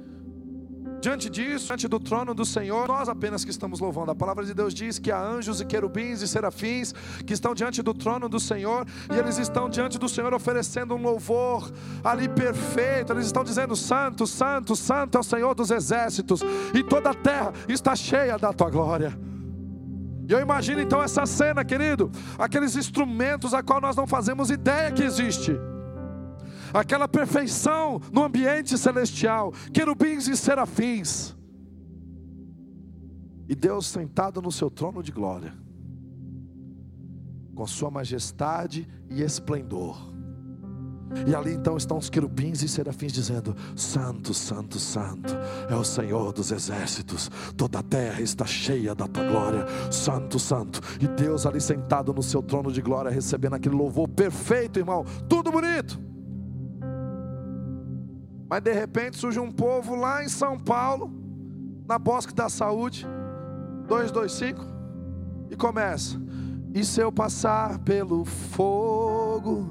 diante 1.02 1.30
disso, 1.30 1.68
diante 1.68 1.86
do 1.86 2.00
trono 2.00 2.34
do 2.34 2.46
Senhor, 2.46 2.88
nós 2.88 3.10
apenas 3.10 3.44
que 3.44 3.52
estamos 3.52 3.82
louvando. 3.82 4.10
A 4.10 4.16
palavra 4.16 4.46
de 4.46 4.54
Deus 4.54 4.74
diz 4.74 4.98
que 4.98 5.12
há 5.12 5.22
anjos 5.22 5.60
e 5.60 5.66
querubins 5.66 6.22
e 6.22 6.30
serafins 6.30 6.94
que 7.26 7.34
estão 7.34 7.54
diante 7.54 7.84
do 7.84 7.94
trono 7.94 8.30
do 8.30 8.40
Senhor 8.40 8.88
e 9.14 9.20
eles 9.20 9.38
estão 9.38 9.68
diante 9.68 10.00
do 10.00 10.08
Senhor 10.08 10.34
oferecendo 10.34 10.96
um 10.96 11.02
louvor 11.02 11.70
ali 12.02 12.30
perfeito. 12.30 13.12
Eles 13.12 13.26
estão 13.26 13.44
dizendo: 13.44 13.76
Santo, 13.76 14.26
Santo, 14.26 14.74
Santo 14.74 15.18
é 15.18 15.20
o 15.20 15.24
Senhor 15.24 15.54
dos 15.54 15.70
exércitos 15.70 16.40
e 16.74 16.82
toda 16.82 17.10
a 17.10 17.14
terra 17.14 17.52
está 17.68 17.98
cheia 17.98 18.38
da 18.38 18.54
tua 18.54 18.70
glória. 18.70 19.20
E 20.26 20.32
eu 20.32 20.40
imagino 20.40 20.80
então 20.80 21.04
essa 21.04 21.26
cena, 21.26 21.66
querido, 21.66 22.10
aqueles 22.40 22.78
instrumentos 22.78 23.54
a 23.54 23.62
qual 23.62 23.82
nós 23.82 23.98
não 23.98 24.08
fazemos 24.08 24.50
ideia 24.50 24.90
que 24.90 25.04
existe 25.04 25.60
aquela 26.74 27.08
perfeição 27.08 28.02
no 28.12 28.24
ambiente 28.24 28.78
celestial, 28.78 29.52
querubins 29.74 30.28
e 30.28 30.36
serafins. 30.36 31.36
E 33.48 33.56
Deus 33.56 33.88
sentado 33.88 34.42
no 34.42 34.52
seu 34.52 34.70
trono 34.70 35.02
de 35.02 35.12
glória, 35.12 35.54
com 37.56 37.66
sua 37.66 37.90
majestade 37.90 38.88
e 39.10 39.22
esplendor. 39.22 40.18
E 41.26 41.34
ali 41.34 41.54
então 41.54 41.78
estão 41.78 41.98
os 41.98 42.10
querubins 42.10 42.62
e 42.62 42.68
serafins 42.68 43.14
dizendo: 43.14 43.56
Santo, 43.76 44.34
Santo, 44.34 44.78
Santo 44.78 45.34
é 45.70 45.76
o 45.76 45.84
Senhor 45.84 46.34
dos 46.34 46.52
exércitos, 46.52 47.32
toda 47.56 47.80
a 47.80 47.84
terra 47.84 48.22
está 48.22 48.46
cheia 48.46 48.94
da 48.94 49.08
tua 49.08 49.24
glória. 49.24 49.66
Santo, 49.90 50.38
Santo. 50.38 50.82
E 51.00 51.08
Deus 51.08 51.46
ali 51.46 51.62
sentado 51.62 52.14
no 52.14 52.22
seu 52.22 52.44
trono 52.44 52.72
de 52.72 52.82
glória, 52.82 53.10
recebendo 53.10 53.54
aquele 53.54 53.76
louvor 53.76 54.10
perfeito, 54.10 54.80
irmão, 54.80 55.06
tudo 55.30 55.52
bonito. 55.52 56.17
Mas 58.50 58.62
de 58.62 58.72
repente 58.72 59.18
surge 59.18 59.40
um 59.40 59.52
povo 59.52 59.96
lá 59.96 60.24
em 60.24 60.30
São 60.30 60.58
Paulo, 60.58 61.12
na 61.86 62.00
Bosque 62.00 62.34
da 62.34 62.48
Saúde, 62.48 63.06
225, 63.88 64.66
e 65.50 65.56
começa. 65.56 66.18
E 66.74 66.84
se 66.84 67.02
eu 67.02 67.12
passar 67.12 67.80
pelo 67.80 68.24
fogo, 68.24 69.70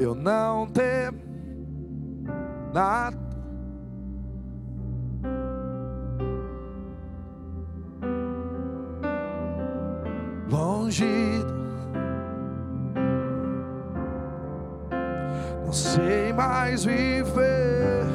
eu 0.00 0.14
não 0.14 0.66
temo 0.66 1.18
nada. 2.72 3.28
Longe, 10.50 11.04
não 15.64 15.72
sei 15.72 16.17
mais 16.38 16.84
viver. 16.84 18.06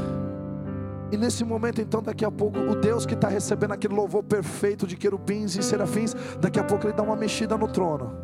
E 1.12 1.18
nesse 1.18 1.44
momento, 1.44 1.82
então, 1.82 2.02
daqui 2.02 2.24
a 2.24 2.32
pouco, 2.32 2.58
o 2.58 2.74
Deus 2.74 3.06
que 3.06 3.16
está 3.16 3.28
recebendo 3.28 3.74
aquele 3.74 3.94
louvor 3.94 4.24
perfeito 4.24 4.88
de 4.88 4.96
querubins 4.96 5.58
e 5.58 5.62
serafins, 5.62 6.16
daqui 6.40 6.58
a 6.58 6.64
pouco 6.64 6.88
ele 6.88 6.94
dá 6.94 7.04
uma 7.04 7.18
mexida 7.18 7.58
no 7.58 7.68
trono. 7.68 8.16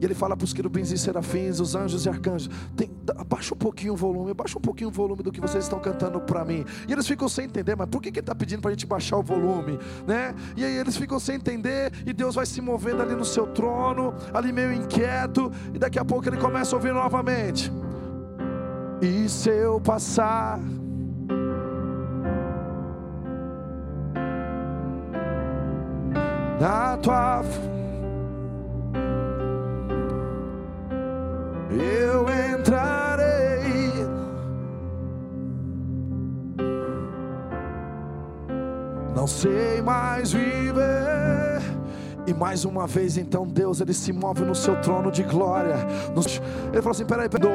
E 0.00 0.04
ele 0.04 0.14
fala 0.14 0.34
para 0.34 0.44
os 0.46 0.54
querubins 0.54 0.90
e 0.92 0.98
serafins, 0.98 1.60
os 1.60 1.74
anjos 1.74 2.06
e 2.06 2.08
arcanjos: 2.08 2.48
tem, 2.74 2.90
abaixa 3.18 3.54
um 3.54 3.58
pouquinho 3.58 3.92
o 3.92 3.96
volume, 3.96 4.30
abaixa 4.30 4.58
um 4.58 4.62
pouquinho 4.62 4.88
o 4.88 4.92
volume 4.92 5.22
do 5.22 5.30
que 5.30 5.42
vocês 5.42 5.64
estão 5.64 5.78
cantando 5.78 6.18
para 6.20 6.42
mim. 6.42 6.64
E 6.88 6.92
eles 6.92 7.06
ficam 7.06 7.28
sem 7.28 7.44
entender, 7.44 7.76
mas 7.76 7.88
por 7.88 8.00
que, 8.00 8.10
que 8.10 8.18
ele 8.18 8.22
está 8.22 8.34
pedindo 8.34 8.62
para 8.62 8.70
a 8.70 8.72
gente 8.72 8.86
baixar 8.86 9.18
o 9.18 9.22
volume? 9.22 9.78
Né? 10.06 10.34
E 10.56 10.64
aí 10.64 10.74
eles 10.74 10.96
ficam 10.96 11.20
sem 11.20 11.36
entender, 11.36 11.92
e 12.06 12.14
Deus 12.14 12.34
vai 12.34 12.46
se 12.46 12.62
movendo 12.62 13.02
ali 13.02 13.14
no 13.14 13.26
seu 13.26 13.46
trono, 13.46 14.14
ali 14.32 14.52
meio 14.52 14.72
inquieto, 14.72 15.52
e 15.74 15.78
daqui 15.78 15.98
a 15.98 16.04
pouco 16.04 16.26
ele 16.26 16.38
começa 16.38 16.74
a 16.74 16.78
ouvir 16.78 16.94
novamente. 16.94 17.70
E 19.00 19.28
se 19.28 19.50
eu 19.50 19.80
passar. 19.80 20.58
Na 26.58 26.96
tua 26.96 27.42
eu 31.70 32.26
entrarei. 32.54 33.92
Não 39.14 39.26
sei 39.26 39.82
mais 39.82 40.32
viver 40.32 41.55
e 42.26 42.34
mais 42.34 42.64
uma 42.64 42.86
vez, 42.86 43.16
então, 43.16 43.46
Deus 43.46 43.80
ele 43.80 43.94
se 43.94 44.12
move 44.12 44.42
no 44.42 44.54
seu 44.54 44.80
trono 44.80 45.12
de 45.12 45.22
glória. 45.22 45.76
Ele 46.72 46.82
falou 46.82 46.90
assim: 46.90 47.04
peraí, 47.04 47.28
perdão. 47.28 47.50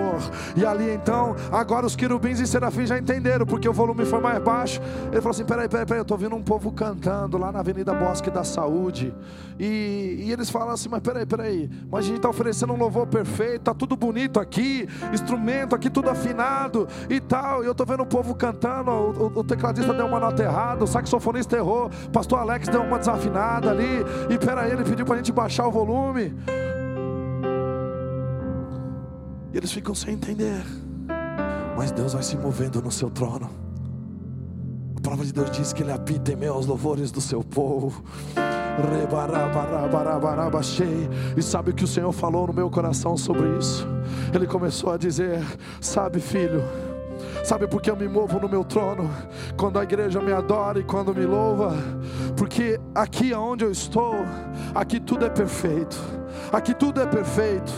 E 0.55 0.65
ali, 0.65 0.93
então, 0.93 1.36
agora 1.51 1.86
os 1.86 1.95
querubins 1.95 2.39
e 2.39 2.47
serafins 2.47 2.88
já 2.88 2.97
entenderam, 2.97 3.45
porque 3.45 3.67
o 3.67 3.74
volume 3.74 4.05
foi 4.05 4.22
mais 4.22 4.39
baixo. 4.39 4.82
Ele 5.11 5.19
falou 5.19 5.32
assim: 5.32 5.43
peraí, 5.43 5.67
peraí, 5.67 5.86
peraí, 5.86 5.99
eu 5.99 6.03
estou 6.03 6.17
vendo 6.17 6.36
um 6.36 6.41
povo 6.41 6.72
cantando 6.72 7.38
lá 7.38 7.51
na 7.51 7.59
Avenida 7.59 7.93
Bosque 7.93 8.32
da 8.32 8.45
Saúde. 8.45 9.13
E, 9.59 10.24
e 10.24 10.32
eles 10.32 10.49
falam 10.49 10.69
assim: 10.69 10.88
mas 10.88 11.01
peraí, 11.01 11.26
peraí, 11.26 11.69
mas 11.91 12.05
a 12.05 12.07
gente 12.07 12.17
está 12.17 12.30
oferecendo 12.30 12.72
um 12.72 12.78
louvor 12.78 13.07
perfeito, 13.07 13.57
está 13.57 13.74
tudo 13.74 13.97
bonito 13.97 14.39
aqui, 14.39 14.88
instrumento 15.11 15.76
aqui 15.76 15.89
tudo 15.89 16.09
afinado 16.09 16.88
e 17.09 17.19
tal. 17.19 17.61
E 17.61 17.65
eu 17.65 17.74
estou 17.74 17.86
vendo 17.86 18.03
o 18.03 18.05
povo 18.05 18.34
cantando, 18.36 18.89
o, 18.89 19.11
o, 19.11 19.39
o 19.39 19.43
tecladista 19.43 19.93
deu 19.93 20.05
uma 20.05 20.19
nota 20.19 20.41
errada, 20.41 20.86
o 20.86 20.88
saxofonista 20.88 21.57
errou, 21.57 21.89
pastor 22.13 22.39
Alex 22.39 22.69
deu 22.69 22.82
uma 22.82 22.97
desafinada 22.97 23.69
ali. 23.69 24.05
E 24.30 24.38
peraí 24.38 24.61
para 24.62 24.70
ele, 24.70 24.84
pediu 24.84 25.05
para 25.05 25.16
a 25.16 25.18
gente 25.18 25.32
baixar 25.32 25.68
o 25.68 25.72
volume. 25.72 26.36
E 29.51 29.57
eles 29.57 29.72
ficam 29.72 29.95
sem 29.95 30.14
entender. 30.14 30.64
Mas 31.76 31.91
Deus 31.91 32.14
vai 32.14 32.22
se 32.22 32.38
movendo 32.38 32.80
no 32.82 32.91
seu 32.91 33.09
trono. 33.09 33.49
A 34.95 35.01
palavra 35.01 35.26
de 35.26 35.34
Deus 35.34 35.49
diz 35.49 35.74
que 35.74 35.82
Ele 35.82 35.91
habita 35.91 36.32
em 36.32 36.36
meio 36.36 36.53
aos 36.53 36.68
louvores 36.68 37.12
do 37.12 37.20
seu 37.20 37.43
povo. 37.43 38.03
E 41.36 41.41
sabe 41.41 41.72
o 41.72 41.74
que 41.74 41.84
o 41.84 41.88
Senhor 41.88 42.12
falou 42.12 42.45
no 42.47 42.53
meu 42.53 42.70
coração 42.70 43.18
sobre 43.18 43.57
isso? 43.57 43.88
Ele 44.34 44.45
começou 44.45 44.91
a 44.91 44.97
dizer: 44.97 45.43
Sabe, 45.82 46.20
filho 46.20 46.62
Sabe 47.44 47.68
por 47.68 47.82
que 47.82 47.89
eu 47.89 47.96
me 47.96 48.08
movo 48.08 48.39
no 48.39 48.48
meu 48.48 48.64
trono? 48.64 49.10
Quando 49.58 49.80
a 49.80 49.84
igreja 49.84 50.22
me 50.22 50.32
adora 50.32 50.80
e 50.80 50.84
quando 50.84 51.14
me 51.14 51.26
louva? 51.26 51.74
Porque 52.38 52.80
aqui 52.94 53.34
onde 53.34 53.66
eu 53.66 53.72
estou, 53.72 54.16
aqui 54.74 55.00
tudo 55.00 55.26
é 55.26 55.30
perfeito. 55.30 55.98
Aqui 56.52 56.74
tudo 56.74 57.02
é 57.02 57.06
perfeito. 57.06 57.72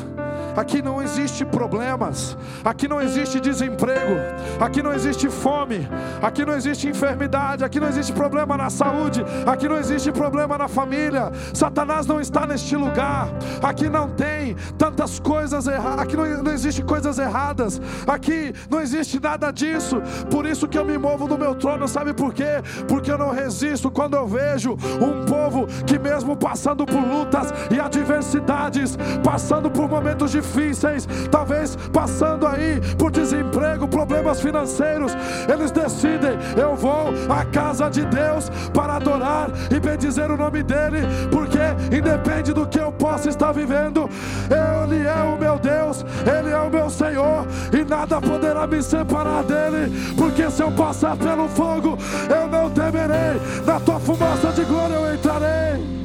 Aqui 0.55 0.81
não 0.81 1.01
existe 1.01 1.43
problemas, 1.43 2.37
aqui 2.63 2.87
não 2.87 3.01
existe 3.01 3.39
desemprego, 3.39 4.15
aqui 4.59 4.83
não 4.83 4.93
existe 4.93 5.27
fome, 5.29 5.87
aqui 6.21 6.45
não 6.45 6.55
existe 6.55 6.87
enfermidade, 6.87 7.63
aqui 7.63 7.79
não 7.79 7.87
existe 7.87 8.13
problema 8.13 8.55
na 8.55 8.69
saúde, 8.69 9.25
aqui 9.45 9.67
não 9.67 9.77
existe 9.77 10.11
problema 10.11 10.57
na 10.57 10.67
família. 10.67 11.31
Satanás 11.53 12.05
não 12.05 12.21
está 12.21 12.45
neste 12.45 12.75
lugar. 12.75 13.29
Aqui 13.61 13.89
não 13.89 14.09
tem 14.09 14.55
tantas 14.77 15.19
coisas 15.19 15.65
erradas, 15.65 15.99
aqui 15.99 16.15
não, 16.15 16.43
não 16.43 16.51
existe 16.51 16.83
coisas 16.83 17.17
erradas. 17.17 17.81
Aqui 18.05 18.53
não 18.69 18.79
existe 18.79 19.19
nada 19.19 19.51
disso. 19.51 20.01
Por 20.29 20.45
isso 20.45 20.67
que 20.67 20.77
eu 20.77 20.85
me 20.85 20.97
movo 20.97 21.27
do 21.27 21.37
meu 21.37 21.55
trono, 21.55 21.87
sabe 21.87 22.13
por 22.13 22.33
quê? 22.33 22.61
Porque 22.87 23.11
eu 23.11 23.17
não 23.17 23.31
resisto 23.31 23.89
quando 23.89 24.15
eu 24.15 24.27
vejo 24.27 24.73
um 24.73 25.25
povo 25.25 25.65
que 25.85 25.97
mesmo 25.97 26.35
passando 26.35 26.85
por 26.85 27.01
lutas 27.01 27.51
e 27.71 27.79
adversidades, 27.79 28.97
passando 29.23 29.71
por 29.71 29.89
momentos 29.89 30.31
de 30.31 30.42
difíceis, 30.43 31.07
talvez 31.31 31.75
passando 31.91 32.45
aí 32.45 32.81
por 32.97 33.09
desemprego, 33.09 33.87
problemas 33.87 34.41
financeiros, 34.41 35.13
eles 35.51 35.71
decidem: 35.71 36.37
eu 36.57 36.75
vou 36.75 37.13
à 37.29 37.45
casa 37.45 37.89
de 37.89 38.05
Deus 38.05 38.49
para 38.73 38.97
adorar 38.97 39.49
e 39.71 39.79
bendizer 39.79 40.29
o 40.29 40.37
nome 40.37 40.61
dEle, 40.61 41.01
porque 41.31 41.59
independe 41.95 42.53
do 42.53 42.67
que 42.67 42.79
eu 42.79 42.91
possa 42.91 43.29
estar 43.29 43.51
vivendo, 43.51 44.09
Ele 44.49 45.07
é 45.07 45.23
o 45.23 45.37
meu 45.37 45.57
Deus, 45.57 46.05
Ele 46.21 46.49
é 46.49 46.59
o 46.59 46.69
meu 46.69 46.89
Senhor, 46.89 47.47
e 47.71 47.83
nada 47.83 48.19
poderá 48.19 48.67
me 48.67 48.81
separar 48.83 49.43
dEle, 49.43 49.91
porque 50.17 50.49
se 50.51 50.61
eu 50.61 50.71
passar 50.71 51.15
pelo 51.15 51.47
fogo, 51.47 51.97
eu 52.29 52.47
não 52.47 52.69
temerei, 52.69 53.39
na 53.65 53.79
tua 53.79 53.99
fumaça 53.99 54.51
de 54.51 54.63
glória 54.65 54.95
eu 54.95 55.15
entrarei. 55.15 56.03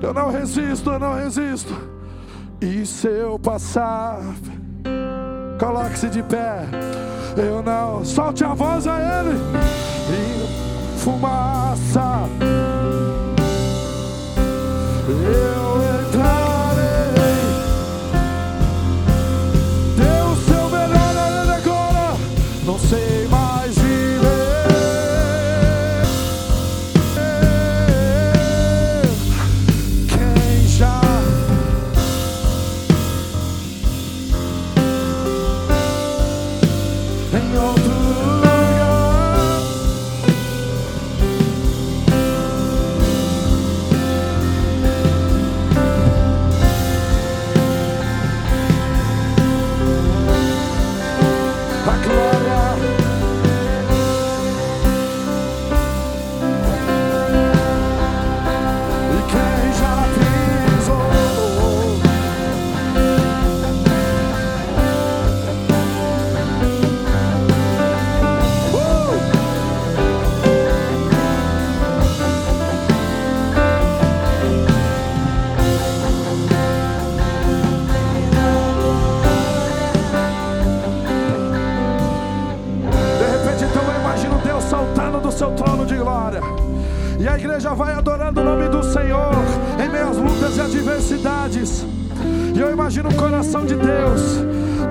Eu 0.00 0.14
não 0.14 0.30
resisto, 0.30 0.90
eu 0.90 0.98
não 0.98 1.16
resisto. 1.16 1.97
E 2.60 2.84
se 2.84 3.06
eu 3.06 3.38
passar, 3.38 4.20
coloque-se 5.60 6.08
de 6.08 6.22
pé. 6.24 6.64
Eu 7.36 7.62
não, 7.62 8.04
solte 8.04 8.42
a 8.42 8.52
voz 8.52 8.84
a 8.86 8.96
Ele. 8.98 9.38
E 10.10 10.98
fumaça. 10.98 12.28
Eu 15.08 15.67
imagino 93.48 93.56
o 93.56 93.58
coração 93.58 93.64
de 93.64 93.76
Deus 93.76 94.44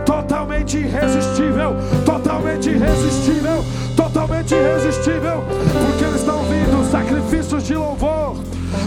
totalmente 0.05 0.77
irresistível, 0.77 1.75
totalmente 2.05 2.69
irresistível, 2.69 3.63
totalmente 3.95 4.55
irresistível, 4.55 5.43
porque 5.85 6.15
estão 6.15 6.43
vindo 6.43 6.91
sacrifícios 6.91 7.63
de 7.63 7.75
louvor, 7.75 8.35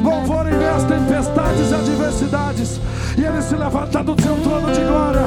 louvor 0.03 0.47
em 0.49 0.57
meio 0.57 0.75
às 0.75 0.85
tempestades 0.85 1.71
e 1.71 1.75
adversidades, 1.75 2.81
e 3.17 3.25
ele 3.25 3.41
se 3.43 3.55
levanta 3.55 4.03
do 4.03 4.21
seu 4.21 4.35
trono 4.37 4.73
de 4.73 4.81
glória. 4.81 5.23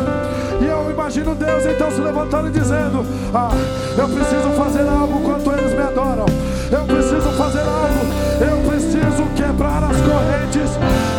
E 0.60 0.66
eu 0.66 0.91
imagino 0.91 1.36
Deus 1.36 1.66
então 1.66 1.91
se 1.91 2.02
levantando 2.02 2.50
e 2.50 2.52
dizendo: 2.52 3.06
Ah, 3.34 3.52
eu 3.98 4.08
preciso 4.10 4.50
fazer 4.58 4.88
algo 4.88 5.22
quanto 5.22 5.52
eles 5.52 5.74
me 5.74 5.84
adoram. 5.84 6.26
Eu 6.72 6.84
preciso 6.86 7.30
fazer 7.38 7.60
algo. 7.60 8.04
Eu 8.41 8.70
preciso 8.70 9.24
quebrar 9.36 9.84
as 9.84 9.98
correntes. 10.02 10.72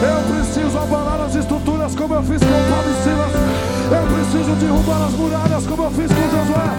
Eu 0.02 0.34
preciso 0.34 0.78
estruturas 0.78 1.03
como 2.14 2.18
eu 2.18 2.22
fiz 2.22 2.40
com 2.40 2.70
Paulo 2.70 2.94
Silas. 3.02 3.32
Eu 3.90 4.06
preciso 4.14 4.54
derrubar 4.56 5.06
as 5.06 5.12
muralhas 5.14 5.66
como 5.66 5.82
eu 5.82 5.90
fiz 5.90 6.06
com 6.06 6.22
Josué. 6.30 6.70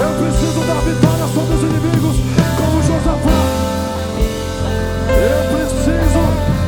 Eu 0.00 0.12
preciso 0.24 0.60
dar 0.66 0.80
vitória 0.80 1.26
sobre 1.34 1.54
os 1.54 1.62
inimigos 1.62 2.16
como 2.56 2.82
Josafá. 2.82 3.40
Eu 5.20 5.40
preciso, 5.52 6.22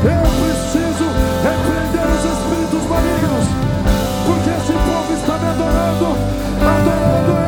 eu 0.05 0.25
preciso 0.43 1.07
repreender 1.43 2.07
os 2.13 2.23
espíritos 2.33 2.85
malignos. 2.91 3.47
Porque 4.27 4.51
esse 4.51 4.73
povo 4.73 5.13
está 5.15 5.39
me 5.39 5.49
adorando, 5.49 6.09
adorando 6.61 7.42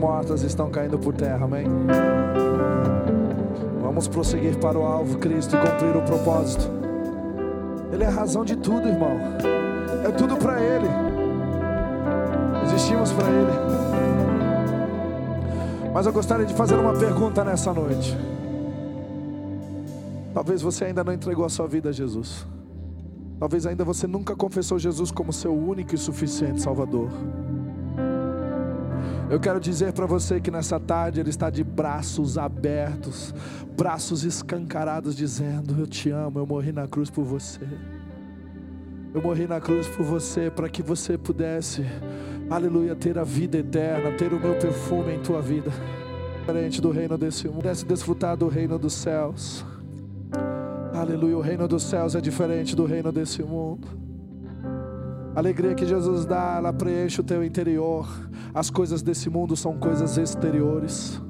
mortas 0.00 0.42
estão 0.42 0.70
caindo 0.70 0.98
por 0.98 1.14
terra, 1.14 1.44
amém? 1.44 1.66
Vamos 3.82 4.08
prosseguir 4.08 4.56
para 4.56 4.78
o 4.78 4.82
alvo, 4.82 5.18
Cristo, 5.18 5.54
e 5.54 5.58
cumprir 5.58 5.94
o 5.94 6.02
propósito. 6.02 6.70
Ele 7.92 8.02
é 8.02 8.06
a 8.06 8.10
razão 8.10 8.42
de 8.42 8.56
tudo, 8.56 8.88
irmão. 8.88 9.18
É 10.02 10.10
tudo 10.10 10.38
para 10.38 10.58
Ele. 10.58 10.88
Existimos 12.64 13.12
para 13.12 13.28
Ele. 13.28 13.52
Mas 15.92 16.06
eu 16.06 16.12
gostaria 16.12 16.46
de 16.46 16.54
fazer 16.54 16.76
uma 16.76 16.94
pergunta 16.94 17.44
nessa 17.44 17.74
noite. 17.74 18.16
Talvez 20.32 20.62
você 20.62 20.86
ainda 20.86 21.04
não 21.04 21.12
entregou 21.12 21.44
a 21.44 21.50
sua 21.50 21.66
vida 21.66 21.90
a 21.90 21.92
Jesus. 21.92 22.46
Talvez 23.38 23.66
ainda 23.66 23.84
você 23.84 24.06
nunca 24.06 24.34
confessou 24.34 24.78
Jesus 24.78 25.10
como 25.10 25.30
seu 25.32 25.52
único 25.52 25.94
e 25.94 25.98
suficiente 25.98 26.62
Salvador. 26.62 27.10
Eu 29.30 29.38
quero 29.38 29.60
dizer 29.60 29.92
para 29.92 30.06
você 30.06 30.40
que 30.40 30.50
nessa 30.50 30.80
tarde 30.80 31.20
Ele 31.20 31.30
está 31.30 31.48
de 31.50 31.62
braços 31.62 32.36
abertos, 32.36 33.32
braços 33.76 34.24
escancarados, 34.24 35.14
dizendo: 35.14 35.76
Eu 35.78 35.86
te 35.86 36.10
amo, 36.10 36.40
eu 36.40 36.46
morri 36.46 36.72
na 36.72 36.88
cruz 36.88 37.08
por 37.08 37.24
você. 37.24 37.60
Eu 39.14 39.22
morri 39.22 39.46
na 39.46 39.60
cruz 39.60 39.86
por 39.86 40.04
você 40.04 40.50
para 40.50 40.68
que 40.68 40.82
você 40.82 41.16
pudesse, 41.16 41.84
aleluia, 42.50 42.96
ter 42.96 43.18
a 43.18 43.24
vida 43.24 43.58
eterna, 43.58 44.10
ter 44.16 44.32
o 44.32 44.40
meu 44.40 44.58
perfume 44.58 45.14
em 45.14 45.20
tua 45.20 45.40
vida. 45.40 45.70
Diferente 46.40 46.80
do 46.80 46.90
reino 46.90 47.16
desse 47.16 47.46
mundo, 47.46 47.58
pudesse 47.58 47.84
desfrutar 47.84 48.36
do 48.36 48.48
reino 48.48 48.80
dos 48.80 48.94
céus. 48.94 49.64
Aleluia, 50.92 51.38
o 51.38 51.40
reino 51.40 51.68
dos 51.68 51.84
céus 51.84 52.16
é 52.16 52.20
diferente 52.20 52.74
do 52.74 52.84
reino 52.84 53.12
desse 53.12 53.44
mundo. 53.44 54.09
A 55.34 55.38
alegria 55.38 55.74
que 55.74 55.86
Jesus 55.86 56.26
dá, 56.26 56.56
ela 56.56 56.72
preenche 56.72 57.20
o 57.20 57.24
teu 57.24 57.44
interior. 57.44 58.08
As 58.52 58.68
coisas 58.68 59.00
desse 59.00 59.30
mundo 59.30 59.56
são 59.56 59.78
coisas 59.78 60.18
exteriores. 60.18 61.20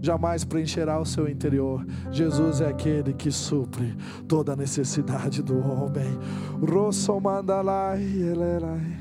Jamais 0.00 0.44
preencherá 0.44 0.98
o 1.00 1.04
seu 1.04 1.28
interior. 1.28 1.84
Jesus 2.10 2.60
é 2.60 2.68
aquele 2.68 3.12
que 3.12 3.30
supre 3.30 3.96
toda 4.26 4.52
a 4.52 4.56
necessidade 4.56 5.42
do 5.42 5.58
homem. 5.58 6.18
Rossomandalai, 6.60 8.02
elerai. 8.02 8.98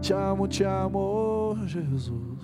Te 0.00 0.12
amo, 0.12 0.46
te 0.46 0.64
amo, 0.64 1.56
Jesus. 1.66 2.38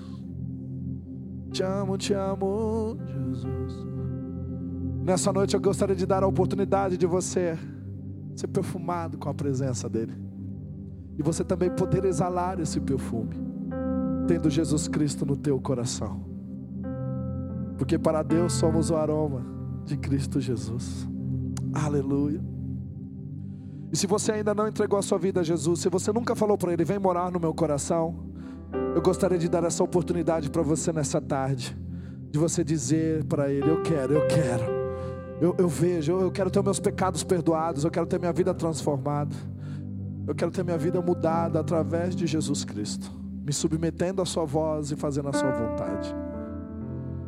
Te 1.52 1.62
amo, 1.62 1.96
te 1.96 2.12
amo, 2.12 2.98
Jesus. 3.06 3.86
Nessa 5.04 5.32
noite 5.32 5.54
eu 5.54 5.60
gostaria 5.60 5.94
de 5.94 6.04
dar 6.06 6.22
a 6.22 6.26
oportunidade 6.26 6.96
de 6.96 7.06
você 7.06 7.58
ser 8.34 8.48
perfumado 8.48 9.16
com 9.16 9.28
a 9.28 9.34
presença 9.34 9.88
dEle. 9.88 10.33
E 11.18 11.22
você 11.22 11.44
também 11.44 11.70
poder 11.70 12.04
exalar 12.04 12.60
esse 12.60 12.80
perfume, 12.80 13.36
tendo 14.26 14.50
Jesus 14.50 14.88
Cristo 14.88 15.24
no 15.24 15.36
teu 15.36 15.60
coração. 15.60 16.24
Porque 17.76 17.98
para 17.98 18.22
Deus 18.22 18.52
somos 18.52 18.90
o 18.90 18.96
aroma 18.96 19.44
de 19.84 19.96
Cristo 19.96 20.40
Jesus. 20.40 21.08
Aleluia. 21.72 22.40
E 23.92 23.96
se 23.96 24.06
você 24.06 24.32
ainda 24.32 24.54
não 24.54 24.66
entregou 24.66 24.98
a 24.98 25.02
sua 25.02 25.18
vida 25.18 25.40
a 25.40 25.44
Jesus, 25.44 25.80
se 25.80 25.88
você 25.88 26.12
nunca 26.12 26.34
falou 26.34 26.58
para 26.58 26.72
Ele, 26.72 26.84
vem 26.84 26.98
morar 26.98 27.30
no 27.30 27.38
meu 27.38 27.54
coração, 27.54 28.26
eu 28.94 29.00
gostaria 29.00 29.38
de 29.38 29.48
dar 29.48 29.62
essa 29.64 29.84
oportunidade 29.84 30.50
para 30.50 30.62
você 30.62 30.92
nessa 30.92 31.20
tarde, 31.20 31.76
de 32.30 32.38
você 32.38 32.64
dizer 32.64 33.24
para 33.24 33.52
Ele: 33.52 33.70
Eu 33.70 33.82
quero, 33.82 34.14
eu 34.14 34.26
quero. 34.26 34.64
Eu, 35.40 35.54
eu 35.58 35.68
vejo, 35.68 36.12
eu, 36.12 36.20
eu 36.22 36.30
quero 36.30 36.50
ter 36.50 36.62
meus 36.62 36.80
pecados 36.80 37.22
perdoados, 37.22 37.84
eu 37.84 37.90
quero 37.90 38.06
ter 38.06 38.18
minha 38.18 38.32
vida 38.32 38.54
transformada, 38.54 39.34
eu 40.26 40.34
quero 40.34 40.50
ter 40.50 40.64
minha 40.64 40.78
vida 40.78 41.00
mudada 41.00 41.60
através 41.60 42.16
de 42.16 42.26
Jesus 42.26 42.64
Cristo, 42.64 43.10
me 43.44 43.52
submetendo 43.52 44.22
à 44.22 44.24
Sua 44.24 44.44
voz 44.44 44.90
e 44.90 44.96
fazendo 44.96 45.28
a 45.28 45.32
Sua 45.32 45.50
vontade. 45.50 46.14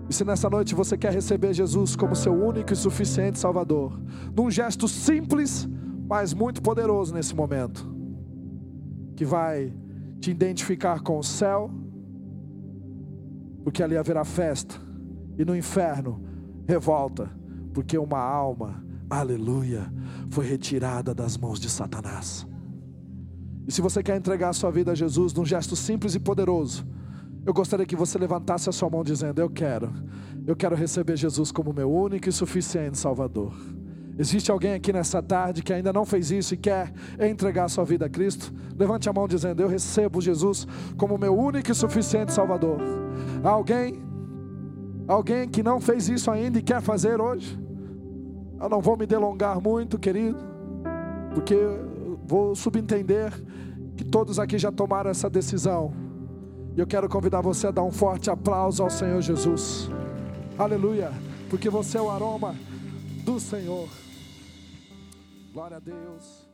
E 0.09 0.15
se 0.15 0.25
nessa 0.25 0.49
noite 0.49 0.75
você 0.75 0.97
quer 0.97 1.13
receber 1.13 1.53
Jesus 1.53 1.97
como 1.97 2.15
seu 2.15 2.33
único 2.33 2.73
e 2.73 2.77
suficiente 2.77 3.39
Salvador, 3.39 4.01
num 4.35 4.51
gesto 4.51 4.87
simples, 4.87 5.69
mas 6.09 6.33
muito 6.33 6.63
poderoso 6.63 7.13
nesse 7.13 7.35
momento, 7.35 7.87
que 9.17 9.25
vai 9.25 9.75
te 10.21 10.31
identificar 10.31 11.01
com 11.01 11.19
o 11.19 11.25
céu, 11.25 11.71
porque 13.65 13.83
ali 13.83 13.97
haverá 13.97 14.25
festa, 14.25 14.77
e 15.37 15.45
no 15.45 15.57
inferno, 15.57 16.23
revolta, 16.67 17.31
porque 17.75 17.99
uma 17.99 18.21
alma, 18.21 18.83
aleluia, 19.11 19.93
foi 20.31 20.47
retirada 20.47 21.13
das 21.13 21.37
mãos 21.37 21.59
de 21.59 21.69
Satanás. 21.69 22.47
E 23.67 23.73
se 23.73 23.83
você 23.83 24.03
quer 24.03 24.17
entregar 24.17 24.51
a 24.51 24.53
sua 24.53 24.71
vida 24.71 24.93
a 24.93 24.95
Jesus 24.95 25.35
num 25.35 25.45
gesto 25.45 25.75
simples 25.75 26.15
e 26.15 26.21
poderoso, 26.21 26.87
eu 27.45 27.53
gostaria 27.53 27.87
que 27.87 27.97
você 27.97 28.19
levantasse 28.19 28.69
a 28.69 28.73
sua 28.73 28.89
mão 28.89 29.03
dizendo: 29.03 29.41
Eu 29.41 29.51
quero, 29.51 29.93
eu 30.47 30.55
quero 30.55 30.77
receber 30.77 31.17
Jesus 31.17 31.51
como 31.51 31.73
meu 31.73 31.91
único 31.91 32.29
e 32.29 32.33
suficiente 32.33 32.99
Salvador. 32.99 33.53
Existe 34.19 34.51
alguém 34.51 34.73
aqui 34.73 34.93
nessa 34.93 35.21
tarde 35.21 35.63
que 35.63 35.73
ainda 35.73 35.93
não 35.93 36.07
fez 36.07 36.31
isso 36.31 36.55
e 36.55 36.57
quer 36.57 36.93
entregar 37.21 37.65
a 37.65 37.69
sua 37.69 37.85
vida 37.85 38.07
a 38.07 38.09
Cristo? 38.09 38.53
Levante 38.79 39.09
a 39.09 39.13
mão 39.13 39.29
dizendo: 39.29 39.61
Eu 39.61 39.69
recebo 39.69 40.21
Jesus 40.21 40.67
como 40.97 41.19
meu 41.19 41.37
único 41.37 41.71
e 41.71 41.75
suficiente 41.75 42.33
Salvador. 42.33 42.79
Alguém, 43.45 44.03
alguém 45.07 45.49
que 45.49 45.63
não 45.63 45.81
fez 45.81 46.09
isso 46.09 46.31
ainda 46.31 46.59
e 46.59 46.63
quer 46.63 46.81
fazer 46.81 47.21
hoje? 47.21 47.59
Eu 48.61 48.69
não 48.69 48.81
vou 48.81 48.97
me 48.97 49.07
delongar 49.07 49.61
muito, 49.61 49.99
querido, 49.99 50.39
porque 51.35 51.57
vou 52.27 52.55
subentender 52.55 53.33
que 53.97 54.05
todos 54.05 54.39
aqui 54.39 54.59
já 54.59 54.71
tomaram 54.71 55.11
essa 55.11 55.31
decisão. 55.31 55.93
E 56.77 56.81
eu 56.81 56.87
quero 56.87 57.09
convidar 57.09 57.41
você 57.41 57.69
a 57.69 57.71
dar 57.71 57.83
um 57.83 57.91
forte 57.91 58.31
aplauso 58.31 58.83
ao 58.83 58.91
Senhor 58.91 59.23
Jesus. 59.23 59.89
Aleluia, 60.59 61.11
porque 61.49 61.71
você 61.71 61.97
é 61.97 62.03
o 62.03 62.11
aroma 62.11 62.55
do 63.25 63.41
Senhor. 63.41 63.89
Glória 65.53 65.79
a 65.79 65.81
Deus. 65.81 66.46